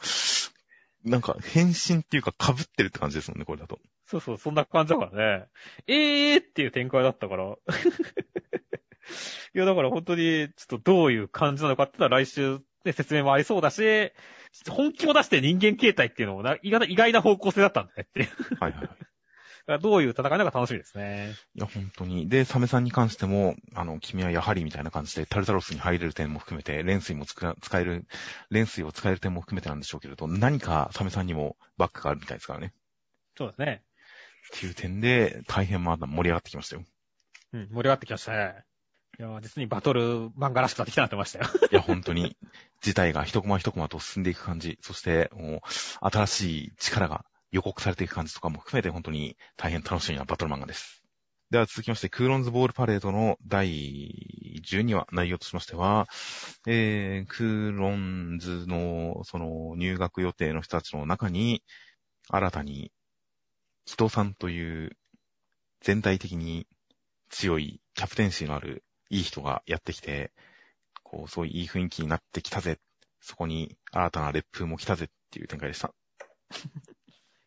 [1.03, 3.79] なんか変身っていうか被ってるって感じですもんね、これだと。
[4.05, 5.45] そうそう、そんな感じだからね。
[5.87, 7.45] ええーっていう展開だったから。
[9.55, 14.11] いや、だから本当に、ちょっとどういう感じなのかってのは来週、ね、説明もありそうだし、
[14.69, 18.29] 本気を出して人間形態っていうのもな意外な方向性だったんだねっていう。
[18.59, 18.89] はいはい
[19.81, 21.33] どういう戦いなのか楽しみですね。
[21.55, 22.27] いや、本当に。
[22.27, 28.05] で、サメさんに関しても、あの、君はやはりみたいな感じで、タルタロスに入れる点も含めて、連水も使える、
[28.49, 32.73] 連水を使える点も含めてなんでしょうけれど、何かサメさんにもバックがあるみたいですからね。
[33.37, 33.83] そうですね。
[34.55, 36.83] っていう点で、大変まだ盛り上がってきましたよ。
[37.53, 38.63] うん、盛り上がってきましたね。
[39.19, 41.45] いや、実にバトル漫画らしくなってきたなって思いましたよ。
[41.71, 42.35] いや、本当に、
[42.81, 45.59] 事態が一コマ一コマと進んでいく感じ、そして、もう、
[46.01, 47.23] 新しい力が
[47.53, 51.03] 予告されていく感じとかも含めて、本当に大変楽しみなバトル漫画です。
[51.51, 56.07] では続きまして、クーロンズボールパレードの第12話、内容としましては、
[56.67, 61.63] えー、クーロンズの、その、入学予定の人たちの中に、
[62.27, 62.91] 新たに、
[63.85, 64.97] 人さんという、
[65.81, 66.65] 全体的に
[67.29, 70.31] 強い、キャプテンシーのある、いい人がやってきて、
[71.03, 72.79] こう、そういういい雰囲気になってきたぜ。
[73.21, 75.93] そこに新たな烈風も来たぜっていう展開でした。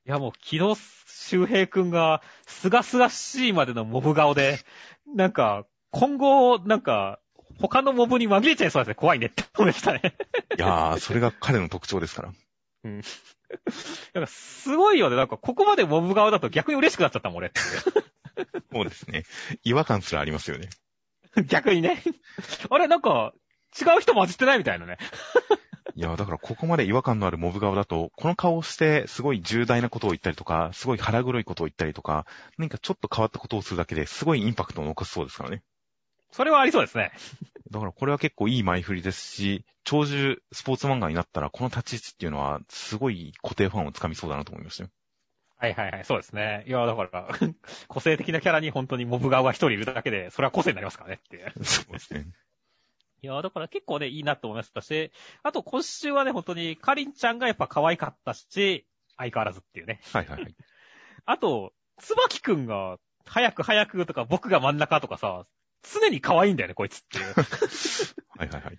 [0.06, 0.76] いや、もう、木戸
[1.08, 4.60] 周平くんが、すがすがしいまでのモブ顔で、
[5.16, 7.18] なんか、今後、なんか、
[7.58, 8.94] 他のモブに紛れちゃいそうですね。
[8.94, 10.14] 怖いねって思いましたね。
[10.56, 12.32] いやー、それが彼の特徴ですから。
[12.84, 15.16] なんか、すごいよね。
[15.16, 17.50] なんか、ここまでモブ顔だと逆に嬉しくなっちゃったもん、俺
[18.72, 19.24] そうですね。
[19.64, 20.68] 違和感すらありますよね。
[21.48, 22.00] 逆にね。
[22.70, 23.32] あれ、なんか、
[23.80, 24.98] 違う人混じってないみたいなね。
[25.94, 32.26] いやー、だからここまで違和感のあるモブ顔だと、この顔をしてすごい重大なことを言ったりとか、すごい腹黒いことを言ったりとか、
[32.58, 35.62] 何かちょっと変わったことをするだけですごいインパクトを残すそうですからね。
[36.32, 37.12] それはありそうですね。
[37.70, 44.90] だからこれは結構いい前振りですし、長寿スポーツ漫画になったらこの立ち位置っていうのはすごい固定ファンをつかみそうだなと思いましたよ。
[45.58, 46.64] はいはいはい、そうですね。
[46.66, 47.28] いや、だから、
[47.88, 51.50] 個性的なキャラに本当にモブ顔が一人いるだけで、それは個性になりますからねって。
[51.64, 52.26] そうですね。
[53.22, 55.10] いや、だから結構ね、いいなと思いましたし、
[55.42, 58.86] あと今週はね、本当に、かりんちゃんがやっぱ可愛かったし、
[59.16, 60.00] 相変わらずっていうね。
[60.12, 60.54] はいはいはい。
[61.24, 65.46] あと、つばきくんが、早く早くとか、僕が真ん中とかさ、
[65.82, 67.34] 常に可愛いんだよね、こいつっていう。
[68.38, 68.78] はいはいはい。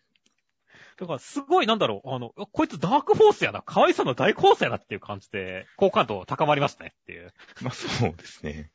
[0.97, 7.33] だから、すごい、なんだろう、あの、こいつダークフォースやな、可愛さの大構成やなっていう感じで、好感度高まりましたねっていう。
[7.61, 8.71] まあそうですね。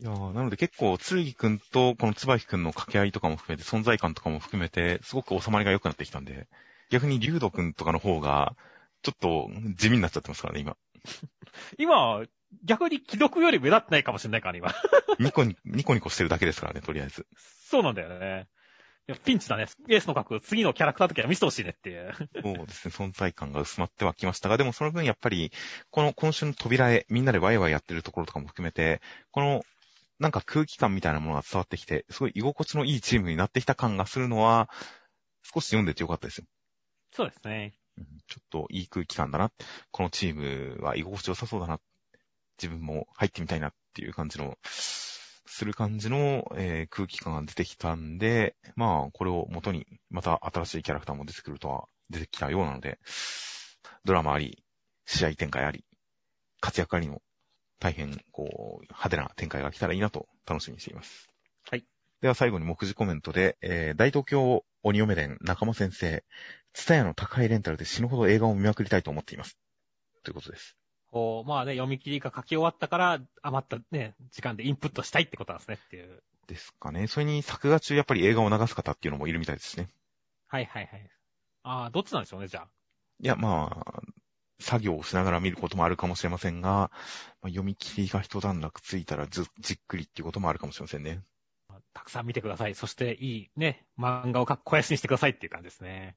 [0.00, 6.48] いやーなので結構、つるぎくんとこのつばきくんの掛け合いとかも含めて、存在感とかも含めて、すごく収まりが良くなってきたんで、
[6.90, 8.56] 逆に竜斗くんとかの方が、
[9.02, 10.76] ちょっと地味になっちゃってますからね、今。
[11.78, 12.22] 今、
[12.64, 14.72] 逆に既読より目立ってないかもしれないから、今。
[15.20, 17.26] ニコニ、ニコニコしてるだけですからね、とりあえず。
[17.36, 18.48] そうなんだよね。
[19.24, 19.66] ピンチだね。
[19.88, 22.12] エースの角、次のキャラクターの時は見せてほしいねっていう。
[22.42, 25.52] そうですね、存在感が薄まってはきましたが、でもその分やっぱり、
[25.90, 29.00] この今週の扉へ、みんなでワイワイやってるところとかも含めて、
[29.30, 29.64] この、
[30.20, 34.68] なんか空気感みたいなものが伝わってきて、すごい居心地のいいチームになってきた感がするのは、
[35.42, 36.44] 少し読んでてよかったですよ。
[37.12, 37.72] そうですね。
[37.96, 39.50] うんちょっといい空気感だな。
[39.90, 41.80] このチームは居心地良さそうだな。
[42.62, 52.98] 自分も入ってみたいなっていう感じの、する感じの、えー空気感が出てきたんで、まあ、これを元に、また新しいキャラクターも出てくるとは、出てきたようなので、
[54.04, 54.62] ドラマあり、
[55.06, 55.84] 試合展開あり、
[56.60, 57.20] 活躍ありの、
[57.80, 61.28] 大変、こう、派手な展開が来たらいいなと楽しみにしています。
[61.68, 61.84] はい。
[62.20, 66.24] では最後に目次コメントで、えー大東京鬼嫁伝仲間先生、
[66.72, 69.58] ツタヤの高いレンタルで死ぬほど映画を見まくりたいと思っています。
[70.22, 70.76] ということです。
[71.10, 76.22] こう、まあね、読み切りが書き終わったから、余ったね、時間でインプットしたいってことなんですねっていう。
[76.46, 77.06] ですかね。
[77.06, 79.88] それに作画中やっぱり映画を流す方っていうのもいるみたいですね。
[80.48, 81.10] はいはいはい。
[81.62, 82.68] ああ、どっちなんでしょうね、じゃあ。
[83.20, 84.02] いや、まあ、
[84.60, 86.90] 作業をしながら見ることもあるかもしれませんが、ま
[87.44, 91.22] あ、読み切りが一段落ついたらずじっくりっていうこともあるかもしれませんね。
[91.92, 92.74] たくさん見てください。
[92.74, 96.16] そして、いいね、漫画をかっこやしにしてくださいっていう感じですね。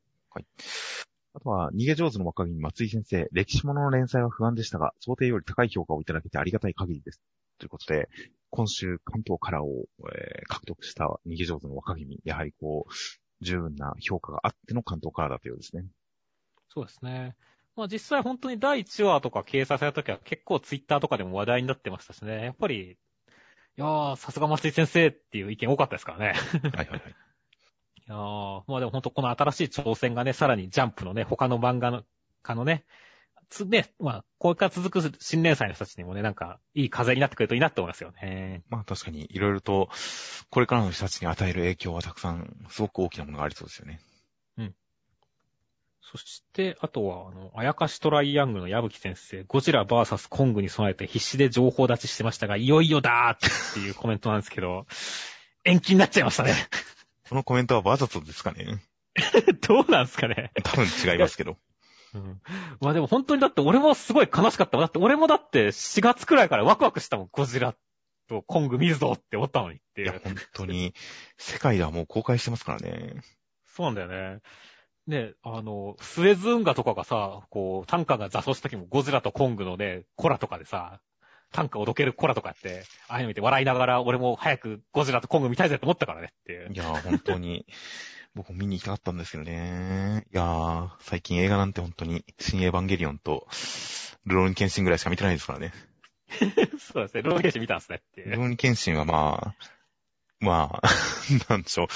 [1.36, 7.22] あとは、逃げ上手の若君松井先生、歴史物の連載は不安でしたが、想定より高い評価をいただけてありがたい限りです。
[7.58, 8.08] ということで、
[8.52, 12.94] 今週関東カラーを、えー獲得した逃げ上手の若君、やはりこう、
[13.44, 15.86] 十分な評価があっての関東カラーだったようですね。
[16.70, 17.36] そうですね。
[17.76, 22.46] まあ実際本当に第1話とか掲載された時は結構ツイッターとかでも話題になってましたしね。
[22.46, 22.96] やっぱり、い
[23.78, 26.34] やー、さすが松井先生っていう意見多かったですからね。
[26.76, 27.00] はいはいはい。
[28.06, 32.04] いやーまあでも本当この新しい挑戦がね、さらにジャンプのね、他の漫画の、
[32.44, 32.86] 家のね、
[33.54, 38.64] つ、ね、まあ、これから続く新連載の人たちにもね、なんか、いい風になってくれるといいなって思いますよね。
[38.70, 39.90] まあ確かに、いろいろと、
[40.50, 44.00] これからの人たちに与える影響はたくさん、すごく大きなものがありそうですよね。
[46.12, 54.86] そして、あとは、あの、あやかしトライアングルの矢吹先生、ゴジラ VS コングに備えて必死で情報立ちしてましたが、いよいよだーっていうコメントなんですけど、
[55.64, 56.54] 延期になっちゃいましたね。
[57.30, 58.84] このコメントはわざとですかね？
[59.68, 60.52] どうなんですかね。
[60.64, 61.58] 多分違いますけど。
[62.14, 62.42] うん。
[62.82, 64.86] まあでも本当にだって俺もすごい悲しかったもん。
[64.86, 67.30] だって俺もだって4月くらいからワクワクしたもん。
[67.32, 67.76] ゴジラ
[68.28, 70.22] とコング見るぞって思ったのにっていいや、う。
[70.24, 70.94] 本当に、
[71.38, 73.22] 世界ではもう公開してますからね。
[73.66, 74.42] そうなんだよね。
[75.08, 81.02] ね、あの、スエズ運河とかがさ、こう、単価が座礁した時もゴジラとコングのね、コラとかでさ、
[81.52, 86.76] 単価をどけるコラとかって、ああいうの見て笑いながら俺も早くゴジラとコング見たいぜって思ったからねっていうい。
[86.76, 87.66] や、本当に、
[88.34, 90.26] 僕も見に行きたかったんですけどね。
[90.34, 93.48] いやー、最近映画なんて本当に、新エヴァンゲリオンと、
[94.26, 95.74] ルローニケンシンぐらいしか見てないですからね。
[96.80, 97.22] そうですね。
[97.22, 98.32] ローゲージ見たんですねっていう。
[98.32, 99.56] ルローニケンシンはまあ、
[100.40, 100.90] まあ、
[101.50, 101.88] なんでしょう。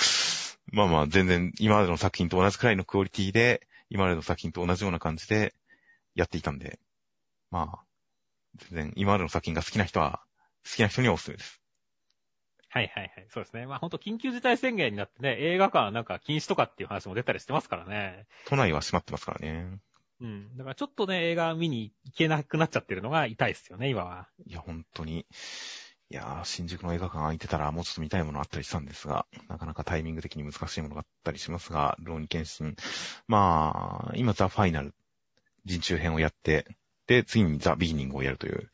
[0.72, 5.54] まあまあ、全然今までの作品と同じくらいのクオリティで、今までの作品と同じような感じで
[6.16, 6.80] やっていたんで、
[7.52, 7.80] まあ、
[8.70, 10.22] 全然今までの作品が好きな人は、
[10.66, 11.62] 好きな人にはおすすめです。
[12.70, 13.28] はいはいはい。
[13.30, 13.66] そうですね。
[13.66, 18.28] まあ本当緊急事態宣言になってね、映画館なんか禁止とかっていう話も出たりしてますからね。
[18.46, 19.80] 都内は閉まってますからね。
[20.20, 20.58] うん。
[20.58, 24.28] だからちょっとね、映画見に行けなくなっちゃってるのが痛いですよね、今は。
[24.46, 25.26] いや、本当に。
[26.10, 32.76] いやー、新宿の映画館空いてたらもうちょっと見たいものあったりしたんですが、なかなかタイミング的に難しいものがあったりしますが、ルローニケンシン。
[33.28, 34.94] まあ、今ザ・ファイナル、
[35.66, 36.66] 人中編をやって、
[37.08, 38.70] で、次にザ・ビギニングをやるという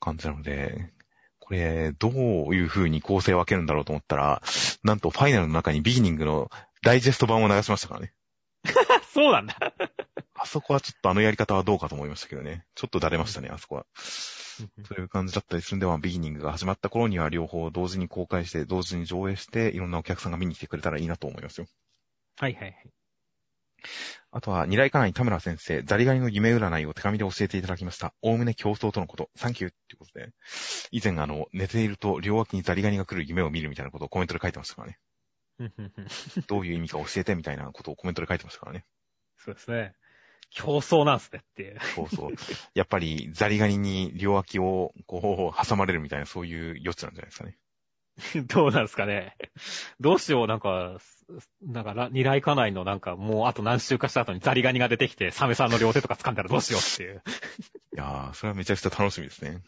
[0.00, 0.92] 感じなので、
[1.38, 2.12] これ、どう
[2.54, 4.42] いう風に構成を分けるんだろうと思ったら、
[4.82, 6.50] なんとファイナルの中にビギニングの
[6.82, 8.12] ダイジェスト版を流しましたからね。
[9.12, 9.56] そうなんだ。
[10.34, 12.64] あそこはちょっとあのやり方はどうかと思いましたけどね。
[12.74, 13.86] ちょっとだれましたね、あそこは。
[14.86, 21.66] そういう感じだったりするんで、まあ、ビギニングが始まった頃には両方同時に公開して、同時に上映して、いろんなお客さんが見に来てくれたらいいなと思いますよ。
[22.36, 22.90] はいはいはい。
[24.30, 28.14] あとは、二来家内田村先生、ザリガニの夢占いを手紙で教えていただきました。
[28.22, 29.30] おおむね競争とのこと。
[29.36, 30.30] サンキューってことで。
[30.90, 34.98] 以前あの、寝ていると両脇にザリガニが来る夢を見るみたいなことをコメントで書いてましたからね。
[36.48, 38.84] どういう意味か教えてみたいなことをコメントで書いてましたからね。
[39.36, 39.94] そうですね。
[40.54, 41.78] 競争なんすねっていう。
[41.94, 42.32] そうそう。
[42.74, 47.56] やっぱりザリガニに両脇をこう挟まれるみたいなそういう余地なんじゃないですかね。
[48.46, 49.36] どうなんですかね。
[50.00, 50.98] どうしよう、なんか、
[51.62, 57.22] なんか、二来家内のなんか、もうあと何週かした後にザリガニが出てきて、サメさんの両手とか掴んだらどうしようっていう。
[57.94, 59.62] いやー、それはめちゃくちゃ楽しみですね。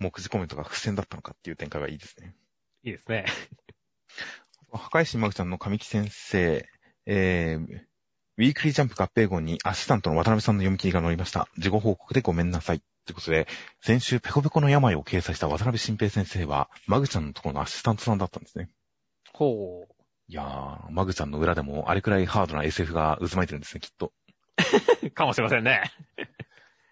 [0.00, 2.34] 目次コメントが伏線だったのかっていう展開はいいですね。
[2.84, 3.26] いいですね。
[4.72, 6.68] 破壊神マグちゃんの神木先生、
[7.06, 7.87] えー、
[8.38, 11.48] ウィークリージャンプ合併号にアシスタントの渡辺さんの読み切りが載りました。
[11.58, 12.82] 事後報告でごめんなさい。
[13.04, 13.48] ということで、
[13.80, 18.70] 先週ペコペコの病を掲載した渡辺新平先生は、マグちゃんのところのアシスタントさんだったんですね。
[19.32, 19.88] ほ
[20.28, 24.12] いやー、マグちゃんの裏でもあれくらいハードな SF が渦巻いてるんですね、きっと。
[25.02, 25.10] う。
[25.10, 25.90] かもしれませんね。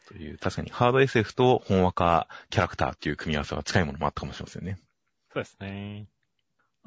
[0.09, 4.79] という、確かにハード SF と本話化キャラクターっていう組み合わせは近いものもあったかもしれませんね。
[5.33, 6.09] そうですね。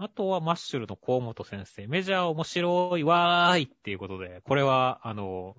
[0.02, 1.86] あとはマッシュルの河本先生。
[1.88, 5.58] メジャー面白いわーいっていうことで、これは、あの、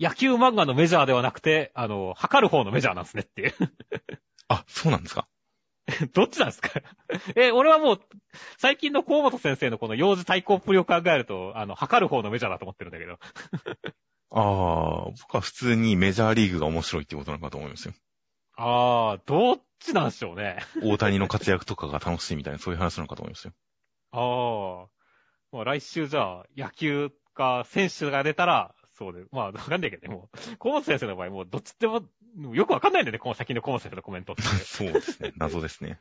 [0.00, 3.54] 野球漫画のメジャーではなくて、あの、測る方のメジャーなんですねっていう。
[4.48, 5.28] あ、そうなんですか？
[6.14, 6.70] どっちなんですか？
[7.36, 8.00] え、俺はもう、
[8.56, 13.18] 最近の河本先生のこの幼児対抗プリを考えると、あの、測る方のメジャーだと思ってるんだけど。
[14.30, 17.94] あー、僕は普通にメジャーリーグが面白いってことなのかと思いますよ。
[18.56, 20.60] あー、どっちなんでしょうね。
[20.82, 23.52] 大谷の活躍とかが楽しいみたいな、そういう話なのかと思いますよ。
[24.12, 24.86] あー。
[25.52, 32.02] まあ来週じゃあ、野球か選手が出たら、そうで、まあわかんないけどね、もう、河本先生の場合、もうどっちでも、
[32.54, 34.42] よくわかんないんだよね、この先の河本先生のコメントって。
[34.42, 35.32] そうですね。
[35.36, 36.00] 謎ですね。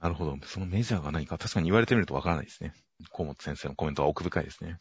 [0.00, 0.36] なるほど。
[0.44, 2.74] そのメジャーが何か確かに言われてみるとわからないですね。
[3.12, 4.78] 河本先生のコメントは奥深いですね。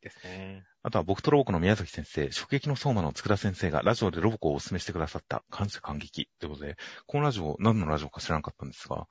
[0.00, 0.64] ですね。
[0.82, 6.76] あとは僕とロボコの宮崎先生、食撃の相馬の佃先生がラジオでロボコをお勧めしてくださった感謝感激ということで、
[7.06, 9.06] このラジオ、何のラジオか知らなかったんですが、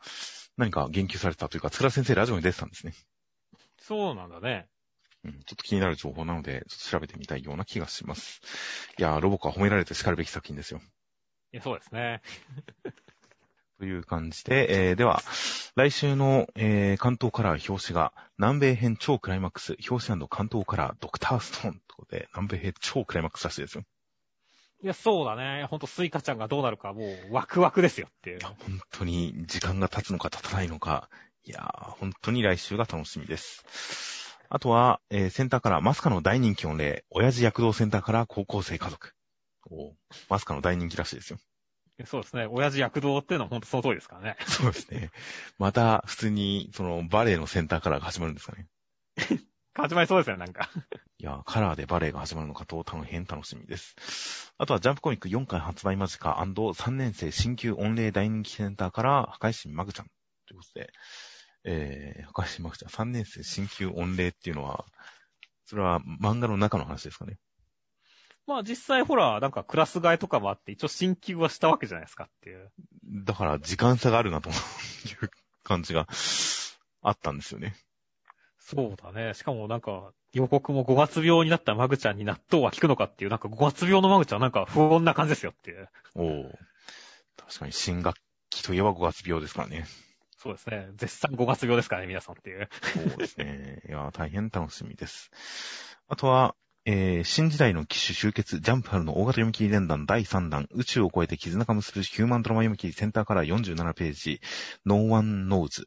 [0.60, 2.94] 何か言及されたというか、佃先生ラジオに出てたんですね。
[3.77, 4.68] そうなんだね。
[5.23, 8.41] うん、ちょっと気になる情報なので、ちょっと調べてみたいような気がします。
[8.98, 10.81] いやー、ロボコは褒められて叱るべき作品ですよ。
[11.53, 12.22] いや、そうですね。
[13.80, 15.23] という感じで、えー、では、
[15.76, 23.86] 来週の、えー、巻頭カラー表紙が、南米編超クライマックス、表紙巻頭カラードクターストーンということで、南米編超クライマックスらしいですよ。
[24.81, 25.65] いや、そうだね。
[25.65, 28.39] ほんと、スイカちゃんがどうなるか、もう、ワクワクですよっていう。
[28.41, 28.56] 本
[28.91, 31.10] 当に時間が経つのか経たないのか、
[31.43, 34.38] いやー、本当に来週が楽しみです。
[34.49, 39.14] あとは、えー、センターからまさかの大人気御礼、親父躍動センターから高校生家族。
[39.69, 39.93] お
[40.30, 41.39] まさかの大人気らしいですよ。
[42.06, 42.47] そうですね。
[42.49, 44.38] 親父躍動っていうのはほんとその通りですからね。
[44.47, 45.11] そうですね。
[45.57, 48.68] また、普通に、その、バレエのセンターからが始まるんですかね。
[49.80, 50.69] 始まりそうですよ、なんか。
[51.18, 54.53] いや、カラーでバレエが始まるのかと大変楽しみです。
[54.57, 60.06] あとはジャンプコミック4回発売間近 &3 年生新旧御礼大人気センターから破壊神マグちゃん
[60.47, 60.91] ということで、
[61.64, 64.85] えー、破壊神マグちゃん3年生新旧御礼っていうのは、
[65.65, 67.38] それは漫画の中の話ですかね。
[68.47, 72.72] まあ実際ほら、なんかクラス替えとかもあって、一応進級はしたわけじゃないですかっていう。
[73.23, 74.56] だから時間差があるなという
[75.64, 76.07] 感じが
[77.01, 77.76] あったんですよね。
[78.76, 79.34] そうだね。
[79.34, 85.90] しかもなんか、予告も5月病になったマグちゃんに納豆は効くのかっていう、なんか5月病のマグちゃんなんか不穏な感じですよっていう。
[86.14, 86.44] おお。
[87.38, 88.16] 確かに新学
[88.52, 89.86] 期といえば5月病ですからね。
[90.38, 90.90] そうですね。
[90.96, 92.70] 絶賛5月病ですからね、皆さんっていう。
[92.94, 93.82] そうですね。
[93.90, 95.32] いや、大変楽しみです。
[96.08, 96.56] あとは、
[96.86, 104.41] えー、新時代の機種集結、ジャンプ春の大型読み切り連弾第3弾、宇宙を超えて絆が結ぶヒューマンドラマ読み切りセンターから47ページ、
[104.86, 105.86] No One Knows、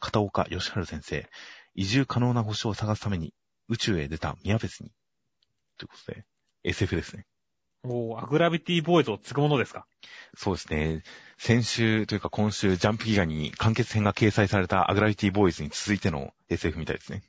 [0.00, 1.28] 片岡義春先生、
[1.74, 3.32] 移住可能な星を探すために
[3.68, 4.90] 宇宙へ出た宮別に。
[5.78, 6.24] ということで、
[6.64, 7.26] SF ですね。
[7.82, 9.86] おー、アグラビティボーイズを継ぐものですか？
[10.36, 11.02] そうですね。
[11.36, 17.22] 先週というか今週、ジャンプギガに完結編が掲載されたアグラビティボーイズに続いての SF みたいですね。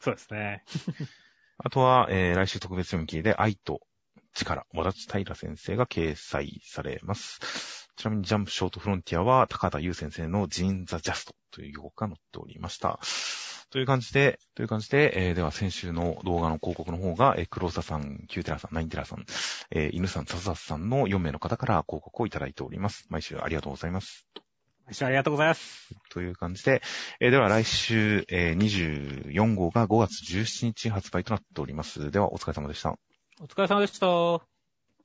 [0.00, 0.64] そうですね。
[1.58, 3.80] あとは、えー、来週特別読み切りで愛と
[4.32, 7.88] 力、和田平先生が掲載されます。
[7.96, 13.00] ちなみにジャンプショートフロンティアは高田優先生のジーン・ザ・ジャストという予告が載っておりました。
[13.70, 19.24] という感じで、という感じで、えー、では先週の動画の広告の方が、えー、黒沢さん、キューテラさん、ナインテラさん、
[19.70, 23.06] えー、犬さん、笹さんの4名の方から広告をいただいております。
[23.10, 24.26] 毎週ありがとうございます。
[24.86, 25.94] 毎週ありがとうございます。
[26.10, 26.80] という感じで、
[27.20, 32.10] えー、では来週、えー、24号が5月17日発売となっております。
[32.10, 32.98] ではお疲れ様でした。
[33.40, 34.57] お疲れ様でした。